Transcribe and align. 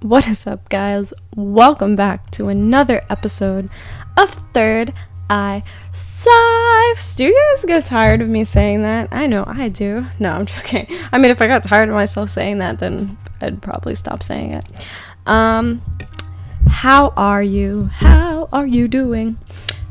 What 0.00 0.28
is 0.28 0.46
up, 0.46 0.68
guys? 0.68 1.14
Welcome 1.34 1.96
back 1.96 2.30
to 2.32 2.48
another 2.48 3.00
episode 3.08 3.70
of 4.14 4.28
Third 4.52 4.92
Eye 5.30 5.62
Sipes. 5.90 7.16
Do 7.16 7.24
you 7.24 7.54
guys 7.54 7.64
get 7.64 7.86
tired 7.86 8.20
of 8.20 8.28
me 8.28 8.44
saying 8.44 8.82
that? 8.82 9.08
I 9.10 9.26
know 9.26 9.44
I 9.46 9.70
do. 9.70 10.04
No, 10.18 10.32
I'm 10.32 10.44
joking. 10.46 10.86
I 11.10 11.16
mean, 11.16 11.30
if 11.30 11.40
I 11.40 11.46
got 11.46 11.64
tired 11.64 11.88
of 11.88 11.94
myself 11.94 12.28
saying 12.28 12.58
that, 12.58 12.78
then 12.78 13.16
I'd 13.40 13.62
probably 13.62 13.94
stop 13.94 14.22
saying 14.22 14.52
it. 14.52 14.86
Um, 15.24 15.80
how 16.68 17.14
are 17.16 17.42
you? 17.42 17.84
How 17.84 18.50
are 18.52 18.66
you 18.66 18.88
doing? 18.88 19.38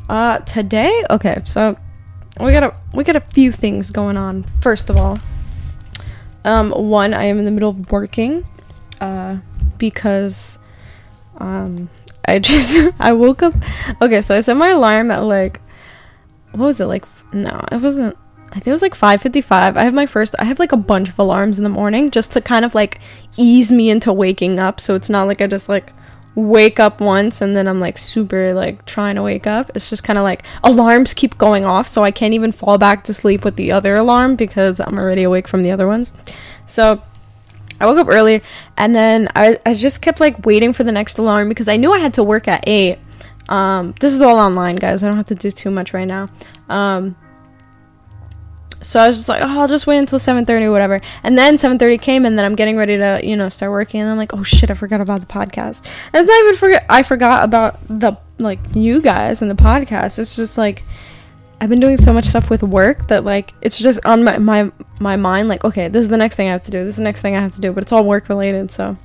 Uh, 0.07 0.37
today, 0.39 1.03
okay, 1.09 1.41
so 1.45 1.77
we 2.39 2.51
got 2.51 2.63
a 2.63 2.75
we 2.93 3.03
got 3.03 3.15
a 3.15 3.21
few 3.21 3.51
things 3.51 3.89
going 3.89 4.17
on. 4.17 4.43
First 4.61 4.91
of 4.91 4.97
all, 4.97 5.17
um, 6.43 6.69
one, 6.69 7.15
I 7.15 7.23
am 7.23 7.39
in 7.39 7.45
the 7.45 7.51
middle 7.51 7.71
of 7.71 7.91
working, 7.91 8.45
uh, 9.01 9.37
because, 9.77 10.59
um, 11.38 11.89
I 12.27 12.39
just 12.39 12.93
I 12.99 13.13
woke 13.13 13.43
up. 13.43 13.53
Okay, 14.02 14.21
so 14.21 14.35
I 14.35 14.39
set 14.39 14.57
my 14.57 14.70
alarm 14.70 15.11
at 15.11 15.23
like, 15.23 15.61
what 16.52 16.66
was 16.66 16.79
it 16.79 16.85
like? 16.85 17.05
No, 17.33 17.61
it 17.71 17.81
wasn't. 17.81 18.17
I 18.52 18.55
think 18.55 18.67
it 18.67 18.71
was 18.71 18.81
like 18.81 18.95
5:55. 18.95 19.75
I 19.77 19.83
have 19.83 19.93
my 19.93 20.05
first. 20.05 20.35
I 20.39 20.45
have 20.45 20.59
like 20.59 20.71
a 20.71 20.77
bunch 20.77 21.09
of 21.09 21.19
alarms 21.19 21.57
in 21.57 21.63
the 21.63 21.69
morning 21.69 22.09
just 22.09 22.31
to 22.33 22.41
kind 22.41 22.63
of 22.63 22.73
like 22.73 22.99
ease 23.38 23.71
me 23.71 23.89
into 23.89 24.13
waking 24.13 24.59
up. 24.59 24.80
So 24.80 24.95
it's 24.95 25.09
not 25.09 25.27
like 25.27 25.41
I 25.41 25.47
just 25.47 25.67
like 25.67 25.91
wake 26.35 26.81
up 26.81 26.99
once 26.99 27.41
and 27.41 27.55
then 27.55 27.66
I'm 27.66 27.80
like 27.80 27.97
super 27.97 28.53
like 28.53 28.85
trying 28.85 29.16
to 29.16 29.23
wake 29.23 29.47
up. 29.47 29.71
It's 29.75 29.89
just 29.89 30.03
kind 30.03 30.17
of 30.17 30.23
like 30.23 30.44
alarms 30.63 31.13
keep 31.13 31.38
going 31.38 31.66
off, 31.66 31.88
so 31.88 32.03
I 32.03 32.11
can't 32.11 32.33
even 32.33 32.52
fall 32.52 32.77
back 32.77 33.03
to 33.05 33.13
sleep 33.13 33.44
with 33.44 33.57
the 33.57 33.71
other 33.71 33.95
alarm 33.95 34.35
because 34.35 34.80
I'm 34.80 34.97
already 34.97 35.23
awake 35.23 35.47
from 35.47 35.63
the 35.63 35.71
other 35.71 35.88
ones. 35.88 36.13
So 36.67 37.02
I 37.79 37.85
woke 37.85 37.97
up 37.97 38.07
early 38.07 38.41
and 38.77 38.95
then 38.95 39.27
I, 39.35 39.59
I 39.65 39.73
just 39.73 40.02
kept 40.02 40.20
like 40.20 40.45
waiting 40.45 40.73
for 40.73 40.83
the 40.83 40.91
next 40.91 41.17
alarm 41.17 41.49
because 41.49 41.67
I 41.67 41.77
knew 41.77 41.91
I 41.94 42.00
had 42.00 42.13
to 42.16 42.23
work 42.23 42.47
at 42.47 42.63
8. 42.67 43.00
Um, 43.50 43.94
this 44.00 44.13
is 44.13 44.22
all 44.22 44.39
online, 44.39 44.77
guys. 44.77 45.03
I 45.03 45.08
don't 45.08 45.17
have 45.17 45.27
to 45.27 45.36
do 45.36 45.52
too 45.52 45.72
much 45.72 45.94
right 45.94 46.05
now. 46.08 46.27
Um, 46.69 47.16
so 48.81 49.00
I 49.00 49.08
was 49.08 49.17
just 49.17 49.30
like, 49.30 49.41
oh, 49.41 49.61
I'll 49.61 49.67
just 49.67 49.88
wait 49.88 49.97
until 49.97 50.19
7:30 50.19 50.66
or 50.66 50.72
whatever. 50.72 51.02
And 51.23 51.38
then 51.38 51.58
7:30 51.58 52.00
came, 52.00 52.25
and 52.25 52.38
then 52.38 52.45
I'm 52.45 52.55
getting 52.55 52.77
ready 52.77 52.97
to, 52.97 53.19
you 53.23 53.35
know, 53.35 53.50
start 53.50 53.72
working. 53.72 54.02
And 54.02 54.09
I'm 54.09 54.17
like, 54.17 54.33
oh 54.33 54.44
shit, 54.44 54.69
I 54.69 54.75
forgot 54.75 55.02
about 55.02 55.22
the 55.22 55.25
podcast. 55.25 55.83
And 56.13 56.30
I 56.30 56.39
even 56.44 56.55
forget, 56.55 56.85
I 56.88 57.02
forgot 57.02 57.44
about 57.44 57.80
the 57.88 58.17
like 58.38 58.59
you 58.75 59.02
guys 59.02 59.41
and 59.41 59.50
the 59.50 59.55
podcast. 59.55 60.19
It's 60.19 60.35
just 60.35 60.57
like 60.57 60.83
I've 61.61 61.70
been 61.70 61.80
doing 61.80 61.98
so 61.98 62.11
much 62.11 62.25
stuff 62.25 62.50
with 62.50 62.64
work 62.64 63.08
that 63.08 63.23
like 63.23 63.53
it's 63.61 63.78
just 63.78 64.00
on 64.06 64.23
my 64.23 64.38
my 64.38 64.72
my 65.00 65.16
mind. 65.16 65.48
Like, 65.48 65.64
okay, 65.64 65.88
this 65.88 66.03
is 66.03 66.09
the 66.09 66.17
next 66.17 66.36
thing 66.36 66.47
I 66.47 66.52
have 66.52 66.64
to 66.64 66.72
do. 66.72 66.84
This 66.84 66.92
is 66.92 66.97
the 66.97 67.03
next 67.03 67.22
thing 67.22 67.36
I 67.36 67.42
have 67.42 67.56
to 67.56 67.62
do. 67.62 67.72
But 67.72 67.84
it's 67.84 67.92
all 67.92 68.03
work 68.03 68.30
related. 68.30 68.72
So, 68.72 68.97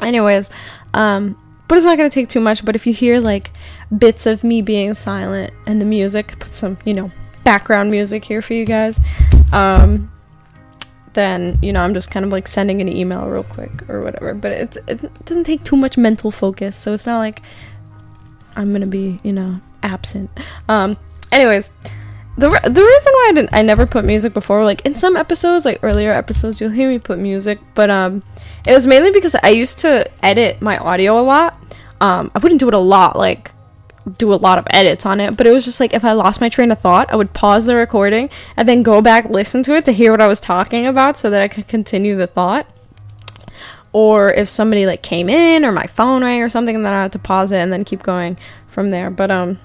anyways, 0.00 0.50
um, 0.94 1.36
but 1.68 1.78
it's 1.78 1.84
not 1.84 1.96
gonna 1.96 2.10
take 2.10 2.28
too 2.28 2.40
much. 2.40 2.64
But 2.64 2.76
if 2.76 2.86
you 2.86 2.92
hear 2.92 3.20
like 3.20 3.50
bits 3.96 4.26
of 4.26 4.44
me 4.44 4.62
being 4.62 4.94
silent 4.94 5.52
and 5.66 5.80
the 5.80 5.84
music, 5.84 6.38
put 6.38 6.54
some, 6.54 6.78
you 6.84 6.94
know, 6.94 7.10
background 7.44 7.90
music 7.90 8.24
here 8.24 8.40
for 8.40 8.54
you 8.54 8.64
guys. 8.64 9.00
Um, 9.52 10.10
then 11.16 11.58
you 11.62 11.72
know 11.72 11.82
I'm 11.82 11.94
just 11.94 12.10
kind 12.10 12.24
of 12.24 12.30
like 12.30 12.46
sending 12.46 12.80
an 12.80 12.88
email 12.88 13.26
real 13.26 13.42
quick 13.42 13.88
or 13.88 14.02
whatever. 14.02 14.32
But 14.34 14.52
it's 14.52 14.76
it 14.86 15.24
doesn't 15.24 15.44
take 15.44 15.64
too 15.64 15.76
much 15.76 15.98
mental 15.98 16.30
focus, 16.30 16.76
so 16.76 16.92
it's 16.92 17.06
not 17.06 17.18
like 17.18 17.42
I'm 18.54 18.70
gonna 18.70 18.86
be 18.86 19.18
you 19.24 19.32
know 19.32 19.60
absent. 19.82 20.30
Um, 20.68 20.96
anyways. 21.32 21.70
The, 22.38 22.50
re- 22.50 22.60
the 22.62 22.68
reason 22.82 23.12
why 23.14 23.26
I 23.28 23.32
didn't 23.34 23.54
I 23.54 23.62
never 23.62 23.86
put 23.86 24.04
music 24.04 24.34
before 24.34 24.62
like 24.62 24.84
in 24.84 24.94
some 24.94 25.16
episodes 25.16 25.64
like 25.64 25.78
earlier 25.82 26.12
episodes 26.12 26.60
you'll 26.60 26.68
hear 26.68 26.86
me 26.86 26.98
put 26.98 27.18
music 27.18 27.58
but 27.74 27.88
um 27.88 28.22
it 28.66 28.74
was 28.74 28.86
mainly 28.86 29.10
because 29.10 29.34
I 29.42 29.48
used 29.48 29.78
to 29.78 30.06
edit 30.22 30.60
my 30.60 30.76
audio 30.76 31.18
a 31.18 31.22
lot 31.22 31.58
um 32.02 32.30
I 32.34 32.38
wouldn't 32.40 32.60
do 32.60 32.68
it 32.68 32.74
a 32.74 32.78
lot 32.78 33.16
like 33.16 33.52
do 34.18 34.32
a 34.32 34.36
lot 34.36 34.58
of 34.58 34.66
edits 34.70 35.04
on 35.04 35.20
it, 35.20 35.36
but 35.36 35.46
it 35.46 35.52
was 35.52 35.64
just 35.64 35.80
like 35.80 35.92
if 35.92 36.04
I 36.04 36.12
lost 36.12 36.40
my 36.40 36.48
train 36.48 36.70
of 36.70 36.78
thought, 36.78 37.10
I 37.10 37.16
would 37.16 37.32
pause 37.32 37.66
the 37.66 37.76
recording 37.76 38.30
and 38.56 38.68
then 38.68 38.82
go 38.82 39.00
back 39.02 39.28
listen 39.28 39.62
to 39.64 39.74
it 39.74 39.84
to 39.86 39.92
hear 39.92 40.10
what 40.10 40.20
I 40.20 40.28
was 40.28 40.40
talking 40.40 40.86
about 40.86 41.18
so 41.18 41.30
that 41.30 41.42
I 41.42 41.48
could 41.48 41.68
continue 41.68 42.16
the 42.16 42.26
thought. 42.26 42.68
Or 43.92 44.32
if 44.32 44.48
somebody 44.48 44.86
like 44.86 45.02
came 45.02 45.28
in 45.28 45.64
or 45.64 45.72
my 45.72 45.86
phone 45.86 46.22
rang 46.22 46.42
or 46.42 46.48
something, 46.48 46.76
and 46.76 46.84
then 46.84 46.92
I 46.92 47.02
had 47.02 47.12
to 47.12 47.18
pause 47.18 47.50
it 47.50 47.58
and 47.58 47.72
then 47.72 47.84
keep 47.84 48.02
going 48.02 48.36
from 48.68 48.90
there. 48.90 49.10
But 49.10 49.30
um, 49.30 49.58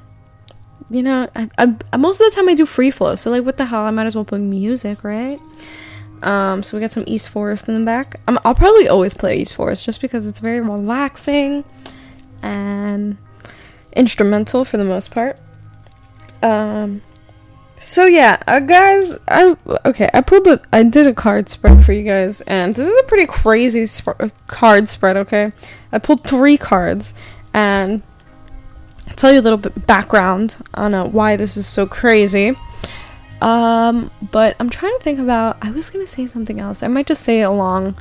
you 0.91 1.03
know, 1.03 1.29
I, 1.35 1.49
I, 1.57 1.97
most 1.97 2.19
of 2.19 2.29
the 2.29 2.35
time 2.35 2.49
I 2.49 2.53
do 2.53 2.65
free 2.65 2.91
flow, 2.91 3.15
so 3.15 3.31
like 3.31 3.45
what 3.45 3.57
the 3.57 3.65
hell, 3.65 3.83
I 3.83 3.91
might 3.91 4.05
as 4.05 4.15
well 4.15 4.25
put 4.25 4.41
music, 4.41 5.03
right? 5.03 5.39
Um, 6.21 6.61
so 6.61 6.77
we 6.77 6.81
got 6.81 6.91
some 6.91 7.05
East 7.07 7.29
Forest 7.29 7.67
in 7.67 7.75
the 7.75 7.85
back. 7.85 8.19
Um, 8.27 8.37
I'll 8.45 8.53
probably 8.53 8.87
always 8.87 9.13
play 9.13 9.37
East 9.37 9.55
Forest 9.55 9.85
just 9.85 10.01
because 10.01 10.27
it's 10.27 10.39
very 10.39 10.59
relaxing 10.59 11.63
and 12.43 13.17
instrumental 13.93 14.65
for 14.65 14.77
the 14.77 14.85
most 14.85 15.11
part. 15.11 15.37
Um, 16.43 17.01
so 17.79 18.05
yeah, 18.05 18.41
uh, 18.47 18.59
guys, 18.59 19.17
I 19.27 19.55
okay. 19.85 20.09
I 20.13 20.21
pulled 20.21 20.43
the, 20.43 20.61
I 20.71 20.83
did 20.83 21.07
a 21.07 21.13
card 21.13 21.49
spread 21.49 21.83
for 21.83 21.93
you 21.93 22.03
guys, 22.03 22.41
and 22.41 22.75
this 22.75 22.87
is 22.87 22.99
a 22.99 23.03
pretty 23.03 23.25
crazy 23.25 23.87
sp- 23.89 24.29
card 24.45 24.89
spread. 24.89 25.17
Okay, 25.17 25.51
I 25.91 25.97
pulled 25.97 26.23
three 26.23 26.57
cards, 26.57 27.15
and 27.53 28.03
Tell 29.15 29.31
you 29.31 29.39
a 29.39 29.41
little 29.41 29.57
bit 29.57 29.87
background 29.87 30.55
on 30.73 30.93
uh, 30.93 31.05
why 31.05 31.35
this 31.35 31.57
is 31.57 31.67
so 31.67 31.85
crazy. 31.85 32.55
Um, 33.41 34.11
but 34.31 34.55
I'm 34.59 34.69
trying 34.69 34.95
to 34.97 35.03
think 35.03 35.19
about. 35.19 35.57
I 35.61 35.71
was 35.71 35.89
gonna 35.89 36.07
say 36.07 36.27
something 36.27 36.61
else. 36.61 36.83
I 36.83 36.87
might 36.87 37.07
just 37.07 37.23
say 37.23 37.41
it 37.41 37.45
along, 37.45 37.95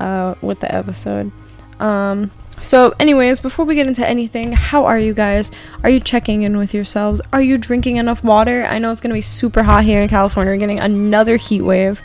uh, 0.00 0.34
with 0.42 0.60
the 0.60 0.74
episode. 0.74 1.30
Um, 1.78 2.30
so, 2.60 2.94
anyways, 2.98 3.40
before 3.40 3.64
we 3.64 3.74
get 3.74 3.86
into 3.86 4.06
anything, 4.06 4.52
how 4.52 4.86
are 4.86 4.98
you 4.98 5.14
guys? 5.14 5.50
Are 5.84 5.90
you 5.90 6.00
checking 6.00 6.42
in 6.42 6.56
with 6.56 6.74
yourselves? 6.74 7.20
Are 7.32 7.42
you 7.42 7.58
drinking 7.58 7.96
enough 7.96 8.24
water? 8.24 8.64
I 8.64 8.78
know 8.78 8.90
it's 8.90 9.00
gonna 9.00 9.14
be 9.14 9.22
super 9.22 9.62
hot 9.62 9.84
here 9.84 10.02
in 10.02 10.08
California. 10.08 10.52
We're 10.52 10.58
getting 10.58 10.80
another 10.80 11.36
heat 11.36 11.62
wave. 11.62 12.00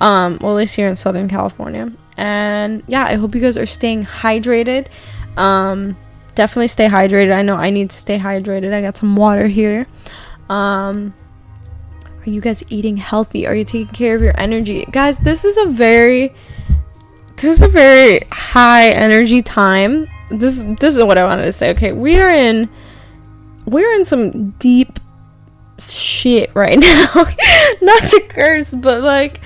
Um, 0.00 0.38
well, 0.40 0.52
at 0.52 0.56
least 0.56 0.76
here 0.76 0.88
in 0.88 0.96
Southern 0.96 1.28
California. 1.28 1.90
And 2.16 2.82
yeah, 2.86 3.04
I 3.06 3.14
hope 3.14 3.34
you 3.34 3.40
guys 3.40 3.56
are 3.56 3.66
staying 3.66 4.04
hydrated. 4.04 4.86
Um, 5.36 5.96
definitely 6.34 6.68
stay 6.68 6.88
hydrated. 6.88 7.32
I 7.32 7.42
know 7.42 7.56
I 7.56 7.70
need 7.70 7.90
to 7.90 7.96
stay 7.96 8.18
hydrated. 8.18 8.72
I 8.72 8.80
got 8.80 8.96
some 8.96 9.16
water 9.16 9.46
here. 9.46 9.86
Um, 10.48 11.14
are 12.26 12.30
you 12.30 12.40
guys 12.40 12.62
eating 12.68 12.96
healthy? 12.96 13.46
Are 13.46 13.54
you 13.54 13.64
taking 13.64 13.92
care 13.94 14.16
of 14.16 14.22
your 14.22 14.38
energy? 14.38 14.86
Guys, 14.90 15.18
this 15.18 15.44
is 15.44 15.56
a 15.58 15.66
very 15.66 16.34
this 17.36 17.56
is 17.56 17.62
a 17.62 17.68
very 17.68 18.20
high 18.30 18.90
energy 18.90 19.42
time. 19.42 20.06
This 20.28 20.62
this 20.80 20.96
is 20.96 21.04
what 21.04 21.18
I 21.18 21.24
wanted 21.24 21.44
to 21.44 21.52
say. 21.52 21.70
Okay, 21.70 21.92
we 21.92 22.18
are 22.20 22.30
in 22.30 22.68
we're 23.66 23.92
in 23.92 24.04
some 24.04 24.50
deep 24.52 24.98
shit 25.78 26.54
right 26.54 26.78
now. 26.78 27.12
Not 27.82 28.02
to 28.02 28.24
curse, 28.28 28.72
but 28.72 29.02
like 29.02 29.40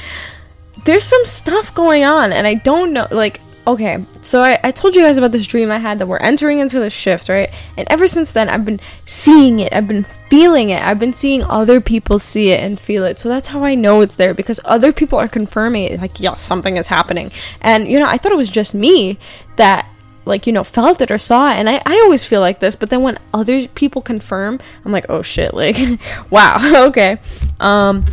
there's 0.84 1.04
some 1.04 1.24
stuff 1.26 1.74
going 1.74 2.04
on 2.04 2.32
and 2.32 2.46
I 2.46 2.54
don't 2.54 2.92
know 2.92 3.08
like 3.10 3.40
okay, 3.68 4.02
so 4.22 4.40
I, 4.40 4.58
I 4.64 4.70
told 4.70 4.96
you 4.96 5.02
guys 5.02 5.18
about 5.18 5.30
this 5.30 5.46
dream 5.46 5.70
I 5.70 5.76
had 5.76 5.98
that 5.98 6.06
we're 6.06 6.16
entering 6.16 6.58
into 6.60 6.80
the 6.80 6.88
shift, 6.88 7.28
right? 7.28 7.50
And 7.76 7.86
ever 7.90 8.08
since 8.08 8.32
then, 8.32 8.48
I've 8.48 8.64
been 8.64 8.80
seeing 9.04 9.60
it, 9.60 9.74
I've 9.74 9.86
been 9.86 10.06
feeling 10.30 10.70
it, 10.70 10.82
I've 10.82 10.98
been 10.98 11.12
seeing 11.12 11.44
other 11.44 11.78
people 11.78 12.18
see 12.18 12.50
it 12.50 12.64
and 12.64 12.80
feel 12.80 13.04
it. 13.04 13.20
So 13.20 13.28
that's 13.28 13.48
how 13.48 13.64
I 13.64 13.74
know 13.74 14.00
it's 14.00 14.16
there 14.16 14.32
because 14.32 14.58
other 14.64 14.90
people 14.90 15.18
are 15.18 15.28
confirming 15.28 15.84
it, 15.84 16.00
like, 16.00 16.18
yeah, 16.18 16.34
something 16.34 16.78
is 16.78 16.88
happening. 16.88 17.30
And, 17.60 17.86
you 17.88 18.00
know, 18.00 18.06
I 18.06 18.16
thought 18.16 18.32
it 18.32 18.38
was 18.38 18.48
just 18.48 18.74
me 18.74 19.18
that 19.56 19.86
like 20.24 20.46
you 20.46 20.52
know 20.52 20.62
felt 20.62 21.00
it 21.00 21.10
or 21.10 21.16
saw 21.16 21.50
it 21.50 21.54
and 21.54 21.70
I, 21.70 21.80
I 21.86 21.94
always 22.04 22.22
feel 22.22 22.42
like 22.42 22.60
this 22.60 22.76
but 22.76 22.90
then 22.90 23.00
when 23.00 23.18
other 23.32 23.66
people 23.68 24.02
confirm 24.02 24.60
i'm 24.84 24.92
like 24.92 25.06
oh 25.08 25.22
shit 25.22 25.54
like 25.54 25.78
wow 26.30 26.60
okay 26.88 27.18
um 27.60 28.04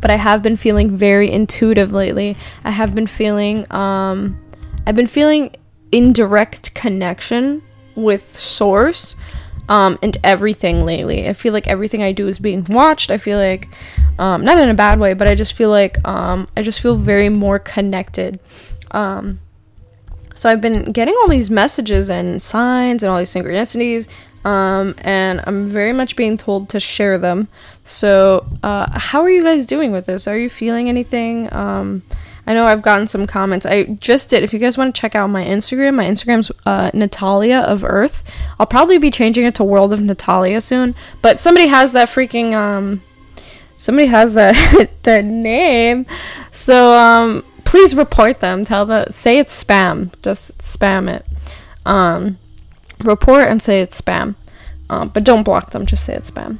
but 0.00 0.10
i 0.10 0.16
have 0.16 0.42
been 0.42 0.56
feeling 0.56 0.96
very 0.96 1.30
intuitive 1.30 1.92
lately 1.92 2.38
i 2.64 2.70
have 2.70 2.94
been 2.94 3.06
feeling 3.06 3.70
um 3.70 4.42
I've 4.86 4.96
been 4.96 5.06
feeling 5.06 5.54
indirect 5.92 6.74
connection 6.74 7.62
with 7.94 8.36
source 8.36 9.14
um, 9.68 9.98
and 10.02 10.16
everything 10.24 10.84
lately. 10.84 11.28
I 11.28 11.34
feel 11.34 11.52
like 11.52 11.66
everything 11.66 12.02
I 12.02 12.12
do 12.12 12.26
is 12.28 12.38
being 12.38 12.64
watched. 12.64 13.10
I 13.10 13.18
feel 13.18 13.38
like, 13.38 13.68
um, 14.18 14.44
not 14.44 14.58
in 14.58 14.68
a 14.68 14.74
bad 14.74 14.98
way, 14.98 15.14
but 15.14 15.28
I 15.28 15.34
just 15.34 15.52
feel 15.52 15.70
like 15.70 16.06
um, 16.06 16.48
I 16.56 16.62
just 16.62 16.80
feel 16.80 16.96
very 16.96 17.28
more 17.28 17.58
connected. 17.58 18.40
Um, 18.90 19.40
so 20.34 20.50
I've 20.50 20.60
been 20.60 20.92
getting 20.92 21.14
all 21.20 21.28
these 21.28 21.50
messages 21.50 22.10
and 22.10 22.40
signs 22.40 23.02
and 23.02 23.10
all 23.10 23.18
these 23.18 23.32
synchronicities, 23.32 24.08
um, 24.44 24.94
and 24.98 25.40
I'm 25.46 25.68
very 25.68 25.92
much 25.92 26.16
being 26.16 26.36
told 26.36 26.68
to 26.70 26.80
share 26.80 27.18
them. 27.18 27.48
So, 27.84 28.46
uh, 28.62 28.98
how 28.98 29.22
are 29.22 29.30
you 29.30 29.42
guys 29.42 29.66
doing 29.66 29.92
with 29.92 30.06
this? 30.06 30.26
Are 30.26 30.36
you 30.36 30.48
feeling 30.48 30.88
anything? 30.88 31.52
Um, 31.52 32.02
I 32.46 32.54
know 32.54 32.66
I've 32.66 32.82
gotten 32.82 33.06
some 33.06 33.26
comments. 33.26 33.64
I 33.64 33.84
just 33.84 34.30
did. 34.30 34.42
If 34.42 34.52
you 34.52 34.58
guys 34.58 34.76
want 34.76 34.94
to 34.94 35.00
check 35.00 35.14
out 35.14 35.28
my 35.28 35.44
Instagram, 35.44 35.94
my 35.94 36.04
Instagram's 36.04 36.50
uh, 36.66 36.90
Natalia 36.92 37.58
of 37.58 37.84
Earth. 37.84 38.28
I'll 38.58 38.66
probably 38.66 38.98
be 38.98 39.10
changing 39.10 39.44
it 39.44 39.54
to 39.56 39.64
World 39.64 39.92
of 39.92 40.00
Natalia 40.00 40.60
soon. 40.60 40.96
But 41.20 41.38
somebody 41.38 41.68
has 41.68 41.92
that 41.92 42.08
freaking 42.08 42.52
um, 42.52 43.02
somebody 43.76 44.08
has 44.08 44.34
that 44.34 44.90
that 45.04 45.24
name. 45.24 46.06
So 46.50 46.92
um, 46.92 47.44
please 47.64 47.94
report 47.94 48.40
them. 48.40 48.64
Tell 48.64 48.86
the 48.86 49.10
say 49.10 49.38
it's 49.38 49.62
spam. 49.62 50.10
Just 50.22 50.58
spam 50.58 51.08
it. 51.08 51.24
Um, 51.86 52.38
report 53.00 53.48
and 53.48 53.62
say 53.62 53.80
it's 53.80 54.00
spam. 54.00 54.34
Um, 54.90 55.08
but 55.08 55.24
don't 55.24 55.44
block 55.44 55.70
them. 55.70 55.86
Just 55.86 56.04
say 56.04 56.14
it's 56.14 56.30
spam. 56.30 56.58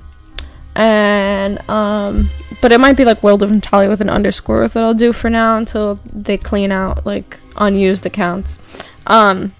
And 0.74 1.58
um, 1.68 2.30
but 2.60 2.72
it 2.72 2.78
might 2.78 2.96
be 2.96 3.04
like 3.04 3.22
World 3.22 3.42
of 3.42 3.50
Natalia 3.50 3.88
with 3.88 4.00
an 4.00 4.08
underscore 4.08 4.66
that 4.66 4.82
I'll 4.82 4.94
do 4.94 5.12
for 5.12 5.28
now 5.28 5.56
until 5.56 5.96
they 6.12 6.38
clean 6.38 6.72
out 6.72 7.04
like 7.04 7.38
unused 7.56 8.06
accounts. 8.06 8.58
Um. 9.06 9.52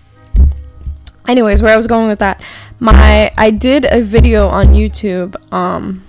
Anyways, 1.28 1.62
where 1.62 1.72
I 1.72 1.76
was 1.76 1.86
going 1.86 2.08
with 2.08 2.18
that, 2.18 2.42
my 2.80 3.32
I 3.36 3.50
did 3.50 3.84
a 3.84 4.00
video 4.02 4.48
on 4.48 4.68
YouTube. 4.68 5.36
Um 5.52 6.04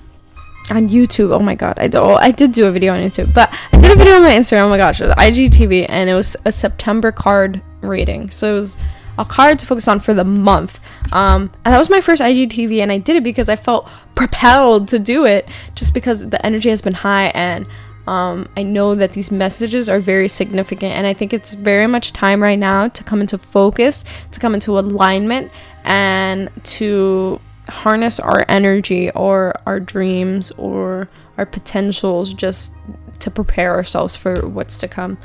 on 0.70 0.90
YouTube. 0.90 1.32
Oh 1.32 1.40
my 1.40 1.56
god, 1.56 1.78
I 1.78 1.88
do, 1.88 1.98
oh, 1.98 2.16
I 2.16 2.32
did 2.32 2.52
do 2.52 2.68
a 2.68 2.72
video 2.72 2.94
on 2.94 3.02
YouTube, 3.02 3.34
but 3.34 3.54
I 3.72 3.80
did 3.80 3.92
a 3.92 3.96
video 3.96 4.16
on 4.16 4.24
my 4.24 4.32
Instagram. 4.32 4.66
Oh 4.66 4.70
my 4.70 4.78
gosh, 4.78 5.02
it 5.02 5.08
was 5.08 5.16
IGTV, 5.16 5.88
and 5.90 6.10
it 6.10 6.14
was 6.14 6.38
a 6.46 6.52
September 6.52 7.12
card 7.12 7.62
reading. 7.82 8.30
So 8.30 8.54
it 8.54 8.56
was 8.56 8.78
a 9.18 9.26
card 9.26 9.60
to 9.60 9.66
focus 9.66 9.88
on 9.88 10.00
for 10.00 10.14
the 10.14 10.24
month. 10.24 10.80
Um, 11.12 11.52
and 11.64 11.74
that 11.74 11.80
was 11.80 11.90
my 11.90 12.02
first 12.02 12.22
IGTV, 12.22 12.82
and 12.82 12.92
I 12.92 12.98
did 12.98 13.16
it 13.16 13.24
because 13.24 13.50
I 13.50 13.56
felt 13.56 13.90
propelled 14.16 14.88
to 14.90 15.00
do 15.00 15.26
it, 15.26 15.48
just 15.76 15.94
because 15.94 16.30
the 16.30 16.44
energy 16.46 16.70
has 16.70 16.82
been 16.82 16.94
high, 16.94 17.28
and 17.28 17.66
um, 18.08 18.50
I 18.58 18.64
know 18.64 18.96
that 18.96 19.14
these 19.14 19.32
messages 19.32 19.88
are 19.88 20.00
very 20.00 20.28
significant, 20.28 20.94
and 20.94 21.08
I 21.08 21.14
think 21.14 21.34
it's 21.34 21.52
very 21.52 21.88
much 21.88 22.14
time 22.14 22.42
right 22.42 22.60
now 22.60 22.88
to 22.90 23.04
come 23.04 23.22
into 23.22 23.38
focus, 23.38 24.04
to 24.32 24.40
come 24.40 24.54
into 24.54 24.78
alignment, 24.78 25.52
and 25.84 26.50
to 26.64 27.40
harness 27.70 28.20
our 28.20 28.46
energy 28.50 29.10
or 29.12 29.54
our 29.66 29.80
dreams 29.80 30.52
or 30.58 31.08
our 31.38 31.46
potentials 31.46 32.34
just 32.34 32.74
to 33.20 33.32
prepare 33.32 33.74
ourselves 33.74 34.16
for 34.16 34.48
what's 34.48 34.78
to 34.80 34.88
come. 34.88 35.18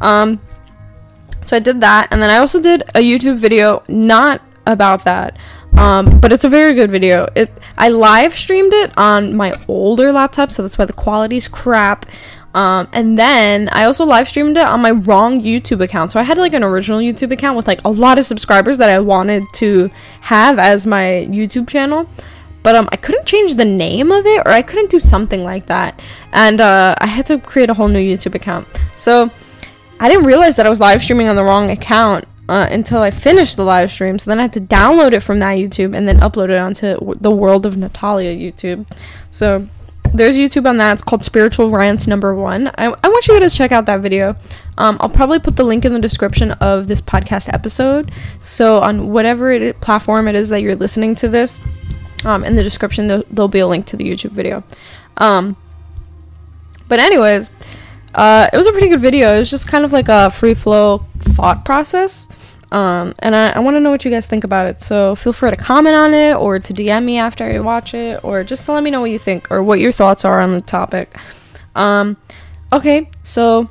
Um, 0.00 0.40
so 1.46 1.56
I 1.56 1.60
did 1.60 1.80
that, 1.80 2.08
and 2.10 2.20
then 2.20 2.28
I 2.28 2.38
also 2.38 2.60
did 2.60 2.82
a 2.94 3.00
YouTube 3.00 3.38
video 3.38 3.82
not 3.88 4.42
about 4.66 5.04
that, 5.04 5.38
um, 5.76 6.20
but 6.20 6.32
it's 6.32 6.44
a 6.44 6.48
very 6.48 6.74
good 6.74 6.90
video. 6.90 7.28
It 7.34 7.60
I 7.78 7.88
live 7.88 8.36
streamed 8.36 8.72
it 8.72 8.92
on 8.98 9.36
my 9.36 9.52
older 9.68 10.12
laptop, 10.12 10.50
so 10.50 10.62
that's 10.62 10.76
why 10.76 10.84
the 10.84 10.92
quality's 10.92 11.48
crap. 11.48 12.06
Um, 12.54 12.88
and 12.92 13.18
then 13.18 13.68
I 13.70 13.84
also 13.84 14.06
live 14.06 14.28
streamed 14.28 14.56
it 14.56 14.64
on 14.64 14.80
my 14.80 14.90
wrong 14.90 15.42
YouTube 15.42 15.82
account. 15.82 16.10
So 16.10 16.18
I 16.18 16.22
had 16.22 16.38
like 16.38 16.54
an 16.54 16.64
original 16.64 17.00
YouTube 17.00 17.30
account 17.30 17.54
with 17.54 17.68
like 17.68 17.84
a 17.84 17.90
lot 17.90 18.18
of 18.18 18.24
subscribers 18.24 18.78
that 18.78 18.88
I 18.88 18.98
wanted 18.98 19.44
to 19.54 19.90
have 20.22 20.58
as 20.58 20.86
my 20.86 21.28
YouTube 21.30 21.68
channel. 21.68 22.08
But 22.62 22.74
um, 22.74 22.88
I 22.90 22.96
couldn't 22.96 23.26
change 23.26 23.56
the 23.56 23.66
name 23.66 24.10
of 24.10 24.24
it 24.24 24.38
or 24.46 24.52
I 24.52 24.62
couldn't 24.62 24.90
do 24.90 25.00
something 25.00 25.44
like 25.44 25.66
that. 25.66 26.00
And 26.32 26.60
uh, 26.60 26.94
I 26.98 27.06
had 27.06 27.26
to 27.26 27.38
create 27.38 27.68
a 27.68 27.74
whole 27.74 27.88
new 27.88 28.00
YouTube 28.00 28.34
account. 28.34 28.66
So 28.96 29.30
I 29.98 30.08
didn't 30.08 30.24
realize 30.24 30.56
that 30.56 30.66
I 30.66 30.68
was 30.68 30.80
live 30.80 31.02
streaming 31.02 31.28
on 31.28 31.36
the 31.36 31.44
wrong 31.44 31.70
account 31.70 32.26
uh, 32.48 32.68
until 32.70 33.00
I 33.00 33.10
finished 33.10 33.56
the 33.56 33.64
live 33.64 33.90
stream. 33.90 34.18
So 34.18 34.30
then 34.30 34.38
I 34.38 34.42
had 34.42 34.52
to 34.54 34.60
download 34.60 35.12
it 35.12 35.20
from 35.20 35.38
that 35.40 35.58
YouTube 35.58 35.96
and 35.96 36.06
then 36.06 36.20
upload 36.20 36.50
it 36.50 36.58
onto 36.58 37.14
the 37.16 37.30
World 37.30 37.66
of 37.66 37.76
Natalia 37.76 38.34
YouTube. 38.34 38.86
So 39.30 39.68
there's 40.14 40.36
YouTube 40.36 40.68
on 40.68 40.76
that. 40.78 40.94
It's 40.94 41.02
called 41.02 41.24
Spiritual 41.24 41.70
Rants 41.70 42.06
Number 42.06 42.34
One. 42.34 42.68
I, 42.78 42.94
I 43.02 43.08
want 43.08 43.26
you 43.26 43.38
guys 43.38 43.52
to 43.52 43.58
check 43.58 43.72
out 43.72 43.86
that 43.86 44.00
video. 44.00 44.36
Um, 44.78 44.96
I'll 45.00 45.08
probably 45.08 45.38
put 45.38 45.56
the 45.56 45.64
link 45.64 45.84
in 45.84 45.92
the 45.92 45.98
description 45.98 46.52
of 46.52 46.88
this 46.88 47.00
podcast 47.00 47.52
episode. 47.52 48.12
So 48.38 48.80
on 48.80 49.10
whatever 49.10 49.50
it, 49.50 49.80
platform 49.80 50.28
it 50.28 50.34
is 50.34 50.48
that 50.50 50.62
you're 50.62 50.76
listening 50.76 51.14
to 51.16 51.28
this, 51.28 51.60
um, 52.24 52.44
in 52.44 52.56
the 52.56 52.62
description 52.62 53.06
there, 53.06 53.22
will 53.30 53.48
be 53.48 53.58
a 53.60 53.66
link 53.66 53.86
to 53.86 53.96
the 53.96 54.08
YouTube 54.08 54.30
video. 54.30 54.62
Um, 55.16 55.56
but 56.88 57.00
anyways, 57.00 57.50
uh, 58.16 58.48
it 58.50 58.56
was 58.56 58.66
a 58.66 58.72
pretty 58.72 58.88
good 58.88 59.00
video. 59.00 59.34
It 59.34 59.38
was 59.38 59.50
just 59.50 59.68
kind 59.68 59.84
of 59.84 59.92
like 59.92 60.08
a 60.08 60.30
free 60.30 60.54
flow 60.54 61.04
thought 61.20 61.64
process. 61.66 62.28
Um, 62.72 63.14
and 63.20 63.36
I, 63.36 63.50
I 63.50 63.58
want 63.60 63.76
to 63.76 63.80
know 63.80 63.90
what 63.90 64.04
you 64.04 64.10
guys 64.10 64.26
think 64.26 64.42
about 64.42 64.66
it. 64.66 64.80
So 64.80 65.14
feel 65.14 65.34
free 65.34 65.50
to 65.50 65.56
comment 65.56 65.94
on 65.94 66.14
it 66.14 66.34
or 66.34 66.58
to 66.58 66.72
DM 66.72 67.04
me 67.04 67.18
after 67.18 67.50
you 67.52 67.62
watch 67.62 67.94
it 67.94 68.24
or 68.24 68.42
just 68.42 68.64
to 68.64 68.72
let 68.72 68.82
me 68.82 68.90
know 68.90 69.02
what 69.02 69.10
you 69.10 69.18
think 69.18 69.50
or 69.50 69.62
what 69.62 69.80
your 69.80 69.92
thoughts 69.92 70.24
are 70.24 70.40
on 70.40 70.52
the 70.52 70.62
topic. 70.62 71.14
Um, 71.74 72.16
okay, 72.72 73.10
so 73.22 73.68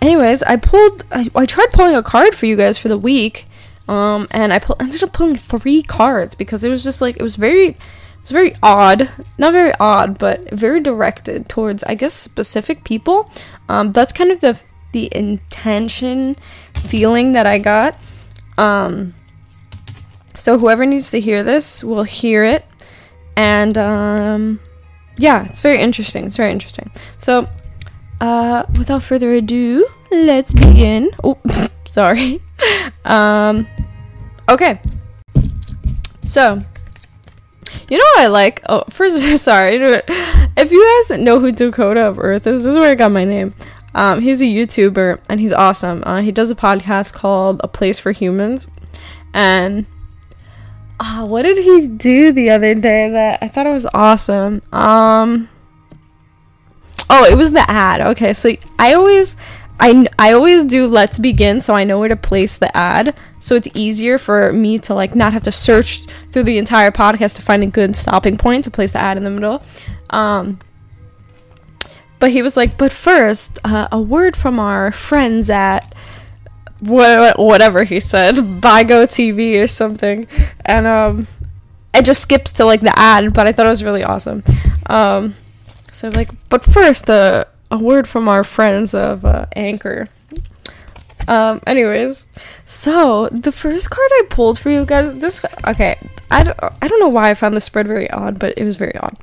anyways, 0.00 0.42
I 0.42 0.56
pulled, 0.56 1.04
I, 1.12 1.30
I 1.34 1.44
tried 1.44 1.68
pulling 1.72 1.94
a 1.94 2.02
card 2.02 2.34
for 2.34 2.46
you 2.46 2.56
guys 2.56 2.78
for 2.78 2.88
the 2.88 2.98
week. 2.98 3.46
Um, 3.88 4.26
and 4.30 4.52
I 4.52 4.58
pull, 4.58 4.76
ended 4.80 5.02
up 5.02 5.12
pulling 5.12 5.36
three 5.36 5.82
cards 5.82 6.34
because 6.34 6.64
it 6.64 6.70
was 6.70 6.82
just 6.82 7.00
like, 7.02 7.16
it 7.18 7.22
was 7.22 7.36
very, 7.36 7.76
it 8.26 8.32
was 8.32 8.32
very 8.32 8.56
odd. 8.60 9.08
Not 9.38 9.52
very 9.52 9.72
odd, 9.78 10.18
but 10.18 10.50
very 10.50 10.80
directed 10.80 11.48
towards, 11.48 11.84
I 11.84 11.94
guess, 11.94 12.12
specific 12.12 12.82
people. 12.82 13.30
Um, 13.68 13.92
that's 13.92 14.12
kind 14.12 14.32
of 14.32 14.40
the, 14.40 14.60
the 14.90 15.08
intention 15.14 16.34
feeling 16.74 17.34
that 17.34 17.46
I 17.46 17.58
got. 17.58 17.96
Um, 18.58 19.14
so 20.34 20.58
whoever 20.58 20.84
needs 20.84 21.10
to 21.10 21.20
hear 21.20 21.44
this 21.44 21.84
will 21.84 22.02
hear 22.02 22.42
it, 22.42 22.64
and 23.36 23.78
um, 23.78 24.60
yeah, 25.18 25.44
it's 25.44 25.60
very 25.60 25.80
interesting. 25.80 26.24
It's 26.26 26.36
very 26.36 26.50
interesting. 26.50 26.90
So, 27.18 27.48
uh, 28.20 28.64
without 28.76 29.02
further 29.02 29.32
ado, 29.34 29.86
let's 30.10 30.52
begin. 30.52 31.10
Oh, 31.22 31.38
sorry. 31.86 32.42
um, 33.04 33.68
okay. 34.48 34.80
So, 36.24 36.60
you 37.88 37.98
know 37.98 38.04
what 38.14 38.20
I 38.20 38.26
like? 38.26 38.62
Oh, 38.68 38.84
first, 38.90 39.38
sorry. 39.44 39.76
If 40.56 40.72
you 40.72 41.04
guys 41.08 41.18
know 41.18 41.40
who 41.40 41.52
Dakota 41.52 42.00
of 42.02 42.18
Earth 42.18 42.46
is, 42.46 42.64
this 42.64 42.74
is 42.74 42.76
where 42.76 42.90
I 42.90 42.94
got 42.94 43.12
my 43.12 43.24
name. 43.24 43.54
Um, 43.94 44.20
he's 44.20 44.42
a 44.42 44.46
YouTuber 44.46 45.20
and 45.28 45.40
he's 45.40 45.52
awesome. 45.52 46.02
Uh, 46.04 46.20
he 46.20 46.30
does 46.30 46.50
a 46.50 46.54
podcast 46.54 47.14
called 47.14 47.60
A 47.64 47.68
Place 47.68 47.98
for 47.98 48.12
Humans. 48.12 48.68
And 49.32 49.86
uh, 51.00 51.26
what 51.26 51.42
did 51.42 51.58
he 51.58 51.86
do 51.86 52.32
the 52.32 52.50
other 52.50 52.74
day 52.74 53.10
that 53.10 53.38
I 53.42 53.48
thought 53.48 53.66
it 53.66 53.72
was 53.72 53.86
awesome? 53.94 54.62
Um, 54.72 55.48
oh, 57.08 57.24
it 57.24 57.36
was 57.36 57.52
the 57.52 57.70
ad. 57.70 58.00
Okay, 58.00 58.32
so 58.32 58.52
I 58.78 58.94
always. 58.94 59.36
I, 59.78 60.06
I 60.18 60.32
always 60.32 60.64
do 60.64 60.86
let's 60.86 61.18
begin 61.18 61.60
so 61.60 61.74
I 61.74 61.84
know 61.84 61.98
where 61.98 62.08
to 62.08 62.16
place 62.16 62.56
the 62.56 62.74
ad 62.74 63.14
so 63.38 63.54
it's 63.54 63.68
easier 63.74 64.18
for 64.18 64.52
me 64.52 64.78
to 64.78 64.94
like 64.94 65.14
not 65.14 65.32
have 65.32 65.42
to 65.42 65.52
search 65.52 66.06
through 66.32 66.44
the 66.44 66.58
entire 66.58 66.90
podcast 66.90 67.36
to 67.36 67.42
find 67.42 67.62
a 67.62 67.66
good 67.66 67.94
stopping 67.94 68.36
point 68.36 68.64
to 68.64 68.70
place 68.70 68.92
the 68.92 68.98
ad 69.00 69.16
in 69.16 69.24
the 69.24 69.30
middle 69.30 69.62
um 70.10 70.58
but 72.18 72.30
he 72.30 72.42
was 72.42 72.56
like, 72.56 72.78
but 72.78 72.92
first, 72.92 73.58
uh, 73.64 73.88
a 73.92 74.00
word 74.00 74.36
from 74.36 74.58
our 74.58 74.90
friends 74.90 75.50
at 75.50 75.94
wh- 76.80 77.38
whatever 77.38 77.84
he 77.84 78.00
said, 78.00 78.34
Bigo 78.60 79.04
TV 79.06 79.62
or 79.62 79.66
something, 79.66 80.26
and 80.64 80.86
um, 80.86 81.26
it 81.94 82.04
just 82.04 82.22
skips 82.22 82.52
to 82.52 82.64
like 82.64 82.80
the 82.80 82.98
ad. 82.98 83.32
But 83.34 83.46
I 83.46 83.52
thought 83.52 83.66
it 83.66 83.70
was 83.70 83.84
really 83.84 84.04
awesome. 84.04 84.42
Um, 84.86 85.34
so 85.92 86.08
like, 86.08 86.30
but 86.48 86.64
first, 86.64 87.10
uh, 87.10 87.44
a 87.70 87.78
word 87.78 88.08
from 88.08 88.28
our 88.28 88.44
friends 88.44 88.94
of 88.94 89.24
uh, 89.24 89.46
Anchor. 89.54 90.08
Um, 91.28 91.60
anyways, 91.66 92.26
so 92.64 93.28
the 93.30 93.52
first 93.52 93.90
card 93.90 94.08
I 94.12 94.22
pulled 94.30 94.58
for 94.58 94.70
you 94.70 94.84
guys, 94.84 95.12
this 95.18 95.44
okay, 95.66 95.98
I 96.30 96.44
don't, 96.44 96.58
I 96.60 96.88
don't 96.88 97.00
know 97.00 97.08
why 97.08 97.30
I 97.30 97.34
found 97.34 97.56
this 97.56 97.64
spread 97.64 97.86
very 97.86 98.10
odd, 98.10 98.38
but 98.38 98.54
it 98.56 98.64
was 98.64 98.76
very 98.76 98.96
odd. 98.96 99.16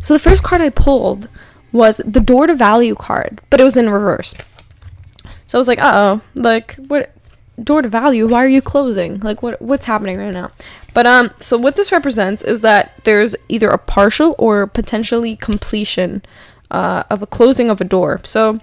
So 0.00 0.14
the 0.14 0.20
first 0.20 0.42
card 0.42 0.60
I 0.60 0.70
pulled 0.70 1.28
was 1.72 1.98
the 1.98 2.20
door 2.20 2.46
to 2.46 2.54
value 2.54 2.94
card, 2.94 3.40
but 3.50 3.60
it 3.60 3.64
was 3.64 3.76
in 3.76 3.90
reverse. 3.90 4.34
So 5.46 5.58
I 5.58 5.60
was 5.60 5.68
like, 5.68 5.78
uh 5.78 5.92
oh, 5.94 6.20
like 6.34 6.74
what 6.76 7.12
door 7.62 7.82
to 7.82 7.88
value? 7.88 8.26
Why 8.26 8.44
are 8.44 8.48
you 8.48 8.62
closing? 8.62 9.18
Like 9.20 9.42
what 9.42 9.60
what's 9.62 9.86
happening 9.86 10.18
right 10.18 10.32
now? 10.32 10.50
But 10.94 11.06
um 11.06 11.30
so 11.40 11.56
what 11.56 11.76
this 11.76 11.92
represents 11.92 12.42
is 12.42 12.60
that 12.62 12.92
there's 13.04 13.36
either 13.48 13.68
a 13.68 13.78
partial 13.78 14.34
or 14.38 14.66
potentially 14.66 15.36
completion 15.36 16.22
uh, 16.70 17.04
of 17.10 17.22
a 17.22 17.26
closing 17.26 17.70
of 17.70 17.80
a 17.80 17.84
door. 17.84 18.20
So 18.24 18.60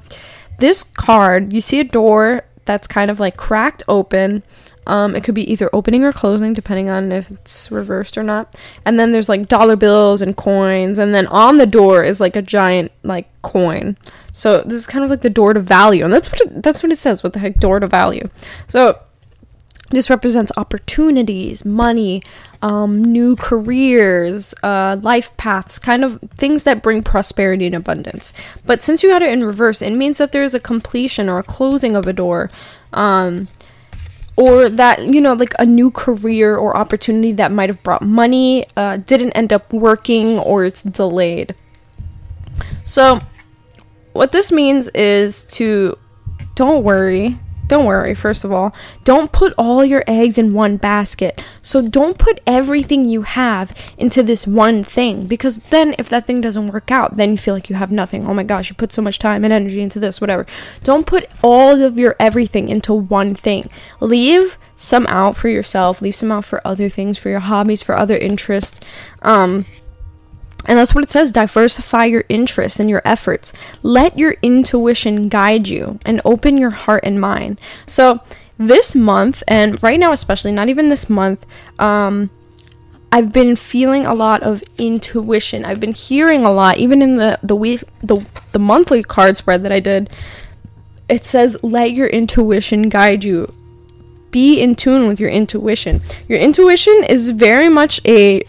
this 0.60 0.84
card, 0.84 1.54
you 1.54 1.62
see 1.62 1.80
a 1.80 1.84
door 1.84 2.44
that's 2.66 2.88
kind 2.88 3.12
of 3.12 3.20
like 3.20 3.38
cracked 3.38 3.84
open 3.88 4.44
um, 4.86 5.16
it 5.16 5.24
could 5.24 5.36
be 5.36 5.50
either 5.50 5.70
opening 5.74 6.04
or 6.04 6.12
closing, 6.12 6.54
depending 6.54 6.90
on 6.90 7.12
if 7.12 7.32
it's 7.32 7.72
reversed 7.72 8.18
or 8.18 8.24
not. 8.24 8.56
And 8.86 9.00
then 9.00 9.12
there's 9.12 9.30
like 9.30 9.48
dollar 9.48 9.76
bills 9.76 10.22
and 10.22 10.36
coins, 10.36 10.98
and 10.98 11.14
then 11.14 11.28
on 11.28 11.58
the 11.58 11.66
door 11.66 12.04
is 12.04 12.20
like 12.20 12.36
a 12.36 12.42
giant 12.42 12.92
like 13.04 13.30
coin. 13.42 13.98
So 14.34 14.62
this 14.62 14.74
is 14.74 14.88
kind 14.88 15.04
of 15.04 15.10
like 15.10 15.22
the 15.22 15.30
door 15.30 15.54
to 15.54 15.60
value, 15.60 16.04
and 16.04 16.14
that's 16.14 16.30
what 16.30 16.42
it, 16.42 16.62
that's 16.62 16.84
what 16.84 16.92
it 16.92 16.98
says. 16.98 17.24
What 17.24 17.34
the 17.34 17.40
heck, 17.40 17.60
door 17.60 17.80
to 17.80 17.88
value? 17.88 18.30
So 18.68 19.00
this 19.92 20.10
represents 20.10 20.52
opportunities, 20.58 21.64
money, 21.64 22.22
um, 22.64 23.04
new 23.04 23.36
careers, 23.36 24.56
uh, 24.64 24.98
life 25.02 25.36
paths, 25.38 25.78
kind 25.78 26.04
of 26.04 26.20
things 26.36 26.64
that 26.64 26.82
bring 26.82 27.04
prosperity 27.04 27.66
and 27.66 27.76
abundance. 27.76 28.34
But 28.66 28.82
since 28.82 29.04
you 29.04 29.12
had 29.12 29.22
it 29.22 29.32
in 29.32 29.44
reverse, 29.44 29.82
it 29.82 29.92
means 29.92 30.18
that 30.18 30.32
there's 30.32 30.54
a 30.54 30.60
completion 30.60 31.30
or 31.30 31.40
a 31.40 31.44
closing 31.44 31.96
of 31.96 32.08
a 32.08 32.14
door. 32.14 32.50
Um, 32.94 33.50
or 34.36 34.68
that 34.68 35.14
you 35.14 35.22
know 35.22 35.34
like 35.34 35.54
a 35.60 35.66
new 35.66 35.92
career 35.92 36.56
or 36.56 36.76
opportunity 36.76 37.32
that 37.34 37.52
might 37.52 37.70
have 37.70 37.84
brought 37.84 38.02
money 38.02 38.66
uh, 38.76 38.98
didn't 38.98 39.32
end 39.34 39.54
up 39.54 39.72
working 39.72 40.40
or 40.40 40.66
it's 40.66 40.82
delayed 40.82 41.54
so 42.84 43.22
what 44.14 44.32
this 44.32 44.52
means 44.52 44.88
is 44.90 45.46
to 45.46 45.98
don't 46.56 46.84
worry. 46.84 47.40
Don't 47.68 47.86
worry, 47.86 48.14
first 48.14 48.44
of 48.44 48.52
all. 48.52 48.74
Don't 49.04 49.32
put 49.32 49.54
all 49.58 49.86
your 49.86 50.04
eggs 50.06 50.38
in 50.38 50.54
one 50.54 50.78
basket. 50.78 51.42
So 51.62 51.82
don't 51.82 52.18
put 52.18 52.42
everything 52.46 53.06
you 53.06 53.22
have 53.22 53.76
into 53.98 54.22
this 54.22 54.46
one 54.46 54.84
thing 54.84 55.28
because 55.28 55.60
then 55.60 55.96
if 55.98 56.10
that 56.10 56.28
thing 56.28 56.42
doesn't 56.42 56.68
work 56.68 56.92
out, 56.92 57.16
then 57.16 57.32
you 57.32 57.38
feel 57.38 57.54
like 57.54 57.70
you 57.70 57.76
have 57.76 57.92
nothing. 57.92 58.28
Oh 58.28 58.34
my 58.34 58.44
gosh, 58.44 58.70
you 58.70 58.76
put 58.76 58.92
so 58.92 59.02
much 59.02 59.18
time 59.18 59.44
and 59.44 59.54
energy 59.54 59.82
into 59.82 60.00
this, 60.00 60.20
whatever. 60.20 60.46
Don't 60.84 61.08
put 61.08 61.26
all 61.42 61.82
of 61.82 61.98
your 61.98 62.16
everything 62.20 62.70
into 62.70 62.94
one 62.94 63.34
thing. 63.34 63.70
Leave 64.00 64.58
some 64.76 65.08
out 65.08 65.38
for 65.38 65.48
yourself, 65.48 66.02
leave 66.02 66.16
some 66.16 66.32
out 66.32 66.46
for 66.46 66.66
other 66.68 66.90
things, 66.90 67.18
for 67.18 67.30
your 67.30 67.40
hobbies, 67.40 67.82
for 67.82 67.96
other 67.98 68.18
interests. 68.18 68.80
Um 69.22 69.66
and 70.66 70.78
that's 70.78 70.96
what 70.96 71.04
it 71.04 71.12
says 71.12 71.32
diversify 71.32 72.06
your 72.06 72.24
interests 72.30 72.80
and 72.80 72.90
your 72.90 73.02
efforts. 73.04 73.54
Let 73.82 74.18
your 74.18 74.36
intuition 74.42 75.28
guide 75.28 75.68
you 75.68 76.00
and 76.06 76.22
open 76.24 76.58
your 76.58 76.72
heart 76.72 77.04
and 77.06 77.20
mind. 77.20 77.60
So, 77.86 78.22
this 78.58 78.96
month, 78.96 79.44
and 79.48 79.82
right 79.82 80.00
now, 80.00 80.12
especially, 80.12 80.52
not 80.52 80.70
even 80.70 80.90
this 80.90 81.10
month, 81.10 81.46
um, 81.80 82.30
I've 83.12 83.32
been 83.32 83.56
feeling 83.56 84.06
a 84.06 84.14
lot 84.14 84.42
of 84.42 84.64
intuition. 84.78 85.66
I've 85.66 85.80
been 85.80 85.94
hearing 85.94 86.44
a 86.44 86.52
lot, 86.52 86.78
even 86.78 87.02
in 87.02 87.18
the 87.18 87.38
the 87.44 87.56
week 87.56 87.84
the 88.02 88.26
the 88.54 88.60
monthly 88.60 89.04
card 89.04 89.38
spread 89.38 89.64
that 89.64 89.72
I 89.72 89.80
did. 89.80 90.10
It 91.08 91.24
says, 91.24 91.56
"Let 91.62 91.94
your 91.94 92.08
intuition 92.08 92.90
guide 92.90 93.24
you." 93.24 93.54
Be 94.32 94.60
in 94.60 94.74
tune 94.74 95.08
with 95.08 95.20
your 95.20 95.30
intuition. 95.30 96.02
Your 96.28 96.40
intuition 96.40 97.04
is 97.08 97.30
very 97.30 97.70
much 97.70 98.02
a 98.04 98.42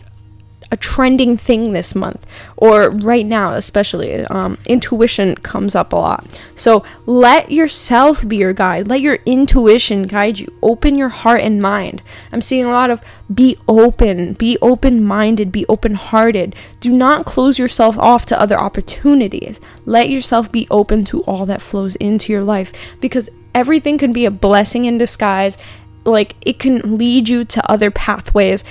a 0.74 0.76
trending 0.76 1.36
thing 1.36 1.72
this 1.72 1.94
month 1.94 2.26
or 2.56 2.90
right 2.90 3.26
now 3.26 3.52
especially 3.52 4.24
um, 4.26 4.58
intuition 4.66 5.36
comes 5.36 5.76
up 5.76 5.92
a 5.92 5.96
lot. 5.96 6.42
So 6.56 6.84
let 7.06 7.52
yourself 7.52 8.26
be 8.26 8.38
your 8.38 8.52
guide. 8.52 8.88
Let 8.88 9.00
your 9.00 9.18
intuition 9.24 10.08
guide 10.08 10.40
you. 10.40 10.52
Open 10.62 10.98
your 10.98 11.10
heart 11.10 11.42
and 11.42 11.62
mind. 11.62 12.02
I'm 12.32 12.42
seeing 12.42 12.64
a 12.64 12.72
lot 12.72 12.90
of 12.90 13.00
be 13.32 13.56
open 13.68 14.32
be 14.32 14.58
open-minded 14.60 15.52
be 15.52 15.64
open-hearted. 15.68 16.56
Do 16.80 16.92
not 16.92 17.24
close 17.24 17.56
yourself 17.56 17.96
off 17.96 18.26
to 18.26 18.40
other 18.40 18.58
opportunities. 18.58 19.60
Let 19.86 20.10
yourself 20.10 20.50
be 20.50 20.66
open 20.72 21.04
to 21.04 21.22
all 21.22 21.46
that 21.46 21.62
flows 21.62 21.94
into 21.96 22.32
your 22.32 22.42
life 22.42 22.72
because 23.00 23.30
everything 23.54 23.96
can 23.96 24.12
be 24.12 24.24
a 24.24 24.30
blessing 24.32 24.86
in 24.86 24.98
disguise. 24.98 25.56
Like 26.04 26.34
it 26.40 26.58
can 26.58 26.98
lead 26.98 27.28
you 27.28 27.44
to 27.44 27.70
other 27.70 27.92
pathways 27.92 28.64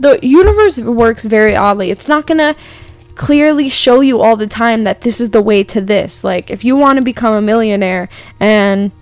the 0.00 0.18
universe 0.22 0.78
works 0.78 1.24
very 1.24 1.54
oddly. 1.54 1.90
It's 1.90 2.08
not 2.08 2.26
gonna 2.26 2.56
clearly 3.14 3.68
show 3.68 4.00
you 4.00 4.20
all 4.20 4.34
the 4.34 4.46
time 4.46 4.84
that 4.84 5.02
this 5.02 5.20
is 5.20 5.30
the 5.30 5.42
way 5.42 5.62
to 5.64 5.80
this. 5.80 6.24
Like, 6.24 6.50
if 6.50 6.64
you 6.64 6.74
want 6.74 6.96
to 6.96 7.04
become 7.04 7.34
a 7.34 7.42
millionaire 7.42 8.08
and 8.40 8.92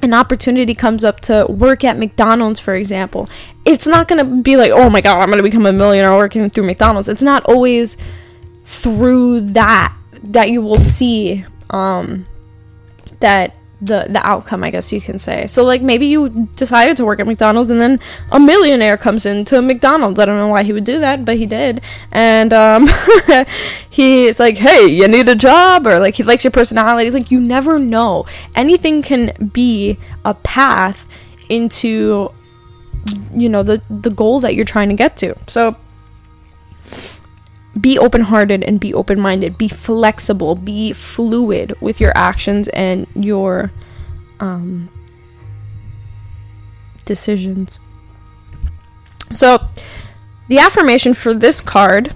an 0.00 0.14
opportunity 0.14 0.74
comes 0.74 1.04
up 1.04 1.20
to 1.20 1.46
work 1.48 1.84
at 1.84 1.98
McDonald's, 1.98 2.58
for 2.58 2.74
example, 2.74 3.28
it's 3.66 3.86
not 3.86 4.08
gonna 4.08 4.24
be 4.24 4.56
like, 4.56 4.72
oh 4.72 4.88
my 4.88 5.02
god, 5.02 5.20
I'm 5.20 5.28
gonna 5.28 5.42
become 5.42 5.66
a 5.66 5.72
millionaire 5.72 6.16
working 6.16 6.48
through 6.48 6.64
McDonald's. 6.64 7.08
It's 7.08 7.22
not 7.22 7.44
always 7.44 7.98
through 8.64 9.40
that 9.40 9.94
that 10.24 10.50
you 10.50 10.62
will 10.62 10.78
see 10.78 11.44
um, 11.70 12.26
that 13.20 13.54
the 13.82 14.06
the 14.08 14.24
outcome, 14.24 14.62
I 14.62 14.70
guess 14.70 14.92
you 14.92 15.00
can 15.00 15.18
say. 15.18 15.46
So 15.48 15.64
like 15.64 15.82
maybe 15.82 16.06
you 16.06 16.48
decided 16.54 16.96
to 16.98 17.04
work 17.04 17.18
at 17.18 17.26
McDonald's 17.26 17.68
and 17.68 17.80
then 17.80 17.98
a 18.30 18.38
millionaire 18.38 18.96
comes 18.96 19.26
into 19.26 19.60
McDonald's. 19.60 20.20
I 20.20 20.24
don't 20.24 20.36
know 20.36 20.48
why 20.48 20.62
he 20.62 20.72
would 20.72 20.84
do 20.84 21.00
that, 21.00 21.24
but 21.24 21.36
he 21.36 21.46
did. 21.46 21.82
And 22.12 22.52
um 22.52 22.88
he's 23.90 24.38
like, 24.38 24.56
"Hey, 24.56 24.86
you 24.86 25.08
need 25.08 25.28
a 25.28 25.34
job?" 25.34 25.86
or 25.86 25.98
like 25.98 26.14
he 26.14 26.22
likes 26.22 26.44
your 26.44 26.52
personality. 26.52 27.10
Like 27.10 27.30
you 27.32 27.40
never 27.40 27.78
know. 27.78 28.24
Anything 28.54 29.02
can 29.02 29.50
be 29.52 29.98
a 30.24 30.34
path 30.34 31.06
into 31.48 32.32
you 33.34 33.48
know 33.48 33.64
the 33.64 33.82
the 33.90 34.10
goal 34.10 34.38
that 34.40 34.54
you're 34.54 34.64
trying 34.64 34.88
to 34.90 34.94
get 34.94 35.16
to. 35.18 35.34
So 35.48 35.76
be 37.80 37.98
open 37.98 38.22
hearted 38.22 38.62
and 38.62 38.78
be 38.78 38.92
open 38.92 39.18
minded. 39.18 39.56
Be 39.56 39.68
flexible. 39.68 40.54
Be 40.54 40.92
fluid 40.92 41.74
with 41.80 42.00
your 42.00 42.12
actions 42.14 42.68
and 42.68 43.06
your 43.14 43.72
um, 44.40 44.90
decisions. 47.04 47.80
So, 49.30 49.66
the 50.48 50.58
affirmation 50.58 51.14
for 51.14 51.32
this 51.32 51.60
card, 51.60 52.14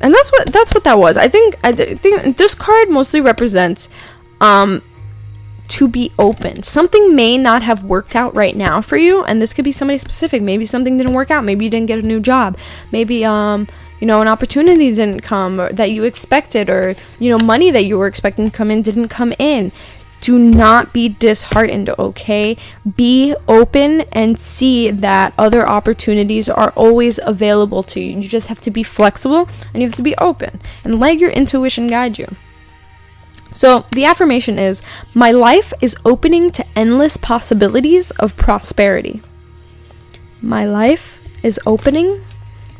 and 0.00 0.14
that's 0.14 0.32
what 0.32 0.46
that's 0.46 0.72
what 0.72 0.84
that 0.84 0.98
was. 0.98 1.18
I 1.18 1.28
think 1.28 1.56
I 1.62 1.72
th- 1.72 1.98
think 1.98 2.38
this 2.38 2.54
card 2.54 2.88
mostly 2.88 3.20
represents 3.20 3.90
um, 4.40 4.82
to 5.68 5.88
be 5.88 6.12
open. 6.18 6.62
Something 6.62 7.14
may 7.14 7.36
not 7.36 7.62
have 7.62 7.84
worked 7.84 8.16
out 8.16 8.34
right 8.34 8.56
now 8.56 8.80
for 8.80 8.96
you, 8.96 9.22
and 9.24 9.42
this 9.42 9.52
could 9.52 9.64
be 9.64 9.72
somebody 9.72 9.98
specific. 9.98 10.40
Maybe 10.40 10.64
something 10.64 10.96
didn't 10.96 11.12
work 11.12 11.30
out. 11.30 11.44
Maybe 11.44 11.66
you 11.66 11.70
didn't 11.70 11.88
get 11.88 11.98
a 11.98 12.02
new 12.02 12.20
job. 12.20 12.56
Maybe 12.90 13.22
um 13.24 13.68
you 14.04 14.08
know, 14.08 14.20
an 14.20 14.28
opportunity 14.28 14.94
didn't 14.94 15.22
come 15.22 15.56
that 15.56 15.90
you 15.90 16.04
expected, 16.04 16.68
or, 16.68 16.94
you 17.18 17.30
know, 17.30 17.38
money 17.38 17.70
that 17.70 17.86
you 17.86 17.96
were 17.96 18.06
expecting 18.06 18.50
to 18.50 18.54
come 18.54 18.70
in 18.70 18.82
didn't 18.82 19.08
come 19.08 19.32
in. 19.38 19.72
Do 20.20 20.38
not 20.38 20.92
be 20.92 21.08
disheartened, 21.08 21.88
okay? 21.88 22.58
Be 22.98 23.34
open 23.48 24.02
and 24.12 24.38
see 24.38 24.90
that 24.90 25.32
other 25.38 25.66
opportunities 25.66 26.50
are 26.50 26.70
always 26.76 27.18
available 27.22 27.82
to 27.84 28.00
you. 28.00 28.20
You 28.20 28.28
just 28.28 28.48
have 28.48 28.60
to 28.60 28.70
be 28.70 28.82
flexible 28.82 29.48
and 29.72 29.76
you 29.80 29.88
have 29.88 29.96
to 29.96 30.02
be 30.02 30.14
open 30.18 30.60
and 30.84 31.00
let 31.00 31.18
your 31.18 31.30
intuition 31.30 31.86
guide 31.86 32.18
you. 32.18 32.26
So, 33.54 33.86
the 33.92 34.04
affirmation 34.04 34.58
is 34.58 34.82
My 35.14 35.30
life 35.30 35.72
is 35.80 35.96
opening 36.04 36.50
to 36.50 36.66
endless 36.76 37.16
possibilities 37.16 38.10
of 38.10 38.36
prosperity. 38.36 39.22
My 40.42 40.66
life 40.66 41.26
is 41.42 41.58
opening 41.64 42.22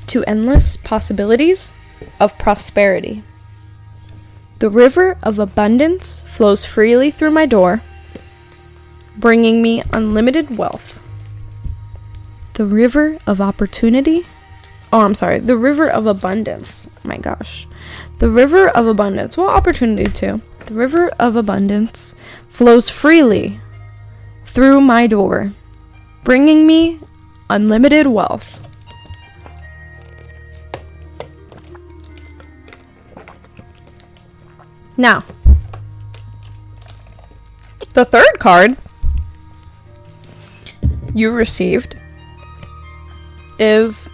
to 0.08 0.24
endless 0.24 0.76
possibilities 0.76 1.72
of 2.20 2.38
prosperity. 2.38 3.22
The 4.60 4.70
river 4.70 5.18
of 5.22 5.38
abundance 5.38 6.22
flows 6.22 6.64
freely 6.64 7.10
through 7.10 7.32
my 7.32 7.46
door, 7.46 7.82
bringing 9.16 9.60
me 9.60 9.82
unlimited 9.92 10.56
wealth. 10.56 11.00
The 12.54 12.64
river 12.64 13.18
of 13.26 13.40
opportunity. 13.40 14.26
Oh, 14.92 15.00
I'm 15.00 15.14
sorry. 15.14 15.40
The 15.40 15.56
river 15.56 15.90
of 15.90 16.06
abundance. 16.06 16.88
Oh 16.96 17.08
my 17.08 17.16
gosh. 17.16 17.66
The 18.20 18.30
river 18.30 18.68
of 18.68 18.86
abundance. 18.86 19.36
Well, 19.36 19.48
opportunity 19.48 20.10
too. 20.10 20.40
The 20.66 20.74
river 20.74 21.10
of 21.18 21.36
abundance 21.36 22.14
flows 22.48 22.88
freely 22.88 23.60
through 24.46 24.80
my 24.80 25.08
door, 25.08 25.52
bringing 26.22 26.66
me 26.66 27.00
unlimited 27.50 28.06
wealth. 28.06 28.64
Now, 34.96 35.24
the 37.94 38.04
third 38.04 38.38
card 38.38 38.76
you 41.14 41.30
received 41.30 41.96
is 43.58 44.08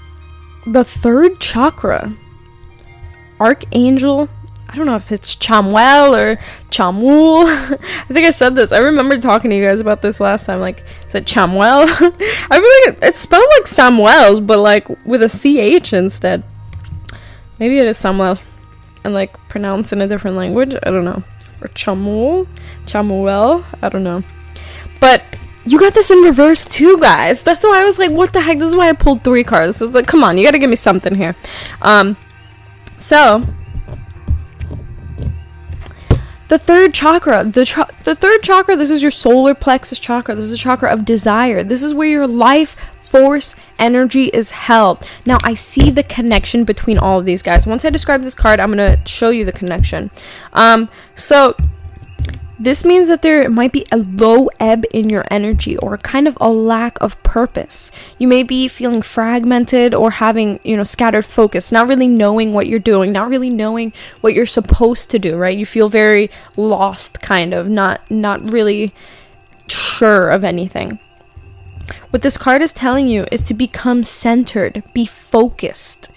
the 0.66 0.84
third 0.84 1.40
chakra. 1.40 2.14
Archangel, 3.40 4.28
I 4.68 4.76
don't 4.76 4.86
know 4.86 4.96
if 4.96 5.10
it's 5.10 5.34
Chamuel 5.34 6.16
or 6.16 6.36
Chamul. 6.70 7.46
I 7.80 8.04
think 8.04 8.26
I 8.26 8.30
said 8.30 8.54
this. 8.54 8.70
I 8.70 8.78
remember 8.78 9.18
talking 9.18 9.50
to 9.50 9.56
you 9.56 9.64
guys 9.64 9.80
about 9.80 10.02
this 10.02 10.20
last 10.20 10.46
time. 10.46 10.60
Like, 10.60 10.84
is 11.06 11.14
it 11.14 11.24
Chamuel? 11.24 11.86
I 12.50 12.60
feel 12.60 12.92
like 12.92 13.02
it's 13.02 13.18
spelled 13.18 13.48
like 13.56 13.66
Samuel, 13.66 14.42
but 14.42 14.58
like 14.58 14.88
with 15.04 15.22
a 15.22 15.28
CH 15.28 15.92
instead. 15.92 16.42
Maybe 17.58 17.78
it 17.78 17.86
is 17.86 17.98
Samuel 17.98 18.38
and 19.04 19.14
like 19.14 19.32
pronounce 19.48 19.92
in 19.92 20.00
a 20.00 20.08
different 20.08 20.36
language. 20.36 20.74
I 20.82 20.90
don't 20.90 21.04
know. 21.04 21.22
Or 21.60 21.68
Chamul, 21.68 22.46
Chamuel. 22.86 23.64
I 23.82 23.88
don't 23.88 24.04
know. 24.04 24.22
But 25.00 25.22
you 25.66 25.78
got 25.78 25.94
this 25.94 26.10
in 26.10 26.18
reverse 26.18 26.66
too, 26.66 26.98
guys. 26.98 27.42
That's 27.42 27.64
why 27.64 27.82
I 27.82 27.84
was 27.84 27.98
like, 27.98 28.10
what 28.10 28.32
the 28.32 28.40
heck? 28.40 28.58
This 28.58 28.70
is 28.70 28.76
why 28.76 28.88
I 28.88 28.92
pulled 28.92 29.22
three 29.24 29.44
cards. 29.44 29.76
So 29.76 29.84
I 29.84 29.88
was 29.88 29.94
like, 29.94 30.06
come 30.06 30.24
on, 30.24 30.38
you 30.38 30.44
gotta 30.44 30.58
give 30.58 30.70
me 30.70 30.76
something 30.76 31.14
here. 31.14 31.36
Um, 31.82 32.16
so 32.98 33.44
the 36.48 36.58
third 36.58 36.92
chakra, 36.92 37.44
the 37.44 37.64
tra- 37.64 37.88
the 38.04 38.14
third 38.14 38.42
chakra, 38.42 38.76
this 38.76 38.90
is 38.90 39.02
your 39.02 39.12
solar 39.12 39.54
plexus 39.54 39.98
chakra. 39.98 40.34
This 40.34 40.46
is 40.46 40.52
a 40.52 40.58
chakra 40.58 40.92
of 40.92 41.04
desire. 41.04 41.62
This 41.62 41.82
is 41.82 41.94
where 41.94 42.08
your 42.08 42.26
life 42.26 42.76
force 43.10 43.56
energy 43.78 44.26
is 44.26 44.52
held. 44.52 45.04
Now, 45.26 45.38
I 45.42 45.54
see 45.54 45.90
the 45.90 46.04
connection 46.04 46.64
between 46.64 46.96
all 46.96 47.18
of 47.18 47.24
these 47.24 47.42
guys. 47.42 47.66
Once 47.66 47.84
I 47.84 47.90
describe 47.90 48.22
this 48.22 48.34
card, 48.34 48.60
I'm 48.60 48.72
going 48.72 48.96
to 48.96 49.08
show 49.08 49.30
you 49.30 49.44
the 49.44 49.52
connection. 49.52 50.10
Um, 50.52 50.88
so, 51.14 51.56
this 52.60 52.84
means 52.84 53.08
that 53.08 53.22
there 53.22 53.48
might 53.48 53.72
be 53.72 53.86
a 53.90 53.96
low 53.96 54.48
ebb 54.60 54.84
in 54.92 55.08
your 55.08 55.24
energy 55.30 55.78
or 55.78 55.96
kind 55.96 56.28
of 56.28 56.36
a 56.40 56.50
lack 56.50 57.00
of 57.00 57.20
purpose. 57.22 57.90
You 58.18 58.28
may 58.28 58.42
be 58.42 58.68
feeling 58.68 59.00
fragmented 59.00 59.94
or 59.94 60.10
having, 60.10 60.60
you 60.62 60.76
know, 60.76 60.82
scattered 60.82 61.24
focus, 61.24 61.72
not 61.72 61.88
really 61.88 62.06
knowing 62.06 62.52
what 62.52 62.66
you're 62.66 62.78
doing, 62.78 63.12
not 63.12 63.30
really 63.30 63.48
knowing 63.48 63.94
what 64.20 64.34
you're 64.34 64.44
supposed 64.44 65.10
to 65.10 65.18
do, 65.18 65.38
right? 65.38 65.56
You 65.56 65.64
feel 65.64 65.88
very 65.88 66.30
lost 66.54 67.22
kind 67.22 67.54
of, 67.54 67.66
not 67.66 68.08
not 68.10 68.52
really 68.52 68.92
sure 69.66 70.28
of 70.28 70.44
anything. 70.44 70.98
What 72.10 72.22
this 72.22 72.36
card 72.36 72.62
is 72.62 72.72
telling 72.72 73.08
you 73.08 73.26
is 73.30 73.42
to 73.42 73.54
become 73.54 74.04
centered, 74.04 74.82
be 74.94 75.06
focused, 75.06 76.10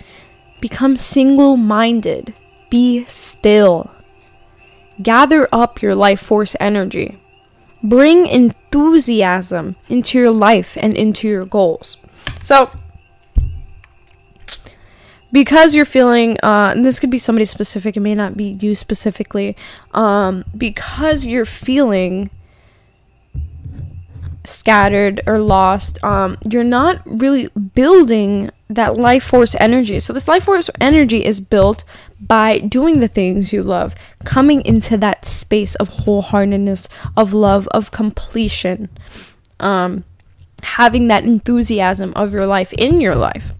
become 0.61 0.97
single 0.97 1.57
minded, 1.57 2.33
be 2.69 3.05
still. 3.05 3.91
Gather 5.01 5.47
up 5.51 5.81
your 5.81 5.95
life 5.95 6.21
force 6.21 6.55
energy. 6.59 7.19
Bring 7.83 8.27
enthusiasm 8.27 9.75
into 9.89 10.17
your 10.17 10.31
life 10.31 10.77
and 10.79 10.95
into 10.95 11.27
your 11.27 11.45
goals. 11.45 11.97
So, 12.41 12.71
because 15.31 15.75
you're 15.75 15.85
feeling, 15.85 16.37
uh, 16.43 16.71
and 16.73 16.85
this 16.85 16.99
could 16.99 17.09
be 17.09 17.17
somebody 17.17 17.45
specific, 17.45 17.97
it 17.97 18.01
may 18.01 18.15
not 18.15 18.37
be 18.37 18.57
you 18.61 18.75
specifically, 18.75 19.57
um, 19.91 20.45
because 20.55 21.25
you're 21.25 21.45
feeling 21.45 22.29
scattered 24.45 25.21
or 25.25 25.39
lost, 25.39 26.03
um, 26.03 26.37
you're 26.49 26.63
not 26.63 27.01
really 27.05 27.47
building 27.47 28.49
that 28.69 28.97
life 28.97 29.23
force 29.23 29.55
energy. 29.55 29.99
So, 29.99 30.13
this 30.13 30.27
life 30.27 30.43
force 30.43 30.69
energy 30.81 31.25
is 31.25 31.39
built 31.39 31.83
by 32.19 32.59
doing 32.59 32.99
the 32.99 33.07
things 33.07 33.53
you 33.53 33.63
love, 33.63 33.95
coming 34.23 34.65
into 34.65 34.97
that 34.97 35.25
space 35.25 35.75
of 35.75 35.89
wholeheartedness, 35.89 36.87
of 37.15 37.33
love, 37.33 37.67
of 37.69 37.91
completion, 37.91 38.89
um, 39.59 40.03
having 40.63 41.07
that 41.07 41.23
enthusiasm 41.23 42.13
of 42.15 42.33
your 42.33 42.45
life 42.45 42.73
in 42.73 43.01
your 43.01 43.15
life. 43.15 43.53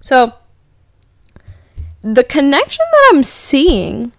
So, 0.00 0.34
the 2.02 2.24
connection 2.24 2.84
that 2.90 3.12
I'm 3.12 3.22
seeing 3.22 4.12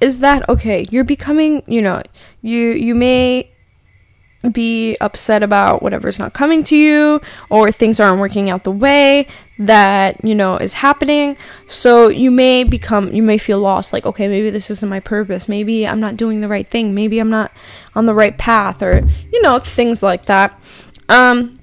is 0.00 0.18
that 0.18 0.46
okay, 0.48 0.86
you're 0.90 1.04
becoming, 1.04 1.62
you 1.66 1.80
know, 1.80 2.02
you 2.42 2.72
you 2.72 2.94
may 2.94 3.50
be 4.52 4.96
upset 5.00 5.42
about 5.42 5.82
whatever's 5.82 6.18
not 6.18 6.32
coming 6.32 6.62
to 6.64 6.76
you 6.76 7.20
or 7.50 7.72
things 7.72 7.98
aren't 7.98 8.20
working 8.20 8.48
out 8.50 8.64
the 8.64 8.70
way 8.70 9.26
that 9.58 10.22
you 10.24 10.34
know 10.34 10.56
is 10.56 10.74
happening. 10.74 11.36
So 11.68 12.08
you 12.08 12.30
may 12.30 12.64
become 12.64 13.12
you 13.12 13.22
may 13.22 13.38
feel 13.38 13.58
lost 13.58 13.92
like 13.92 14.06
okay 14.06 14.28
maybe 14.28 14.50
this 14.50 14.70
isn't 14.70 14.88
my 14.88 15.00
purpose. 15.00 15.48
Maybe 15.48 15.86
i'm 15.86 16.00
not 16.00 16.16
doing 16.16 16.40
the 16.40 16.48
right 16.48 16.68
thing. 16.68 16.94
Maybe 16.94 17.18
i'm 17.18 17.30
not 17.30 17.52
on 17.94 18.06
the 18.06 18.14
right 18.14 18.36
path 18.36 18.82
or 18.82 19.06
you 19.32 19.42
know 19.42 19.58
things 19.58 20.02
like 20.02 20.26
that. 20.26 20.58
Um 21.08 21.58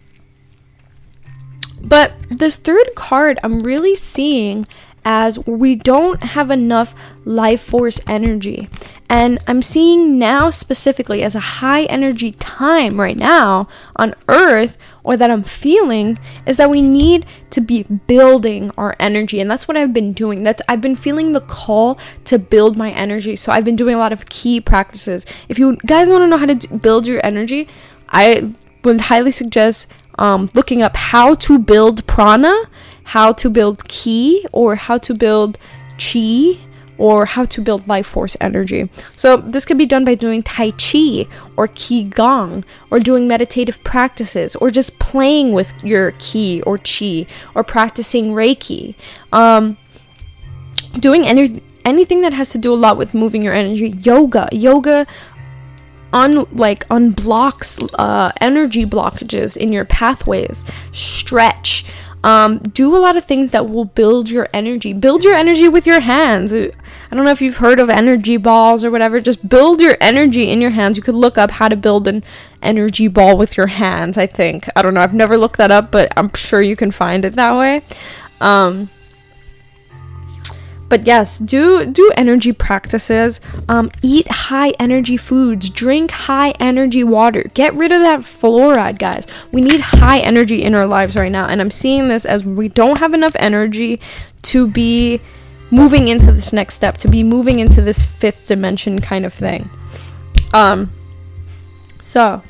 but 1.81 2.13
this 2.29 2.55
third 2.55 2.95
card 2.95 3.39
i'm 3.43 3.61
really 3.61 3.95
seeing 3.95 4.65
as 5.05 5.37
we 5.45 5.75
don't 5.75 6.23
have 6.23 6.49
enough 6.49 6.95
life 7.25 7.61
force 7.61 8.01
energy. 8.07 8.67
And 9.13 9.37
I'm 9.45 9.61
seeing 9.61 10.17
now 10.17 10.49
specifically 10.49 11.21
as 11.21 11.35
a 11.35 11.39
high 11.61 11.83
energy 11.83 12.31
time 12.31 12.99
right 12.99 13.15
now 13.15 13.67
on 13.95 14.15
earth, 14.27 14.75
or 15.03 15.15
that 15.17 15.29
I'm 15.29 15.43
feeling, 15.43 16.17
is 16.47 16.57
that 16.57 16.71
we 16.71 16.81
need 16.81 17.27
to 17.51 17.61
be 17.61 17.83
building 17.83 18.71
our 18.75 18.95
energy. 18.99 19.39
And 19.39 19.51
that's 19.51 19.67
what 19.67 19.77
I've 19.77 19.93
been 19.93 20.13
doing. 20.13 20.41
That's 20.41 20.63
I've 20.67 20.81
been 20.81 20.95
feeling 20.95 21.33
the 21.33 21.41
call 21.41 21.99
to 22.25 22.39
build 22.39 22.75
my 22.75 22.89
energy. 22.89 23.35
So 23.35 23.51
I've 23.51 23.63
been 23.63 23.75
doing 23.75 23.93
a 23.93 23.99
lot 23.99 24.13
of 24.13 24.25
ki 24.29 24.59
practices. 24.59 25.27
If 25.47 25.59
you 25.59 25.75
guys 25.85 26.09
want 26.09 26.23
to 26.23 26.27
know 26.27 26.37
how 26.37 26.47
to 26.47 26.67
build 26.77 27.05
your 27.05 27.23
energy, 27.23 27.67
I 28.09 28.51
would 28.83 28.99
highly 28.99 29.31
suggest 29.31 29.91
um, 30.17 30.49
looking 30.55 30.81
up 30.81 30.97
how 30.97 31.35
to 31.35 31.59
build 31.59 32.07
prana 32.07 32.55
how 33.03 33.33
to 33.33 33.49
build 33.49 33.87
ki 33.87 34.43
or 34.51 34.75
how 34.75 34.97
to 34.97 35.13
build 35.13 35.59
chi 35.99 36.57
or 37.03 37.25
how 37.25 37.43
to 37.43 37.61
build 37.61 37.85
life 37.85 38.07
force 38.07 38.37
energy. 38.39 38.89
So, 39.17 39.35
this 39.35 39.65
could 39.65 39.77
be 39.77 39.85
done 39.85 40.05
by 40.05 40.15
doing 40.15 40.41
Tai 40.41 40.71
Chi 40.71 41.27
or 41.57 41.67
Qigong 41.67 42.63
or 42.89 42.99
doing 42.99 43.27
meditative 43.27 43.83
practices 43.83 44.55
or 44.55 44.71
just 44.71 44.99
playing 44.99 45.51
with 45.51 45.73
your 45.83 46.11
Ki 46.11 46.61
or 46.61 46.77
Chi 46.77 47.25
or 47.55 47.61
practicing 47.61 48.31
Reiki. 48.31 48.95
Um, 49.33 49.75
doing 50.97 51.27
any, 51.27 51.61
anything 51.83 52.21
that 52.21 52.33
has 52.33 52.51
to 52.51 52.57
do 52.57 52.73
a 52.73 52.79
lot 52.85 52.97
with 52.97 53.13
moving 53.13 53.41
your 53.41 53.53
energy. 53.53 53.89
Yoga. 54.01 54.47
Yoga 54.53 55.05
un 56.13 56.45
like 56.53 56.87
unblocks 56.87 57.83
uh, 57.97 58.31
energy 58.39 58.85
blockages 58.85 59.57
in 59.57 59.73
your 59.73 59.83
pathways. 59.83 60.63
Stretch. 60.93 61.83
Um, 62.23 62.59
do 62.59 62.95
a 62.95 62.99
lot 62.99 63.17
of 63.17 63.25
things 63.25 63.51
that 63.51 63.69
will 63.69 63.85
build 63.85 64.29
your 64.29 64.47
energy. 64.53 64.93
Build 64.93 65.23
your 65.25 65.33
energy 65.33 65.67
with 65.67 65.85
your 65.85 65.99
hands. 65.99 66.53
I 66.53 66.71
don't 67.11 67.25
know 67.25 67.31
if 67.31 67.41
you've 67.41 67.57
heard 67.57 67.79
of 67.79 67.89
energy 67.89 68.37
balls 68.37 68.85
or 68.85 68.91
whatever. 68.91 69.19
Just 69.19 69.47
build 69.47 69.81
your 69.81 69.97
energy 69.99 70.49
in 70.49 70.61
your 70.61 70.69
hands. 70.71 70.95
You 70.95 71.03
could 71.03 71.15
look 71.15 71.37
up 71.37 71.51
how 71.51 71.67
to 71.67 71.75
build 71.75 72.07
an 72.07 72.23
energy 72.61 73.09
ball 73.09 73.37
with 73.37 73.57
your 73.57 73.67
hands, 73.67 74.17
I 74.17 74.25
think. 74.25 74.69
I 74.75 74.81
don't 74.81 74.93
know. 74.93 75.01
I've 75.01 75.13
never 75.13 75.37
looked 75.37 75.57
that 75.57 75.71
up, 75.71 75.91
but 75.91 76.13
I'm 76.15 76.33
sure 76.33 76.61
you 76.61 76.77
can 76.77 76.91
find 76.91 77.25
it 77.25 77.33
that 77.33 77.57
way. 77.57 77.81
Um, 78.39 78.89
but 80.93 81.07
yes 81.07 81.39
do 81.39 81.87
do 81.87 82.11
energy 82.15 82.51
practices 82.51 83.41
um, 83.67 83.89
eat 84.03 84.27
high 84.27 84.69
energy 84.77 85.17
foods 85.17 85.71
drink 85.71 86.11
high 86.11 86.51
energy 86.59 87.03
water. 87.03 87.49
Get 87.55 87.73
rid 87.73 87.91
of 87.91 88.01
that 88.01 88.19
fluoride 88.19 88.99
guys. 88.99 89.25
We 89.51 89.61
need 89.61 89.79
high 89.81 90.19
energy 90.19 90.61
in 90.61 90.75
our 90.75 90.85
lives 90.85 91.15
right 91.15 91.31
now 91.31 91.47
and 91.47 91.59
i'm 91.61 91.71
seeing 91.71 92.09
this 92.09 92.25
as 92.27 92.45
we 92.45 92.69
don't 92.69 92.99
have 92.99 93.15
enough 93.15 93.35
energy 93.39 93.99
to 94.43 94.67
be 94.67 95.19
moving 95.71 96.09
into 96.09 96.31
this 96.31 96.53
next 96.53 96.75
step 96.75 96.97
to 96.97 97.07
be 97.07 97.23
moving 97.23 97.57
into 97.57 97.81
this 97.81 98.05
fifth 98.05 98.45
dimension 98.45 99.01
kind 99.01 99.25
of 99.25 99.33
thing. 99.33 99.67
Um 100.53 100.91
so 102.03 102.43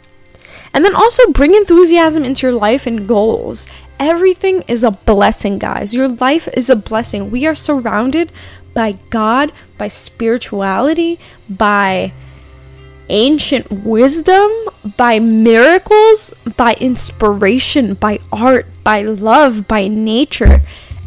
and 0.74 0.84
then 0.84 0.96
also 0.96 1.32
bring 1.32 1.56
enthusiasm 1.56 2.26
into 2.26 2.46
your 2.48 2.58
life 2.60 2.86
and 2.88 3.08
goals 3.08 3.70
Everything 4.06 4.64
is 4.68 4.84
a 4.84 4.92
blessing, 4.92 5.60
guys. 5.60 5.96
Your 5.96 6.10
life 6.10 6.50
is 6.58 6.70
a 6.70 6.76
blessing. 6.76 7.32
We 7.32 7.48
are 7.48 7.56
surrounded 7.56 8.34
by 8.74 8.98
God, 9.10 9.54
by 9.78 9.88
spirituality, 9.88 11.22
by 11.50 12.12
ancient 13.08 13.72
wisdom, 13.72 14.52
by 14.98 15.20
miracles, 15.20 16.34
by 16.58 16.74
inspiration, 16.82 17.94
by 17.94 18.20
art, 18.30 18.66
by 18.84 19.04
love, 19.04 19.70
by 19.70 19.88
nature. 19.88 20.60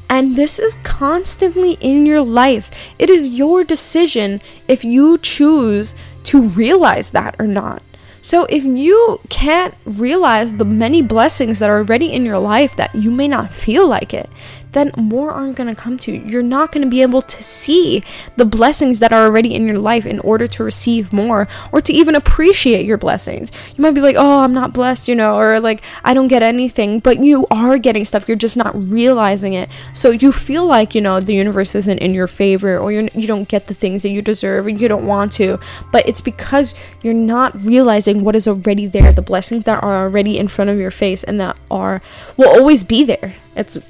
And 0.09 0.35
this 0.35 0.59
is 0.59 0.77
constantly 0.77 1.73
in 1.83 2.07
your 2.07 2.23
life. 2.23 2.71
It 2.99 3.11
is 3.11 3.29
your 3.29 3.63
decision 3.63 4.41
if 4.69 4.87
you 4.87 5.19
choose 5.19 5.95
to 6.25 6.49
realize 6.49 7.11
that 7.11 7.37
or 7.39 7.47
not. 7.47 7.83
So 8.27 8.45
if 8.47 8.65
you 8.65 9.21
can't 9.29 9.73
realize 9.85 10.57
the 10.57 10.65
many 10.65 11.01
blessings 11.01 11.61
that 11.61 11.71
are 11.71 11.79
already 11.79 12.13
in 12.13 12.25
your 12.25 12.41
life 12.41 12.75
that 12.75 12.93
you 12.93 13.13
may 13.13 13.29
not 13.29 13.53
feel 13.53 13.87
like 13.87 14.13
it, 14.13 14.29
then 14.77 14.93
more 14.97 15.31
aren't 15.31 15.57
going 15.57 15.75
to 15.75 15.81
come 15.81 15.97
to 15.99 16.13
you. 16.13 16.23
You're 16.27 16.43
not 16.43 16.71
going 16.71 16.85
to 16.85 16.91
be 16.91 17.03
able 17.03 17.23
to 17.23 17.43
see 17.43 18.03
the 18.37 18.45
blessings 18.45 18.99
that 19.01 19.13
are 19.13 19.25
already 19.25 19.55
in 19.55 19.67
your 19.67 19.79
life 19.79 20.05
in 20.07 20.21
order 20.21 20.47
to 20.47 20.65
receive 20.65 21.13
more 21.13 21.49
or 21.73 21.81
to 21.81 21.93
even 21.93 22.15
appreciate 22.15 22.85
your 22.85 22.99
blessings. 22.99 23.51
You 23.77 23.83
might 23.83 23.95
be 23.95 24.01
like, 24.01 24.17
"Oh, 24.19 24.41
I'm 24.41 24.53
not 24.53 24.73
blessed," 24.73 25.09
you 25.09 25.15
know, 25.15 25.37
or 25.37 25.61
like, 25.61 25.83
"I 26.05 26.15
don't 26.15 26.29
get 26.29 26.43
anything," 26.43 27.01
but 27.01 27.19
you 27.21 27.47
are 27.51 27.79
getting 27.79 28.05
stuff. 28.05 28.29
You're 28.29 28.37
just 28.37 28.57
not 28.57 28.75
realizing 28.77 29.55
it. 29.55 29.69
So 29.93 30.11
you 30.11 30.33
feel 30.33 30.67
like, 30.67 30.95
you 30.95 31.01
know, 31.01 31.21
the 31.21 31.35
universe 31.35 31.75
isn't 31.75 31.99
in 31.99 32.15
your 32.15 32.27
favor 32.27 32.79
or 32.79 32.93
you're, 32.93 33.09
you 33.15 33.27
don't 33.27 33.49
get 33.49 33.67
the 33.69 33.75
things 33.75 34.03
that 34.03 34.11
you 34.11 34.23
deserve 34.23 34.67
and 34.67 34.81
you 34.81 34.89
don't 34.89 35.07
want 35.07 35.33
to, 35.35 35.59
but 35.91 36.07
it's 36.07 36.21
because 36.21 36.75
you're 37.03 37.15
not 37.15 37.59
realizing 37.65 38.25
what 38.25 38.37
is 38.37 38.47
already 38.47 38.87
there, 38.87 39.13
the 39.13 39.23
blessings 39.23 39.65
that 39.65 39.83
are 39.83 40.05
already 40.05 40.39
in 40.39 40.49
front 40.49 40.71
of 40.71 40.79
your 40.79 40.91
face 40.91 41.25
and 41.25 41.41
that 41.41 41.59
are 41.71 42.03
will 42.37 42.49
always 42.49 42.85
be 42.85 43.05
there. 43.05 43.35
It's 43.55 43.81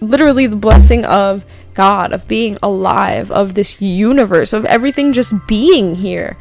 literally 0.00 0.46
the 0.46 0.56
blessing 0.56 1.04
of 1.04 1.44
God, 1.74 2.12
of 2.12 2.26
being 2.26 2.56
alive, 2.62 3.30
of 3.30 3.54
this 3.54 3.80
universe, 3.80 4.52
of 4.52 4.64
everything 4.64 5.12
just 5.12 5.34
being 5.46 5.96
here. 5.96 6.36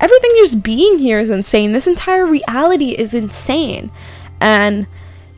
Everything 0.00 0.30
just 0.36 0.62
being 0.62 0.98
here 0.98 1.20
is 1.20 1.30
insane. 1.30 1.72
This 1.72 1.86
entire 1.86 2.26
reality 2.26 2.90
is 2.90 3.14
insane. 3.14 3.90
And 4.40 4.86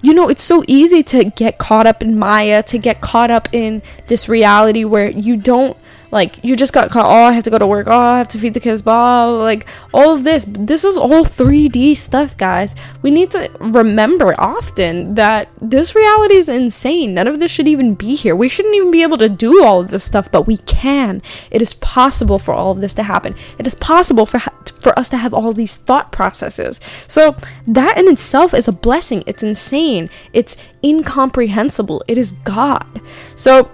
you 0.02 0.12
know, 0.12 0.28
it's 0.28 0.42
so 0.42 0.64
easy 0.66 1.02
to 1.04 1.24
get 1.24 1.58
caught 1.58 1.86
up 1.86 2.02
in 2.02 2.18
Maya, 2.18 2.62
to 2.64 2.76
get 2.76 3.00
caught 3.00 3.30
up 3.30 3.48
in 3.52 3.82
this 4.08 4.28
reality 4.28 4.84
where 4.84 5.08
you 5.08 5.36
don't 5.36 5.76
like 6.12 6.44
you 6.44 6.54
just 6.54 6.74
got 6.74 6.90
caught. 6.90 7.06
Oh, 7.06 7.24
I 7.24 7.32
have 7.32 7.42
to 7.44 7.50
go 7.50 7.58
to 7.58 7.66
work. 7.66 7.86
Oh, 7.90 7.98
I 7.98 8.18
have 8.18 8.28
to 8.28 8.38
feed 8.38 8.54
the 8.54 8.60
kids. 8.60 8.82
Blah. 8.82 9.26
Like 9.26 9.66
all 9.92 10.14
of 10.14 10.24
this. 10.24 10.44
This 10.46 10.84
is 10.84 10.96
all 10.96 11.24
3D 11.24 11.96
stuff, 11.96 12.36
guys. 12.36 12.76
We 13.00 13.10
need 13.10 13.30
to 13.32 13.50
remember 13.58 14.38
often 14.38 15.14
that 15.14 15.48
this 15.60 15.94
reality 15.94 16.34
is 16.34 16.50
insane. 16.50 17.14
None 17.14 17.26
of 17.26 17.40
this 17.40 17.50
should 17.50 17.66
even 17.66 17.94
be 17.94 18.14
here. 18.14 18.36
We 18.36 18.50
shouldn't 18.50 18.74
even 18.74 18.90
be 18.90 19.02
able 19.02 19.18
to 19.18 19.28
do 19.30 19.64
all 19.64 19.80
of 19.80 19.88
this 19.88 20.04
stuff, 20.04 20.30
but 20.30 20.46
we 20.46 20.58
can. 20.58 21.22
It 21.50 21.62
is 21.62 21.74
possible 21.74 22.38
for 22.38 22.52
all 22.52 22.70
of 22.70 22.82
this 22.82 22.94
to 22.94 23.02
happen. 23.02 23.34
It 23.58 23.66
is 23.66 23.74
possible 23.74 24.26
for 24.26 24.38
for 24.82 24.98
us 24.98 25.08
to 25.08 25.16
have 25.16 25.32
all 25.32 25.52
these 25.52 25.76
thought 25.76 26.12
processes. 26.12 26.80
So 27.06 27.36
that 27.66 27.96
in 27.96 28.08
itself 28.08 28.52
is 28.52 28.68
a 28.68 28.72
blessing. 28.72 29.22
It's 29.26 29.42
insane. 29.42 30.10
It's 30.32 30.56
incomprehensible. 30.84 32.04
It 32.08 32.18
is 32.18 32.32
God. 32.44 33.00
So 33.36 33.70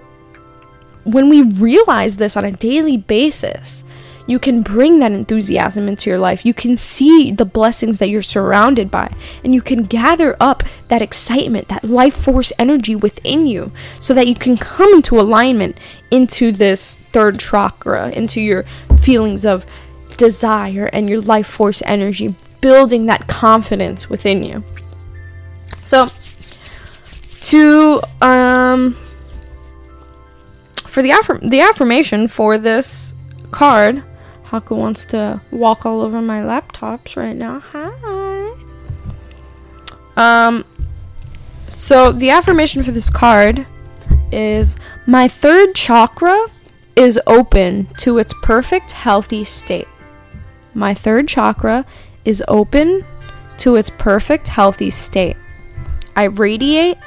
when 1.03 1.29
we 1.29 1.41
realize 1.41 2.17
this 2.17 2.35
on 2.37 2.45
a 2.45 2.51
daily 2.51 2.97
basis, 2.97 3.83
you 4.29 4.37
can 4.37 4.61
bring 4.61 4.99
that 4.99 5.11
enthusiasm 5.11 5.87
into 5.87 6.07
your 6.07 6.19
life. 6.19 6.45
You 6.45 6.53
can 6.53 6.77
see 6.77 7.31
the 7.31 7.45
blessings 7.45 7.97
that 7.97 8.09
you're 8.09 8.21
surrounded 8.21 8.91
by, 8.91 9.09
and 9.43 9.55
you 9.55 9.61
can 9.61 9.83
gather 9.83 10.37
up 10.39 10.61
that 10.87 11.01
excitement, 11.01 11.67
that 11.69 11.83
life 11.83 12.15
force 12.15 12.53
energy 12.59 12.95
within 12.95 13.47
you, 13.47 13.71
so 13.99 14.13
that 14.13 14.27
you 14.27 14.35
can 14.35 14.55
come 14.55 14.93
into 14.93 15.19
alignment 15.19 15.79
into 16.11 16.51
this 16.51 16.97
third 17.11 17.39
chakra, 17.39 18.11
into 18.11 18.39
your 18.39 18.65
feelings 19.01 19.47
of 19.47 19.65
desire 20.17 20.91
and 20.93 21.09
your 21.09 21.21
life 21.21 21.47
force 21.47 21.81
energy, 21.87 22.35
building 22.61 23.07
that 23.07 23.27
confidence 23.27 24.11
within 24.11 24.43
you. 24.43 24.63
So, 25.85 26.09
to 27.41 28.01
um 28.21 28.95
for 30.89 31.01
the 31.01 31.11
affirm- 31.11 31.47
the 31.47 31.61
affirmation 31.61 32.27
for 32.27 32.57
this 32.57 33.13
card, 33.51 34.03
Haku 34.47 34.75
wants 34.75 35.05
to 35.05 35.41
walk 35.51 35.85
all 35.85 36.01
over 36.01 36.21
my 36.21 36.39
laptops 36.39 37.15
right 37.15 37.35
now. 37.35 37.59
Hi. 37.71 38.49
Um 40.17 40.65
so 41.67 42.11
the 42.11 42.31
affirmation 42.31 42.83
for 42.83 42.91
this 42.91 43.09
card 43.09 43.65
is 44.31 44.75
my 45.05 45.27
third 45.27 45.75
chakra 45.75 46.37
is 46.95 47.19
open 47.27 47.87
to 47.97 48.17
its 48.17 48.33
perfect 48.41 48.91
healthy 48.91 49.43
state. 49.43 49.87
My 50.73 50.93
third 50.93 51.27
chakra 51.27 51.85
is 52.25 52.43
open 52.47 53.05
to 53.59 53.75
its 53.75 53.89
perfect 53.89 54.47
healthy 54.47 54.89
state. 54.89 55.37
I 56.15 56.25
radiate 56.25 56.97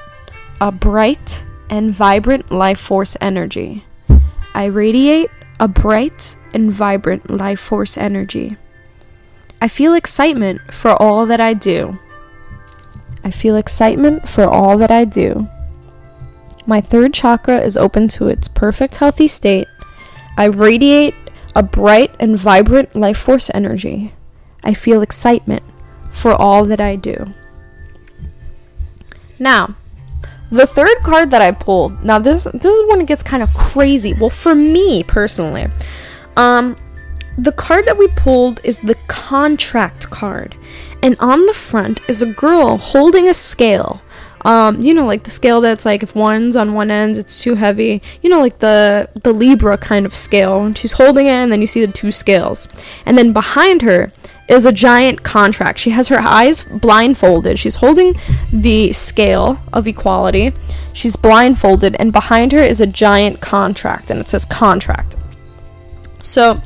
a 0.60 0.70
bright 0.72 1.44
and 1.72 1.90
vibrant 1.90 2.52
life 2.52 2.78
force 2.78 3.16
energy. 3.18 3.82
I 4.54 4.66
radiate 4.66 5.30
a 5.58 5.66
bright 5.66 6.36
and 6.52 6.70
vibrant 6.70 7.30
life 7.30 7.60
force 7.60 7.96
energy. 7.96 8.58
I 9.58 9.68
feel 9.68 9.94
excitement 9.94 10.60
for 10.70 10.90
all 11.02 11.24
that 11.24 11.40
I 11.40 11.54
do. 11.54 11.98
I 13.24 13.30
feel 13.30 13.56
excitement 13.56 14.28
for 14.28 14.44
all 14.44 14.76
that 14.76 14.90
I 14.90 15.06
do. 15.06 15.48
My 16.66 16.82
third 16.82 17.14
chakra 17.14 17.58
is 17.62 17.78
open 17.78 18.06
to 18.08 18.28
its 18.28 18.48
perfect 18.48 18.98
healthy 18.98 19.26
state. 19.26 19.66
I 20.36 20.44
radiate 20.48 21.14
a 21.56 21.62
bright 21.62 22.14
and 22.20 22.38
vibrant 22.38 22.94
life 22.94 23.16
force 23.16 23.50
energy. 23.54 24.12
I 24.62 24.74
feel 24.74 25.00
excitement 25.00 25.62
for 26.10 26.34
all 26.34 26.66
that 26.66 26.82
I 26.82 26.96
do. 26.96 27.32
Now, 29.38 29.76
the 30.52 30.66
third 30.66 30.98
card 30.98 31.30
that 31.30 31.40
I 31.40 31.50
pulled. 31.50 32.04
Now 32.04 32.18
this 32.18 32.44
this 32.44 32.72
is 32.72 32.88
when 32.88 33.00
it 33.00 33.06
gets 33.06 33.22
kind 33.22 33.42
of 33.42 33.52
crazy. 33.54 34.12
Well, 34.14 34.30
for 34.30 34.54
me 34.54 35.02
personally, 35.02 35.66
um, 36.36 36.76
the 37.38 37.52
card 37.52 37.86
that 37.86 37.96
we 37.96 38.08
pulled 38.08 38.60
is 38.62 38.78
the 38.80 38.94
contract 39.08 40.10
card, 40.10 40.54
and 41.02 41.16
on 41.18 41.46
the 41.46 41.54
front 41.54 42.02
is 42.08 42.22
a 42.22 42.26
girl 42.26 42.76
holding 42.76 43.28
a 43.28 43.34
scale. 43.34 44.02
Um, 44.44 44.82
you 44.82 44.92
know, 44.92 45.06
like 45.06 45.22
the 45.22 45.30
scale 45.30 45.60
that's 45.60 45.86
like 45.86 46.02
if 46.02 46.14
one's 46.14 46.56
on 46.56 46.74
one 46.74 46.90
end, 46.90 47.16
it's 47.16 47.42
too 47.42 47.54
heavy. 47.54 48.02
You 48.22 48.28
know, 48.28 48.40
like 48.40 48.58
the 48.58 49.08
the 49.22 49.32
Libra 49.32 49.78
kind 49.78 50.04
of 50.04 50.14
scale. 50.14 50.64
And 50.64 50.76
she's 50.76 50.92
holding 50.92 51.28
it, 51.28 51.30
and 51.30 51.50
then 51.50 51.60
you 51.60 51.66
see 51.66 51.86
the 51.86 51.92
two 51.92 52.10
scales, 52.10 52.68
and 53.06 53.16
then 53.16 53.32
behind 53.32 53.82
her 53.82 54.12
is 54.48 54.66
a 54.66 54.72
giant 54.72 55.22
contract. 55.22 55.78
She 55.78 55.90
has 55.90 56.08
her 56.08 56.20
eyes 56.20 56.62
blindfolded. 56.62 57.58
She's 57.58 57.76
holding 57.76 58.14
the 58.52 58.92
scale 58.92 59.58
of 59.72 59.86
equality. 59.86 60.52
She's 60.92 61.16
blindfolded, 61.16 61.96
and 61.96 62.12
behind 62.12 62.52
her 62.52 62.60
is 62.60 62.80
a 62.80 62.86
giant 62.86 63.40
contract, 63.40 64.10
and 64.10 64.20
it 64.20 64.28
says 64.28 64.44
contract. 64.44 65.16
So, 66.22 66.60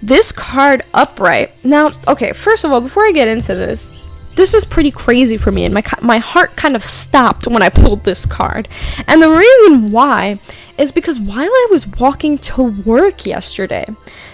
this 0.00 0.32
card 0.32 0.82
upright. 0.92 1.64
Now, 1.64 1.90
okay, 2.08 2.32
first 2.32 2.64
of 2.64 2.72
all, 2.72 2.80
before 2.80 3.04
I 3.04 3.12
get 3.12 3.28
into 3.28 3.54
this, 3.54 3.92
this 4.34 4.54
is 4.54 4.64
pretty 4.64 4.90
crazy 4.90 5.36
for 5.36 5.52
me, 5.52 5.64
and 5.64 5.74
my 5.74 5.82
my 6.00 6.18
heart 6.18 6.56
kind 6.56 6.74
of 6.74 6.82
stopped 6.82 7.46
when 7.46 7.62
I 7.62 7.68
pulled 7.68 8.04
this 8.04 8.24
card. 8.24 8.68
And 9.06 9.20
the 9.20 9.30
reason 9.30 9.92
why 9.92 10.40
is 10.78 10.92
because 10.92 11.18
while 11.18 11.38
I 11.38 11.68
was 11.70 11.86
walking 11.86 12.38
to 12.38 12.62
work 12.62 13.26
yesterday, 13.26 13.86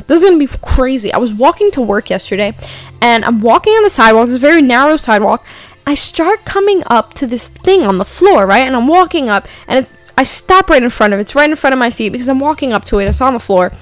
this 0.07 0.21
is 0.21 0.25
gonna 0.25 0.39
be 0.39 0.49
crazy. 0.63 1.13
I 1.13 1.19
was 1.19 1.33
walking 1.33 1.71
to 1.73 1.81
work 1.81 2.11
yesterday, 2.11 2.55
and 3.01 3.25
I'm 3.25 3.41
walking 3.41 3.73
on 3.75 3.83
the 3.83 3.91
sidewalk. 3.91 4.27
It's 4.27 4.37
a 4.37 4.39
very 4.39 4.63
narrow 4.63 4.97
sidewalk. 4.97 5.45
I 5.87 5.95
start 5.95 6.45
coming 6.45 6.83
up 6.87 7.15
to 7.15 7.27
this 7.27 7.49
thing 7.49 7.83
on 7.83 7.99
the 7.99 8.05
floor, 8.05 8.47
right? 8.47 8.67
And 8.67 8.77
I'm 8.77 8.89
walking 8.89 9.31
up, 9.31 9.49
and 9.67 9.87
I 10.17 10.23
stop 10.25 10.69
right 10.69 10.83
in 10.83 10.91
front 10.91 11.13
of 11.13 11.19
it. 11.19 11.23
It's 11.23 11.35
right 11.35 11.49
in 11.49 11.57
front 11.57 11.73
of 11.73 11.79
my 11.79 11.91
feet 11.91 12.11
because 12.11 12.29
I'm 12.29 12.41
walking 12.41 12.73
up 12.73 12.85
to 12.87 12.99
it. 12.99 13.09
It's 13.09 13.21
on 13.21 13.35
the 13.35 13.41
floor. 13.41 13.73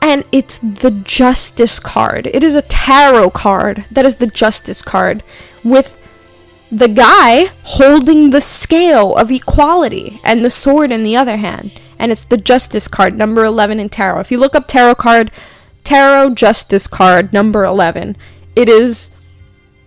And 0.00 0.24
it's 0.32 0.58
the 0.58 0.90
Justice 0.90 1.80
card. 1.80 2.28
It 2.28 2.42
is 2.42 2.54
a 2.54 2.62
tarot 2.62 3.30
card. 3.30 3.84
That 3.90 4.06
is 4.06 4.16
the 4.16 4.26
Justice 4.26 4.80
card 4.80 5.22
with 5.62 5.97
the 6.70 6.88
guy 6.88 7.50
holding 7.62 8.30
the 8.30 8.40
scale 8.40 9.16
of 9.16 9.30
equality 9.30 10.20
and 10.22 10.44
the 10.44 10.50
sword 10.50 10.92
in 10.92 11.02
the 11.02 11.16
other 11.16 11.36
hand 11.36 11.80
and 11.98 12.12
it's 12.12 12.24
the 12.24 12.36
Justice 12.36 12.88
card, 12.88 13.16
number 13.16 13.44
11 13.44 13.80
in 13.80 13.88
tarot. 13.88 14.20
If 14.20 14.30
you 14.30 14.38
look 14.38 14.54
up 14.54 14.68
tarot 14.68 14.96
card, 14.96 15.30
tarot 15.84 16.34
Justice 16.34 16.86
card, 16.86 17.32
number 17.32 17.64
11, 17.64 18.16
it 18.54 18.68
is 18.68 19.10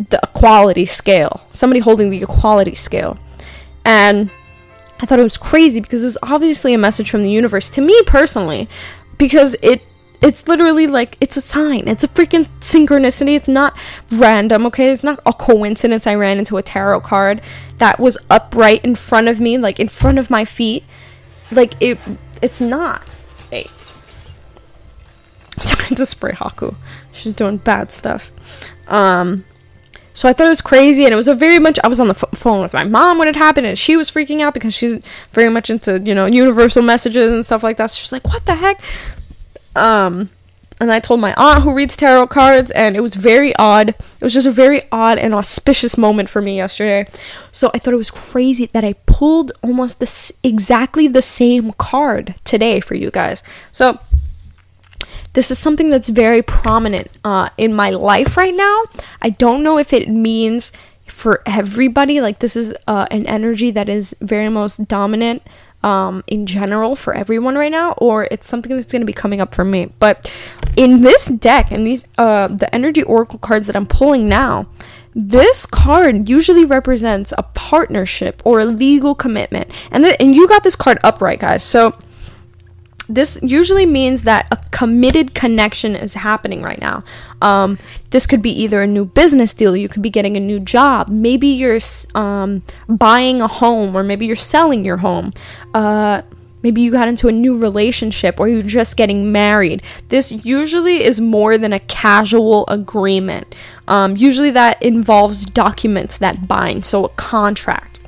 the 0.09 0.19
equality 0.21 0.85
scale. 0.85 1.47
Somebody 1.51 1.79
holding 1.79 2.09
the 2.09 2.21
equality 2.21 2.75
scale. 2.75 3.17
And 3.85 4.29
I 4.99 5.05
thought 5.05 5.19
it 5.19 5.23
was 5.23 5.37
crazy 5.37 5.79
because 5.79 6.03
it's 6.03 6.17
obviously 6.21 6.73
a 6.73 6.77
message 6.77 7.09
from 7.09 7.21
the 7.21 7.31
universe 7.31 7.69
to 7.71 7.81
me 7.81 7.99
personally 8.05 8.67
because 9.17 9.55
it 9.61 9.85
it's 10.21 10.47
literally 10.47 10.87
like 10.87 11.17
it's 11.19 11.37
a 11.37 11.41
sign. 11.41 11.87
It's 11.87 12.03
a 12.03 12.07
freaking 12.07 12.47
synchronicity. 12.59 13.35
It's 13.35 13.47
not 13.47 13.77
random, 14.11 14.65
okay? 14.67 14.91
It's 14.91 15.03
not 15.03 15.19
a 15.25 15.33
coincidence 15.33 16.05
I 16.05 16.15
ran 16.15 16.37
into 16.37 16.57
a 16.57 16.61
tarot 16.61 17.01
card 17.01 17.41
that 17.79 17.99
was 17.99 18.17
upright 18.29 18.83
in 18.83 18.95
front 18.95 19.27
of 19.27 19.39
me, 19.39 19.57
like 19.57 19.79
in 19.79 19.87
front 19.87 20.19
of 20.19 20.29
my 20.29 20.45
feet 20.45 20.83
like 21.51 21.75
it 21.81 21.99
it's 22.41 22.61
not 22.61 23.01
hey 23.49 23.65
sorry 25.59 25.87
to 25.95 26.05
spray 26.05 26.31
haku 26.31 26.75
she's 27.11 27.33
doing 27.33 27.57
bad 27.57 27.91
stuff 27.91 28.31
um 28.87 29.43
so 30.13 30.27
I 30.27 30.33
thought 30.33 30.47
it 30.47 30.49
was 30.49 30.61
crazy, 30.61 31.05
and 31.05 31.13
it 31.13 31.15
was 31.15 31.29
a 31.29 31.33
very 31.33 31.57
much. 31.57 31.79
I 31.85 31.87
was 31.87 32.01
on 32.01 32.09
the 32.09 32.13
f- 32.13 32.37
phone 32.37 32.61
with 32.61 32.73
my 32.73 32.83
mom 32.83 33.17
when 33.17 33.29
it 33.29 33.35
happened, 33.37 33.65
and 33.65 33.79
she 33.79 33.95
was 33.95 34.11
freaking 34.11 34.41
out 34.41 34.53
because 34.53 34.73
she's 34.73 35.01
very 35.31 35.47
much 35.47 35.69
into 35.69 36.01
you 36.01 36.13
know 36.13 36.25
universal 36.25 36.83
messages 36.83 37.31
and 37.31 37.45
stuff 37.45 37.63
like 37.63 37.77
that. 37.77 37.91
So 37.91 38.01
she's 38.01 38.11
like, 38.11 38.27
"What 38.27 38.45
the 38.45 38.55
heck?" 38.55 38.81
Um, 39.75 40.29
and 40.79 40.91
I 40.91 40.99
told 40.99 41.19
my 41.19 41.35
aunt 41.37 41.63
who 41.63 41.73
reads 41.73 41.95
tarot 41.95 42.27
cards, 42.27 42.71
and 42.71 42.97
it 42.97 43.01
was 43.01 43.13
very 43.13 43.55
odd. 43.57 43.89
It 43.89 44.21
was 44.21 44.33
just 44.33 44.47
a 44.47 44.51
very 44.51 44.81
odd 44.91 45.19
and 45.19 45.33
auspicious 45.33 45.95
moment 45.95 46.27
for 46.27 46.41
me 46.41 46.57
yesterday. 46.57 47.07
So 47.51 47.69
I 47.73 47.77
thought 47.77 47.93
it 47.93 47.97
was 47.97 48.09
crazy 48.09 48.65
that 48.65 48.83
I 48.83 48.93
pulled 49.05 49.51
almost 49.61 49.99
this 49.99 50.31
exactly 50.41 51.07
the 51.07 51.21
same 51.21 51.71
card 51.73 52.33
today 52.45 52.79
for 52.79 52.95
you 52.95 53.11
guys. 53.11 53.43
So 53.71 53.99
this 55.33 55.51
is 55.51 55.59
something 55.59 55.91
that's 55.91 56.09
very 56.09 56.41
prominent 56.41 57.09
uh, 57.23 57.49
in 57.59 57.75
my 57.75 57.91
life 57.91 58.35
right 58.35 58.55
now. 58.55 58.83
I 59.21 59.29
don't 59.29 59.61
know 59.61 59.77
if 59.77 59.93
it 59.93 60.09
means 60.09 60.71
for 61.05 61.43
everybody 61.45 62.21
like 62.21 62.39
this 62.39 62.55
is 62.55 62.73
uh, 62.87 63.05
an 63.11 63.27
energy 63.27 63.69
that 63.69 63.87
is 63.87 64.15
very 64.21 64.49
most 64.49 64.87
dominant 64.87 65.43
um, 65.83 66.23
in 66.27 66.45
general 66.45 66.95
for 66.95 67.13
everyone 67.13 67.55
right 67.55 67.71
now, 67.71 67.93
or 67.93 68.27
it's 68.31 68.47
something 68.47 68.75
that's 68.75 68.91
going 68.91 69.01
to 69.01 69.05
be 69.05 69.13
coming 69.13 69.41
up 69.41 69.53
for 69.53 69.63
me. 69.63 69.91
But 69.99 70.31
in 70.75 71.01
this 71.01 71.25
deck 71.27 71.71
and 71.71 71.85
these 71.85 72.05
uh, 72.17 72.47
the 72.47 72.73
energy 72.73 73.03
oracle 73.03 73.39
cards 73.39 73.67
that 73.67 73.75
I'm 73.75 73.87
pulling 73.87 74.27
now, 74.27 74.67
this 75.13 75.65
card 75.65 76.29
usually 76.29 76.65
represents 76.65 77.33
a 77.37 77.43
partnership 77.43 78.41
or 78.45 78.59
a 78.59 78.65
legal 78.65 79.15
commitment, 79.15 79.71
and 79.91 80.03
th- 80.03 80.17
and 80.19 80.35
you 80.35 80.47
got 80.47 80.63
this 80.63 80.75
card 80.75 80.99
upright, 81.03 81.39
guys. 81.39 81.63
So 81.63 81.97
this 83.15 83.39
usually 83.41 83.85
means 83.85 84.23
that 84.23 84.47
a 84.51 84.57
committed 84.71 85.33
connection 85.33 85.95
is 85.95 86.13
happening 86.13 86.61
right 86.61 86.79
now. 86.79 87.03
Um, 87.41 87.77
this 88.11 88.25
could 88.25 88.41
be 88.41 88.51
either 88.63 88.81
a 88.81 88.87
new 88.87 89.05
business 89.05 89.53
deal, 89.53 89.75
you 89.75 89.89
could 89.89 90.01
be 90.01 90.09
getting 90.09 90.37
a 90.37 90.39
new 90.39 90.59
job, 90.59 91.09
maybe 91.09 91.47
you're 91.47 91.79
um, 92.15 92.63
buying 92.87 93.41
a 93.41 93.47
home, 93.47 93.95
or 93.95 94.03
maybe 94.03 94.25
you're 94.25 94.35
selling 94.35 94.85
your 94.85 94.97
home. 94.97 95.33
Uh, 95.73 96.21
maybe 96.63 96.81
you 96.81 96.91
got 96.91 97.07
into 97.07 97.27
a 97.27 97.31
new 97.31 97.57
relationship, 97.57 98.39
or 98.39 98.47
you're 98.47 98.61
just 98.61 98.97
getting 98.97 99.31
married. 99.31 99.81
This 100.09 100.45
usually 100.45 101.03
is 101.03 101.19
more 101.19 101.57
than 101.57 101.73
a 101.73 101.79
casual 101.79 102.65
agreement. 102.67 103.53
Um, 103.87 104.15
usually, 104.15 104.51
that 104.51 104.81
involves 104.81 105.45
documents 105.45 106.17
that 106.17 106.47
bind, 106.47 106.85
so 106.85 107.05
a 107.05 107.09
contract. 107.09 107.99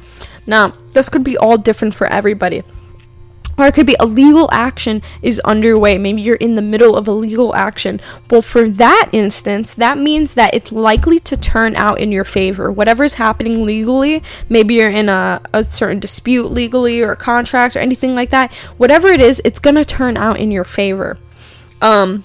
Now, 0.45 0.73
this 0.93 1.09
could 1.09 1.23
be 1.23 1.37
all 1.37 1.57
different 1.57 1.95
for 1.95 2.07
everybody 2.07 2.63
or 3.57 3.67
it 3.67 3.73
could 3.73 3.85
be 3.85 3.95
a 3.99 4.05
legal 4.05 4.49
action 4.51 5.01
is 5.21 5.39
underway. 5.41 5.97
Maybe 5.97 6.21
you're 6.21 6.35
in 6.35 6.55
the 6.55 6.61
middle 6.61 6.95
of 6.95 7.07
a 7.07 7.11
legal 7.11 7.53
action. 7.55 8.01
Well, 8.29 8.41
for 8.41 8.67
that 8.69 9.09
instance, 9.11 9.73
that 9.75 9.97
means 9.97 10.33
that 10.33 10.53
it's 10.53 10.71
likely 10.71 11.19
to 11.21 11.37
turn 11.37 11.75
out 11.75 11.99
in 11.99 12.11
your 12.11 12.25
favor. 12.25 12.71
Whatever's 12.71 13.15
happening 13.15 13.63
legally, 13.63 14.23
maybe 14.49 14.75
you're 14.75 14.89
in 14.89 15.09
a, 15.09 15.41
a 15.53 15.63
certain 15.63 15.99
dispute 15.99 16.51
legally 16.51 17.01
or 17.01 17.11
a 17.11 17.15
contract 17.15 17.75
or 17.75 17.79
anything 17.79 18.15
like 18.15 18.29
that. 18.29 18.51
Whatever 18.77 19.07
it 19.09 19.21
is, 19.21 19.41
it's 19.45 19.59
going 19.59 19.75
to 19.75 19.85
turn 19.85 20.17
out 20.17 20.39
in 20.39 20.51
your 20.51 20.63
favor. 20.65 21.17
Um, 21.81 22.23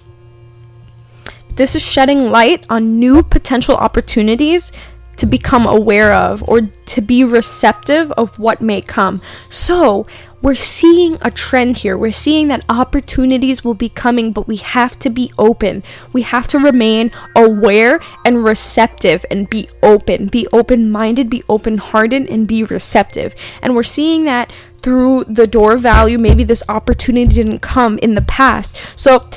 This 1.57 1.75
is 1.75 1.83
shedding 1.83 2.31
light 2.31 2.64
on 2.71 3.01
new 3.01 3.23
potential 3.25 3.77
opportunities 3.77 4.71
to 5.17 5.27
become 5.27 5.67
aware 5.67 6.14
of 6.14 6.45
or 6.47 6.61
to 6.61 7.01
be 7.01 7.25
receptive 7.25 8.12
of 8.12 8.38
what 8.38 8.61
may 8.61 8.81
come. 8.81 9.21
So, 9.49 10.07
we're 10.40 10.55
seeing 10.55 11.18
a 11.20 11.31
trend 11.31 11.79
here. 11.79 11.98
We're 11.98 12.12
seeing 12.12 12.48
that 12.48 12.64
opportunities 12.68 13.64
will 13.64 13.74
be 13.74 13.88
coming, 13.88 14.33
but 14.33 14.46
we 14.46 14.57
have 14.57 14.98
to 15.01 15.11
be 15.11 15.33
open. 15.37 15.83
We 16.12 16.22
have 16.22 16.46
to 16.48 16.59
remain 16.59 17.11
aware 17.35 18.01
and 18.24 18.44
receptive 18.44 19.24
and 19.31 19.51
be 19.51 19.68
open. 19.83 20.27
Be 20.27 20.46
open 20.53 20.90
minded, 20.90 21.29
be 21.29 21.42
open 21.48 21.79
hearted, 21.79 22.29
and 22.29 22.46
be 22.46 22.62
receptive. 22.62 23.35
And 23.62 23.74
we're 23.74 23.83
seeing 23.83 24.24
that 24.24 24.53
through 24.81 25.24
the 25.24 25.46
door 25.46 25.77
value. 25.77 26.18
Maybe 26.18 26.44
this 26.44 26.62
opportunity 26.68 27.35
didn't 27.35 27.61
come 27.61 27.98
in 27.98 28.14
the 28.14 28.22
past. 28.22 28.79
So 28.94 29.29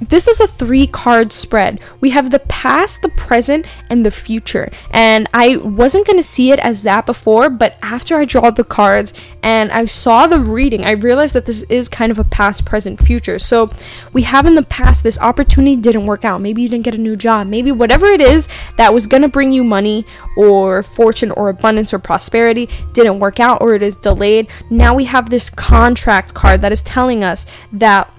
this 0.00 0.26
is 0.26 0.40
a 0.40 0.46
three 0.46 0.86
card 0.86 1.32
spread. 1.32 1.80
We 2.00 2.10
have 2.10 2.30
the 2.30 2.38
past, 2.40 3.02
the 3.02 3.08
present, 3.10 3.66
and 3.90 4.04
the 4.04 4.10
future. 4.10 4.70
And 4.92 5.28
I 5.34 5.56
wasn't 5.56 6.06
going 6.06 6.16
to 6.16 6.22
see 6.22 6.50
it 6.52 6.58
as 6.58 6.82
that 6.84 7.06
before, 7.06 7.50
but 7.50 7.76
after 7.82 8.16
I 8.16 8.24
draw 8.24 8.50
the 8.50 8.64
cards 8.64 9.12
and 9.42 9.70
I 9.72 9.86
saw 9.86 10.26
the 10.26 10.40
reading, 10.40 10.84
I 10.84 10.92
realized 10.92 11.34
that 11.34 11.46
this 11.46 11.62
is 11.64 11.88
kind 11.88 12.10
of 12.10 12.18
a 12.18 12.24
past, 12.24 12.64
present, 12.64 13.00
future. 13.00 13.38
So 13.38 13.70
we 14.12 14.22
have 14.22 14.46
in 14.46 14.54
the 14.54 14.62
past 14.62 15.02
this 15.02 15.18
opportunity 15.18 15.76
didn't 15.76 16.06
work 16.06 16.24
out. 16.24 16.40
Maybe 16.40 16.62
you 16.62 16.68
didn't 16.68 16.84
get 16.84 16.94
a 16.94 16.98
new 16.98 17.16
job. 17.16 17.46
Maybe 17.46 17.72
whatever 17.72 18.06
it 18.06 18.20
is 18.20 18.48
that 18.76 18.94
was 18.94 19.06
going 19.06 19.22
to 19.22 19.28
bring 19.28 19.52
you 19.52 19.64
money 19.64 20.06
or 20.36 20.82
fortune 20.82 21.30
or 21.32 21.48
abundance 21.48 21.92
or 21.92 21.98
prosperity 21.98 22.68
didn't 22.92 23.18
work 23.18 23.40
out 23.40 23.60
or 23.60 23.74
it 23.74 23.82
is 23.82 23.96
delayed. 23.96 24.48
Now 24.70 24.94
we 24.94 25.04
have 25.04 25.30
this 25.30 25.50
contract 25.50 26.34
card 26.34 26.60
that 26.62 26.72
is 26.72 26.82
telling 26.82 27.22
us 27.22 27.46
that 27.72 28.12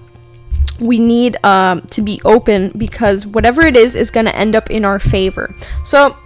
we 0.80 0.98
need 0.98 1.36
um, 1.44 1.82
to 1.82 2.02
be 2.02 2.20
open 2.24 2.72
because 2.76 3.26
whatever 3.26 3.62
it 3.62 3.76
is 3.76 3.94
is 3.94 4.10
going 4.10 4.26
to 4.26 4.36
end 4.36 4.54
up 4.54 4.70
in 4.70 4.84
our 4.84 4.98
favor. 4.98 5.54
So, 5.84 6.16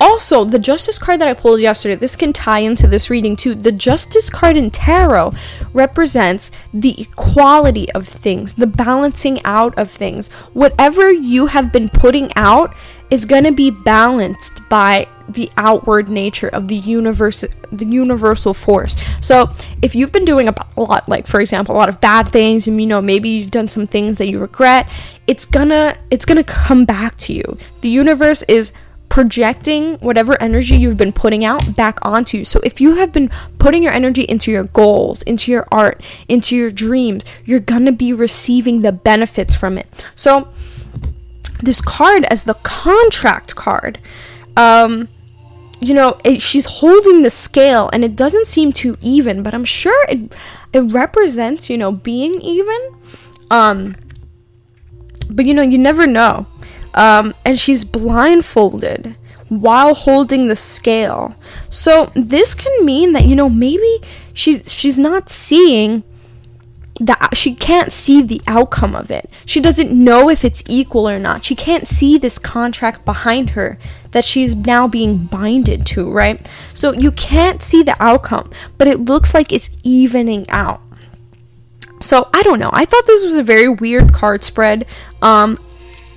also, 0.00 0.44
the 0.44 0.60
Justice 0.60 0.96
card 0.96 1.20
that 1.20 1.26
I 1.26 1.34
pulled 1.34 1.60
yesterday, 1.60 1.96
this 1.96 2.14
can 2.14 2.32
tie 2.32 2.60
into 2.60 2.86
this 2.86 3.10
reading 3.10 3.34
too. 3.34 3.56
The 3.56 3.72
Justice 3.72 4.30
card 4.30 4.56
in 4.56 4.70
Tarot 4.70 5.32
represents 5.72 6.52
the 6.72 7.00
equality 7.00 7.90
of 7.92 8.06
things, 8.06 8.54
the 8.54 8.68
balancing 8.68 9.40
out 9.44 9.76
of 9.76 9.90
things. 9.90 10.28
Whatever 10.52 11.10
you 11.10 11.46
have 11.46 11.72
been 11.72 11.88
putting 11.88 12.30
out 12.36 12.76
is 13.10 13.24
going 13.24 13.44
to 13.44 13.52
be 13.52 13.70
balanced 13.70 14.66
by 14.68 15.08
the 15.28 15.50
outward 15.56 16.08
nature 16.08 16.48
of 16.48 16.68
the 16.68 16.76
universe 16.76 17.44
the 17.70 17.84
universal 17.84 18.54
force 18.54 18.96
so 19.20 19.50
if 19.82 19.94
you've 19.94 20.12
been 20.12 20.24
doing 20.24 20.48
a 20.48 20.54
lot 20.76 21.06
like 21.08 21.26
for 21.26 21.40
example 21.40 21.74
a 21.74 21.78
lot 21.78 21.88
of 21.88 22.00
bad 22.00 22.28
things 22.28 22.66
and 22.66 22.80
you 22.80 22.86
know 22.86 23.00
maybe 23.00 23.28
you've 23.28 23.50
done 23.50 23.68
some 23.68 23.86
things 23.86 24.16
that 24.18 24.28
you 24.28 24.38
regret 24.38 24.90
it's 25.26 25.44
gonna 25.44 25.94
it's 26.10 26.24
gonna 26.24 26.44
come 26.44 26.86
back 26.86 27.14
to 27.16 27.34
you 27.34 27.58
the 27.82 27.90
universe 27.90 28.42
is 28.44 28.72
projecting 29.08 29.94
whatever 29.94 30.40
energy 30.40 30.76
you've 30.76 30.96
been 30.96 31.12
putting 31.12 31.44
out 31.44 31.74
back 31.74 31.98
onto 32.02 32.38
you. 32.38 32.44
So 32.44 32.60
if 32.62 32.80
you 32.80 32.96
have 32.96 33.12
been 33.12 33.30
putting 33.58 33.82
your 33.82 33.92
energy 33.92 34.22
into 34.22 34.50
your 34.52 34.64
goals, 34.64 35.22
into 35.22 35.50
your 35.50 35.66
art, 35.72 36.02
into 36.28 36.56
your 36.56 36.70
dreams, 36.70 37.24
you're 37.44 37.60
going 37.60 37.86
to 37.86 37.92
be 37.92 38.12
receiving 38.12 38.82
the 38.82 38.92
benefits 38.92 39.54
from 39.54 39.78
it. 39.78 40.06
So 40.14 40.48
this 41.62 41.80
card 41.80 42.24
as 42.24 42.44
the 42.44 42.54
contract 42.54 43.54
card. 43.56 43.98
Um 44.56 45.08
you 45.80 45.94
know 45.94 46.18
it, 46.24 46.42
she's 46.42 46.66
holding 46.66 47.22
the 47.22 47.30
scale 47.30 47.88
and 47.92 48.04
it 48.04 48.16
doesn't 48.16 48.48
seem 48.48 48.72
too 48.72 48.98
even 49.00 49.44
but 49.44 49.54
i'm 49.54 49.64
sure 49.64 50.04
it 50.08 50.34
it 50.72 50.80
represents 50.80 51.70
you 51.70 51.78
know 51.78 51.92
being 51.92 52.40
even. 52.40 52.80
Um 53.50 53.96
but 55.30 55.46
you 55.46 55.54
know 55.54 55.62
you 55.62 55.78
never 55.78 56.06
know. 56.06 56.46
Um 56.94 57.34
and 57.44 57.58
she's 57.58 57.84
blindfolded 57.84 59.16
while 59.48 59.94
holding 59.94 60.48
the 60.48 60.56
scale. 60.56 61.34
So 61.70 62.10
this 62.14 62.54
can 62.54 62.84
mean 62.84 63.12
that 63.12 63.24
you 63.24 63.36
know 63.36 63.48
maybe 63.48 64.00
she's 64.32 64.72
she's 64.72 64.98
not 64.98 65.30
seeing 65.30 66.04
that 67.00 67.36
she 67.36 67.54
can't 67.54 67.92
see 67.92 68.22
the 68.22 68.42
outcome 68.46 68.94
of 68.94 69.10
it. 69.10 69.30
She 69.46 69.60
doesn't 69.60 69.92
know 69.92 70.28
if 70.28 70.44
it's 70.44 70.64
equal 70.66 71.08
or 71.08 71.18
not. 71.18 71.44
She 71.44 71.54
can't 71.54 71.86
see 71.86 72.18
this 72.18 72.38
contract 72.38 73.04
behind 73.04 73.50
her 73.50 73.78
that 74.10 74.24
she's 74.24 74.56
now 74.56 74.88
being 74.88 75.18
binded 75.18 75.86
to, 75.86 76.10
right? 76.10 76.50
So 76.74 76.92
you 76.92 77.12
can't 77.12 77.62
see 77.62 77.82
the 77.82 77.96
outcome, 78.02 78.50
but 78.78 78.88
it 78.88 79.04
looks 79.04 79.32
like 79.32 79.52
it's 79.52 79.70
evening 79.82 80.48
out. 80.50 80.80
So 82.00 82.28
I 82.34 82.42
don't 82.42 82.58
know. 82.58 82.70
I 82.72 82.84
thought 82.84 83.06
this 83.06 83.24
was 83.24 83.36
a 83.36 83.42
very 83.42 83.68
weird 83.68 84.12
card 84.12 84.42
spread. 84.44 84.86
Um 85.22 85.58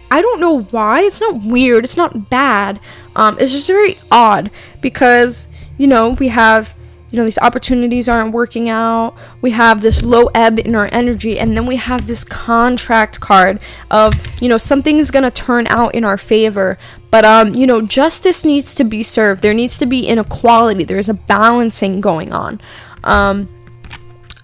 I 0.09 0.21
don't 0.21 0.41
know 0.41 0.61
why. 0.61 1.01
It's 1.01 1.21
not 1.21 1.41
weird. 1.43 1.83
It's 1.83 1.97
not 1.97 2.29
bad. 2.29 2.79
Um 3.15 3.37
it's 3.39 3.51
just 3.51 3.67
very 3.67 3.95
odd 4.11 4.51
because 4.81 5.47
you 5.77 5.87
know, 5.87 6.09
we 6.09 6.27
have 6.27 6.73
you 7.11 7.17
know, 7.17 7.25
these 7.25 7.37
opportunities 7.39 8.07
aren't 8.07 8.33
working 8.33 8.69
out. 8.69 9.15
We 9.41 9.51
have 9.51 9.81
this 9.81 10.01
low 10.01 10.29
ebb 10.33 10.59
in 10.59 10.75
our 10.75 10.89
energy, 10.91 11.37
and 11.37 11.55
then 11.55 11.65
we 11.65 11.75
have 11.75 12.07
this 12.07 12.23
contract 12.23 13.19
card 13.19 13.59
of, 13.91 14.13
you 14.41 14.47
know, 14.47 14.57
something's 14.57 15.11
gonna 15.11 15.31
turn 15.31 15.67
out 15.67 15.93
in 15.93 16.05
our 16.05 16.17
favor. 16.17 16.77
But 17.11 17.25
um, 17.25 17.53
you 17.53 17.67
know, 17.67 17.81
justice 17.81 18.45
needs 18.45 18.73
to 18.75 18.85
be 18.85 19.03
served. 19.03 19.41
There 19.41 19.53
needs 19.53 19.77
to 19.79 19.85
be 19.85 20.07
inequality. 20.07 20.85
There 20.85 20.97
is 20.97 21.09
a 21.09 21.13
balancing 21.13 21.99
going 21.99 22.31
on. 22.31 22.61
Um, 23.03 23.49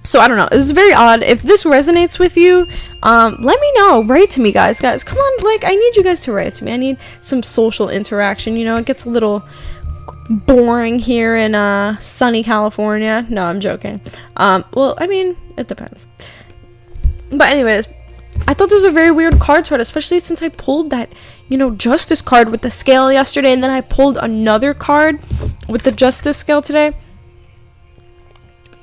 so 0.08 0.22
I 0.22 0.28
don't 0.30 0.38
know. 0.38 0.48
Is 0.52 0.72
very 0.72 0.94
odd. 0.94 1.22
If 1.22 1.42
this 1.42 1.66
resonates 1.66 2.18
with 2.18 2.38
you, 2.38 2.66
um, 3.04 3.38
let 3.42 3.60
me 3.60 3.74
know. 3.76 4.04
Write 4.04 4.32
to 4.32 4.42
me, 4.42 4.54
guys. 4.54 4.80
Guys, 4.80 5.04
come 5.04 5.18
on. 5.18 5.44
Like, 5.44 5.66
I 5.66 5.76
need 5.76 5.98
you 5.98 6.04
guys 6.04 6.22
to 6.22 6.32
write 6.32 6.54
to 6.56 6.64
me. 6.64 6.72
I 6.72 6.78
need 6.78 6.98
some 7.22 7.44
social 7.44 7.90
interaction. 7.90 8.56
You 8.56 8.64
know, 8.64 8.78
it 8.78 8.86
gets 8.86 9.04
a 9.04 9.10
little 9.10 9.44
boring 10.30 11.00
here 11.00 11.36
in 11.36 11.56
uh, 11.56 11.98
sunny 12.00 12.44
California. 12.44 13.26
No, 13.30 13.46
I'm 13.46 13.60
joking. 13.60 14.02
Um, 14.36 14.66
well, 14.74 14.96
I 14.98 15.08
mean, 15.08 15.38
it 15.58 15.68
depends. 15.68 16.08
But 17.30 17.50
anyways, 17.50 17.88
I 18.48 18.54
thought 18.54 18.70
this 18.70 18.84
was 18.84 18.86
a 18.86 18.92
very 18.92 19.12
weird 19.12 19.40
card 19.40 19.66
spread, 19.66 19.82
especially 19.82 20.20
since 20.20 20.42
I 20.42 20.50
pulled 20.50 20.90
that, 20.92 21.12
you 21.50 21.58
know, 21.58 21.72
justice 21.72 22.22
card 22.22 22.50
with 22.50 22.62
the 22.62 22.70
scale 22.70 23.12
yesterday, 23.12 23.52
and 23.52 23.64
then 23.64 23.72
I 23.72 23.82
pulled 23.82 24.18
another 24.18 24.74
card 24.74 25.20
with 25.68 25.84
the 25.84 25.92
justice 25.92 26.38
scale 26.38 26.62
today. 26.62 26.94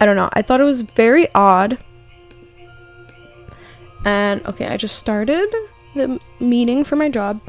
I 0.01 0.07
don't 0.07 0.17
know. 0.17 0.29
I 0.33 0.43
thought 0.43 0.61
it 0.61 0.65
was 0.65 0.83
very 0.83 1.33
odd. 1.35 1.79
And 4.05 4.45
okay, 4.47 4.67
I 4.67 4.77
just 4.77 4.97
started 4.97 5.49
the 5.95 6.21
meeting 6.41 6.85
for 6.85 6.97
my 6.97 7.09
job. 7.09 7.41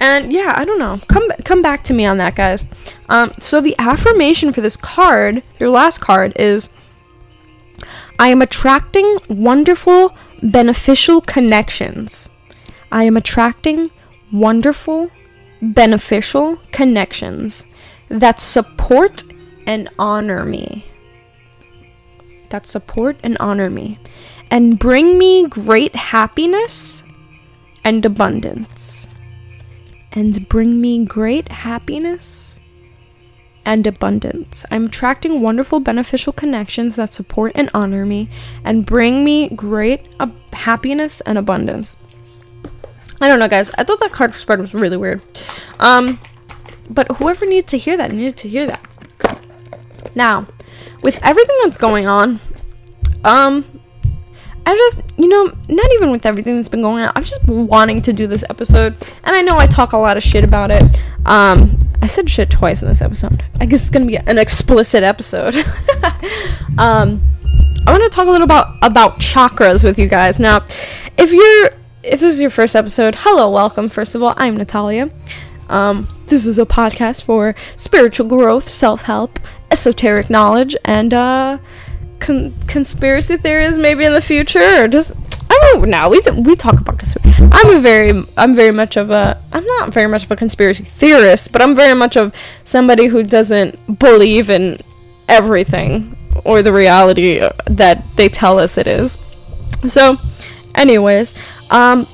And 0.00 0.32
yeah, 0.32 0.54
I 0.56 0.64
don't 0.64 0.78
know. 0.78 1.00
Come 1.08 1.30
come 1.44 1.62
back 1.62 1.84
to 1.84 1.94
me 1.94 2.06
on 2.06 2.18
that, 2.18 2.34
guys. 2.34 2.66
Um, 3.08 3.32
so 3.38 3.60
the 3.60 3.74
affirmation 3.78 4.52
for 4.52 4.60
this 4.60 4.76
card, 4.76 5.42
your 5.58 5.70
last 5.70 6.00
card, 6.00 6.32
is 6.36 6.70
I 8.18 8.28
am 8.28 8.42
attracting 8.42 9.18
wonderful, 9.28 10.16
beneficial 10.42 11.20
connections. 11.20 12.30
I 12.92 13.04
am 13.04 13.16
attracting 13.16 13.86
wonderful, 14.32 15.10
beneficial 15.60 16.58
connections 16.72 17.64
that 18.08 18.40
support 18.40 19.22
and 19.66 19.88
honor 19.98 20.44
me. 20.44 20.84
That 22.50 22.66
support 22.66 23.16
and 23.22 23.36
honor 23.38 23.70
me. 23.70 23.98
And 24.50 24.78
bring 24.78 25.18
me 25.18 25.48
great 25.48 25.96
happiness 25.96 27.03
and 27.84 28.04
abundance, 28.04 29.06
and 30.12 30.48
bring 30.48 30.80
me 30.80 31.04
great 31.04 31.48
happiness 31.48 32.58
and 33.64 33.86
abundance. 33.86 34.66
I'm 34.70 34.86
attracting 34.86 35.40
wonderful, 35.40 35.80
beneficial 35.80 36.32
connections 36.32 36.96
that 36.96 37.12
support 37.12 37.52
and 37.54 37.70
honor 37.72 38.04
me 38.04 38.28
and 38.64 38.84
bring 38.84 39.24
me 39.24 39.48
great 39.48 40.06
happiness 40.52 41.20
and 41.22 41.38
abundance. 41.38 41.96
I 43.20 43.28
don't 43.28 43.38
know, 43.38 43.48
guys. 43.48 43.70
I 43.78 43.84
thought 43.84 44.00
that 44.00 44.12
card 44.12 44.34
spread 44.34 44.60
was 44.60 44.74
really 44.74 44.96
weird. 44.96 45.22
Um, 45.80 46.18
but 46.90 47.10
whoever 47.16 47.46
needs 47.46 47.70
to 47.70 47.78
hear 47.78 47.96
that 47.96 48.12
needed 48.12 48.36
to 48.38 48.48
hear 48.48 48.66
that. 48.66 48.84
Now, 50.14 50.46
with 51.02 51.22
everything 51.24 51.56
that's 51.62 51.76
going 51.76 52.06
on, 52.06 52.40
um, 53.24 53.73
I 54.66 54.74
just, 54.74 55.18
you 55.18 55.28
know, 55.28 55.44
not 55.68 55.92
even 55.94 56.10
with 56.10 56.24
everything 56.24 56.56
that's 56.56 56.68
been 56.68 56.82
going 56.82 57.02
on, 57.04 57.12
I'm 57.14 57.22
just 57.22 57.44
wanting 57.46 58.00
to 58.02 58.12
do 58.12 58.26
this 58.26 58.44
episode. 58.48 58.94
And 59.22 59.36
I 59.36 59.42
know 59.42 59.58
I 59.58 59.66
talk 59.66 59.92
a 59.92 59.98
lot 59.98 60.16
of 60.16 60.22
shit 60.22 60.44
about 60.44 60.70
it. 60.70 60.82
Um, 61.26 61.78
I 62.00 62.06
said 62.06 62.30
shit 62.30 62.50
twice 62.50 62.82
in 62.82 62.88
this 62.88 63.02
episode. 63.02 63.42
I 63.60 63.66
guess 63.66 63.82
it's 63.82 63.90
gonna 63.90 64.06
be 64.06 64.16
an 64.16 64.38
explicit 64.38 65.02
episode. 65.02 65.54
um, 66.78 67.20
I 67.86 67.90
want 67.90 68.02
to 68.02 68.08
talk 68.10 68.26
a 68.26 68.30
little 68.30 68.44
about 68.44 68.76
about 68.80 69.20
chakras 69.20 69.84
with 69.84 69.98
you 69.98 70.08
guys. 70.08 70.38
Now, 70.38 70.64
if 71.18 71.32
you're 71.32 71.70
if 72.02 72.20
this 72.20 72.34
is 72.34 72.40
your 72.40 72.50
first 72.50 72.74
episode, 72.74 73.14
hello, 73.18 73.50
welcome. 73.50 73.88
First 73.88 74.14
of 74.14 74.22
all, 74.22 74.34
I'm 74.36 74.56
Natalia. 74.56 75.10
Um, 75.68 76.08
this 76.26 76.46
is 76.46 76.58
a 76.58 76.66
podcast 76.66 77.22
for 77.22 77.54
spiritual 77.76 78.28
growth, 78.28 78.68
self 78.68 79.02
help, 79.02 79.38
esoteric 79.70 80.30
knowledge, 80.30 80.76
and 80.84 81.12
uh, 81.12 81.58
con- 82.20 82.54
conspiracy 82.66 83.36
theories 83.36 83.78
maybe 83.78 84.04
in 84.04 84.12
the 84.12 84.20
future 84.20 84.84
or 84.84 84.88
just 84.88 85.12
I 85.50 85.58
don't 85.72 85.88
know. 85.90 86.08
We 86.08 86.20
we 86.40 86.56
talk 86.56 86.80
about 86.80 86.98
conspiracy. 86.98 87.48
I'm 87.52 87.76
a 87.76 87.80
very 87.80 88.22
I'm 88.36 88.54
very 88.54 88.70
much 88.72 88.96
of 88.96 89.10
a 89.10 89.40
I'm 89.52 89.64
not 89.64 89.92
very 89.92 90.08
much 90.08 90.24
of 90.24 90.30
a 90.30 90.36
conspiracy 90.36 90.84
theorist, 90.84 91.52
but 91.52 91.60
I'm 91.62 91.76
very 91.76 91.94
much 91.94 92.16
of 92.16 92.34
somebody 92.64 93.06
who 93.06 93.22
doesn't 93.22 93.98
believe 93.98 94.50
in 94.50 94.78
everything 95.28 96.16
or 96.44 96.62
the 96.62 96.72
reality 96.72 97.40
that 97.66 98.04
they 98.16 98.28
tell 98.28 98.58
us 98.58 98.76
it 98.78 98.86
is. 98.86 99.18
So, 99.84 100.16
anyways, 100.74 101.34
um 101.70 102.06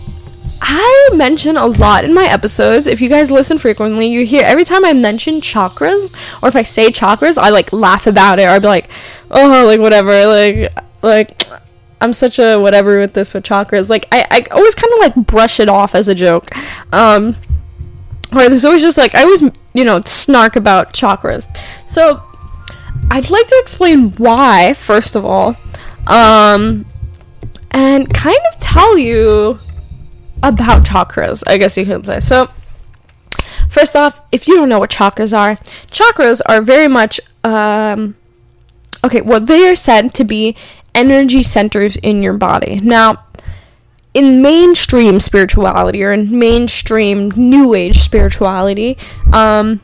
I 0.63 1.11
mention 1.15 1.57
a 1.57 1.67
lot 1.67 2.05
in 2.05 2.13
my 2.13 2.25
episodes. 2.25 2.87
If 2.87 3.01
you 3.01 3.09
guys 3.09 3.31
listen 3.31 3.59
frequently, 3.59 4.09
you 4.09 4.27
hear 4.27 4.45
every 4.45 4.65
time 4.65 4.85
I 4.85 4.93
mention 4.93 5.41
chakras 5.41 6.15
or 6.43 6.49
if 6.49 6.57
I 6.57 6.63
say 6.63 6.91
chakras, 6.91 7.39
I 7.39 7.49
like 7.51 7.73
laugh 7.73 8.07
about 8.07 8.39
it 8.39 8.45
or 8.45 8.51
I'd 8.51 8.63
be 8.63 8.69
like, 8.69 8.89
"Oh, 9.31 9.65
like 9.67 9.81
whatever." 9.81 10.27
Like 10.27 10.73
like 11.03 11.43
I'm 12.01 12.13
such 12.13 12.39
a 12.39 12.59
whatever 12.59 13.01
with 13.01 13.15
this 13.15 13.35
with 13.35 13.45
chakras. 13.45 13.89
Like 13.89 14.07
I, 14.13 14.27
I 14.31 14.47
always 14.51 14.75
kind 14.75 14.93
of 14.93 14.99
like 15.01 15.27
brush 15.27 15.61
it 15.61 15.69
off 15.69 15.95
as 15.95 16.09
a 16.09 16.15
joke. 16.15 16.51
Um 16.93 17.37
or 18.33 18.49
there's 18.49 18.65
always 18.65 18.83
just 18.83 18.99
like 18.99 19.15
I 19.15 19.23
always, 19.23 19.43
you 19.75 19.85
know, 19.85 20.01
snark 20.05 20.57
about 20.57 20.93
chakras. 20.93 21.47
So 21.87 22.23
I'd 23.11 23.29
like 23.31 23.47
to 23.49 23.59
explain 23.61 24.11
why, 24.13 24.75
first 24.75 25.17
of 25.17 25.25
all. 25.25 25.57
Um 26.07 26.87
and 27.71 28.13
kind 28.13 28.39
of 28.53 28.61
tell 28.61 28.99
you 28.99 29.59
about 30.43 30.85
chakras, 30.85 31.43
I 31.47 31.59
guess 31.59 31.77
you 31.77 31.85
can 31.85 32.05
say. 32.05 32.21
So, 32.21 32.49
first 33.69 33.97
off, 33.97 34.21
if 34.33 34.49
you 34.49 34.57
don't 34.57 34.69
know 34.69 34.79
what 34.79 34.91
chakras 34.91 35.37
are, 35.37 35.55
chakras 35.91 36.41
are 36.47 36.63
very 36.63 36.89
much 36.89 37.21
um 37.45 38.17
okay, 39.05 39.21
well 39.23 39.41
they 39.41 39.69
are 39.69 39.77
said 39.77 40.13
to 40.15 40.25
be 40.25 40.57
energy 40.95 41.43
centers 41.43 41.97
in 41.97 42.23
your 42.23 42.35
body. 42.35 42.81
Now, 42.81 43.25
in 44.13 44.43
mainstream 44.43 45.21
spirituality 45.21 46.03
or 46.03 46.13
in 46.13 46.37
mainstream 46.39 47.31
new 47.31 47.75
age 47.75 48.01
spirituality, 48.01 48.99
um 49.33 49.81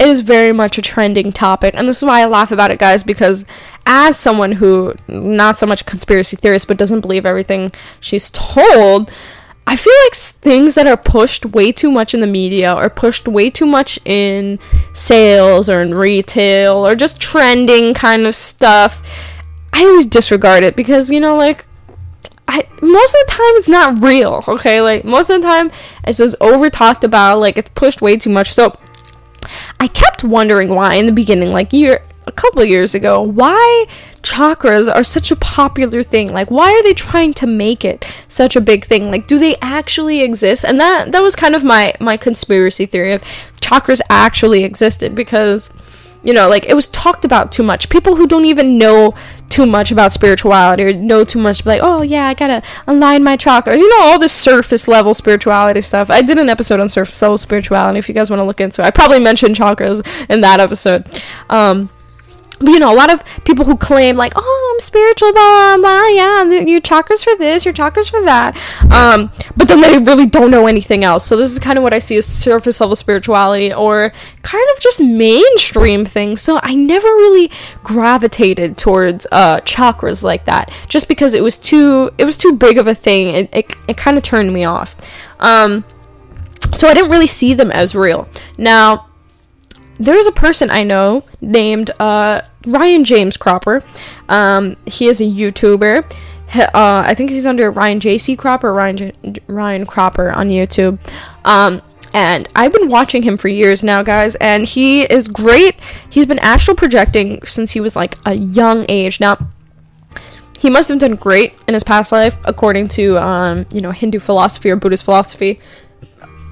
it 0.00 0.08
is 0.08 0.22
very 0.22 0.52
much 0.52 0.76
a 0.76 0.82
trending 0.82 1.30
topic, 1.30 1.74
and 1.76 1.86
this 1.86 1.98
is 1.98 2.04
why 2.04 2.22
I 2.22 2.24
laugh 2.26 2.50
about 2.50 2.72
it, 2.72 2.80
guys, 2.80 3.04
because 3.04 3.44
as 3.86 4.18
someone 4.18 4.52
who 4.52 4.94
not 5.06 5.56
so 5.56 5.66
much 5.66 5.82
a 5.82 5.84
conspiracy 5.84 6.36
theorist 6.36 6.66
but 6.66 6.76
doesn't 6.76 7.00
believe 7.00 7.24
everything 7.24 7.70
she's 8.00 8.28
told, 8.30 9.10
I 9.66 9.76
feel 9.76 9.94
like 10.04 10.14
things 10.14 10.74
that 10.74 10.86
are 10.86 10.96
pushed 10.96 11.46
way 11.46 11.72
too 11.72 11.90
much 11.90 12.12
in 12.12 12.20
the 12.20 12.26
media 12.26 12.74
or 12.74 12.90
pushed 12.90 13.26
way 13.26 13.48
too 13.48 13.66
much 13.66 13.98
in 14.04 14.58
sales 14.92 15.68
or 15.68 15.80
in 15.80 15.94
retail 15.94 16.86
or 16.86 16.94
just 16.94 17.20
trending 17.20 17.94
kind 17.94 18.26
of 18.26 18.34
stuff, 18.34 19.02
I 19.72 19.84
always 19.84 20.06
disregard 20.06 20.64
it 20.64 20.76
because 20.76 21.10
you 21.10 21.18
know 21.18 21.36
like 21.36 21.64
I 22.46 22.66
most 22.82 23.14
of 23.14 23.26
the 23.26 23.32
time 23.32 23.56
it's 23.56 23.68
not 23.68 24.02
real, 24.02 24.44
okay? 24.48 24.80
Like 24.82 25.04
most 25.04 25.30
of 25.30 25.40
the 25.40 25.48
time 25.48 25.70
it's 26.06 26.18
just 26.18 26.36
over 26.40 26.68
talked 26.68 27.02
about, 27.04 27.40
like 27.40 27.56
it's 27.56 27.70
pushed 27.70 28.02
way 28.02 28.16
too 28.16 28.30
much. 28.30 28.52
So 28.52 28.78
I 29.80 29.86
kept 29.88 30.24
wondering 30.24 30.74
why 30.74 30.94
in 30.94 31.06
the 31.06 31.12
beginning, 31.12 31.52
like 31.52 31.72
year 31.72 32.02
a 32.26 32.32
couple 32.32 32.64
years 32.64 32.94
ago, 32.94 33.22
why 33.22 33.86
chakras 34.24 34.92
are 34.92 35.04
such 35.04 35.30
a 35.30 35.36
popular 35.36 36.02
thing. 36.02 36.32
Like 36.32 36.50
why 36.50 36.72
are 36.72 36.82
they 36.82 36.94
trying 36.94 37.34
to 37.34 37.46
make 37.46 37.84
it 37.84 38.04
such 38.26 38.56
a 38.56 38.60
big 38.60 38.84
thing? 38.84 39.10
Like 39.10 39.26
do 39.26 39.38
they 39.38 39.56
actually 39.62 40.22
exist? 40.22 40.64
And 40.64 40.80
that 40.80 41.12
that 41.12 41.22
was 41.22 41.36
kind 41.36 41.54
of 41.54 41.62
my 41.62 41.94
my 42.00 42.16
conspiracy 42.16 42.86
theory 42.86 43.12
of 43.12 43.22
chakras 43.60 44.00
actually 44.10 44.64
existed 44.64 45.14
because 45.14 45.70
you 46.24 46.32
know, 46.32 46.48
like 46.48 46.64
it 46.64 46.74
was 46.74 46.88
talked 46.88 47.24
about 47.26 47.52
too 47.52 47.62
much. 47.62 47.90
People 47.90 48.16
who 48.16 48.26
don't 48.26 48.46
even 48.46 48.78
know 48.78 49.14
too 49.50 49.66
much 49.66 49.92
about 49.92 50.10
spirituality 50.10 50.82
or 50.82 50.92
know 50.94 51.22
too 51.22 51.38
much, 51.38 51.66
like, 51.66 51.80
oh 51.82 52.00
yeah, 52.00 52.26
I 52.26 52.34
gotta 52.34 52.62
align 52.86 53.22
my 53.22 53.36
chakras. 53.36 53.76
You 53.76 53.88
know, 53.90 54.06
all 54.06 54.18
this 54.18 54.32
surface 54.32 54.88
level 54.88 55.12
spirituality 55.12 55.82
stuff. 55.82 56.10
I 56.10 56.22
did 56.22 56.38
an 56.38 56.48
episode 56.48 56.80
on 56.80 56.88
surface 56.88 57.20
level 57.20 57.36
spirituality. 57.36 57.98
If 57.98 58.08
you 58.08 58.14
guys 58.14 58.30
want 58.30 58.40
to 58.40 58.44
look 58.44 58.60
into 58.60 58.80
it, 58.82 58.86
I 58.86 58.90
probably 58.90 59.20
mentioned 59.20 59.54
chakras 59.54 60.04
in 60.30 60.40
that 60.40 60.60
episode. 60.60 61.06
Um, 61.50 61.90
you 62.60 62.78
know, 62.78 62.92
a 62.92 62.96
lot 62.96 63.12
of 63.12 63.22
people 63.44 63.64
who 63.64 63.76
claim 63.76 64.16
like, 64.16 64.32
"Oh, 64.36 64.72
I'm 64.74 64.80
spiritual, 64.80 65.32
blah 65.32 65.76
blah, 65.78 66.06
yeah, 66.08 66.44
your 66.44 66.80
chakras 66.80 67.24
for 67.24 67.36
this, 67.36 67.64
your 67.64 67.74
chakras 67.74 68.10
for 68.10 68.22
that," 68.22 68.56
um, 68.90 69.30
but 69.56 69.68
then 69.68 69.80
they 69.80 69.98
really 69.98 70.26
don't 70.26 70.50
know 70.50 70.66
anything 70.66 71.04
else. 71.04 71.26
So 71.26 71.36
this 71.36 71.50
is 71.50 71.58
kind 71.58 71.78
of 71.78 71.82
what 71.82 71.92
I 71.92 71.98
see 71.98 72.16
as 72.16 72.26
surface 72.26 72.80
level 72.80 72.96
spirituality, 72.96 73.72
or 73.72 74.12
kind 74.42 74.66
of 74.74 74.80
just 74.80 75.00
mainstream 75.00 76.04
things. 76.04 76.40
So 76.40 76.60
I 76.62 76.74
never 76.74 77.08
really 77.08 77.50
gravitated 77.82 78.76
towards 78.76 79.26
uh, 79.32 79.60
chakras 79.60 80.22
like 80.22 80.44
that, 80.44 80.70
just 80.88 81.08
because 81.08 81.34
it 81.34 81.42
was 81.42 81.58
too, 81.58 82.10
it 82.18 82.24
was 82.24 82.36
too 82.36 82.52
big 82.56 82.78
of 82.78 82.86
a 82.86 82.94
thing. 82.94 83.34
It 83.34 83.50
it, 83.52 83.74
it 83.88 83.96
kind 83.96 84.16
of 84.16 84.22
turned 84.22 84.52
me 84.52 84.64
off. 84.64 84.94
Um, 85.40 85.84
so 86.72 86.88
I 86.88 86.94
didn't 86.94 87.10
really 87.10 87.26
see 87.26 87.54
them 87.54 87.70
as 87.70 87.94
real. 87.94 88.28
Now 88.56 89.06
there's 89.98 90.26
a 90.26 90.32
person 90.32 90.70
I 90.70 90.82
know 90.82 91.24
named 91.40 91.90
uh, 92.00 92.42
Ryan 92.66 93.04
James 93.04 93.36
Cropper. 93.36 93.82
Um, 94.28 94.76
he 94.86 95.06
is 95.06 95.20
a 95.20 95.24
YouTuber. 95.24 96.10
uh, 96.54 96.68
I 97.06 97.14
think 97.14 97.30
he's 97.30 97.46
under 97.46 97.70
Ryan 97.70 98.00
JC 98.00 98.36
Cropper, 98.36 98.72
Ryan 98.72 98.96
J- 98.96 99.12
Ryan 99.46 99.86
Cropper 99.86 100.32
on 100.32 100.48
YouTube. 100.48 100.98
Um, 101.44 101.82
and 102.12 102.48
I've 102.54 102.72
been 102.72 102.88
watching 102.88 103.24
him 103.24 103.36
for 103.36 103.48
years 103.48 103.82
now, 103.82 104.02
guys, 104.04 104.36
and 104.36 104.64
he 104.64 105.02
is 105.02 105.26
great. 105.26 105.74
He's 106.08 106.26
been 106.26 106.38
astral 106.38 106.76
projecting 106.76 107.44
since 107.44 107.72
he 107.72 107.80
was 107.80 107.96
like 107.96 108.16
a 108.24 108.34
young 108.34 108.86
age. 108.88 109.18
Now, 109.18 109.36
he 110.56 110.70
must 110.70 110.88
have 110.88 110.98
done 110.98 111.16
great 111.16 111.54
in 111.66 111.74
his 111.74 111.84
past 111.84 112.12
life, 112.12 112.38
according 112.44 112.88
to 112.88 113.18
um, 113.18 113.66
you 113.70 113.80
know 113.80 113.90
Hindu 113.90 114.20
philosophy 114.20 114.70
or 114.70 114.76
Buddhist 114.76 115.04
philosophy 115.04 115.60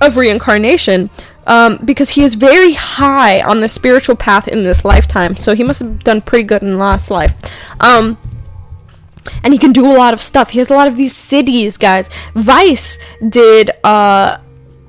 of 0.01 0.17
reincarnation 0.17 1.09
um, 1.47 1.79
because 1.85 2.11
he 2.11 2.23
is 2.23 2.35
very 2.35 2.73
high 2.73 3.41
on 3.41 3.61
the 3.61 3.69
spiritual 3.69 4.17
path 4.17 4.49
in 4.49 4.63
this 4.63 4.85
lifetime. 4.85 5.37
So 5.37 5.55
he 5.55 5.63
must 5.63 5.81
have 5.81 6.05
done 6.05 6.21
pretty 6.21 6.45
good 6.45 6.63
in 6.63 6.79
last 6.79 7.11
life. 7.11 7.35
Um, 7.81 8.19
and 9.43 9.53
he 9.53 9.59
can 9.59 9.73
do 9.73 9.87
a 9.87 9.95
lot 9.95 10.15
of 10.15 10.21
stuff. 10.21 10.51
He 10.51 10.59
has 10.59 10.71
a 10.71 10.75
lot 10.75 10.89
of 10.89 10.97
these 10.97 11.15
siddhis, 11.15 11.79
guys. 11.79 12.11
Vice 12.35 12.99
did, 13.27 13.71
uh, 13.85 14.39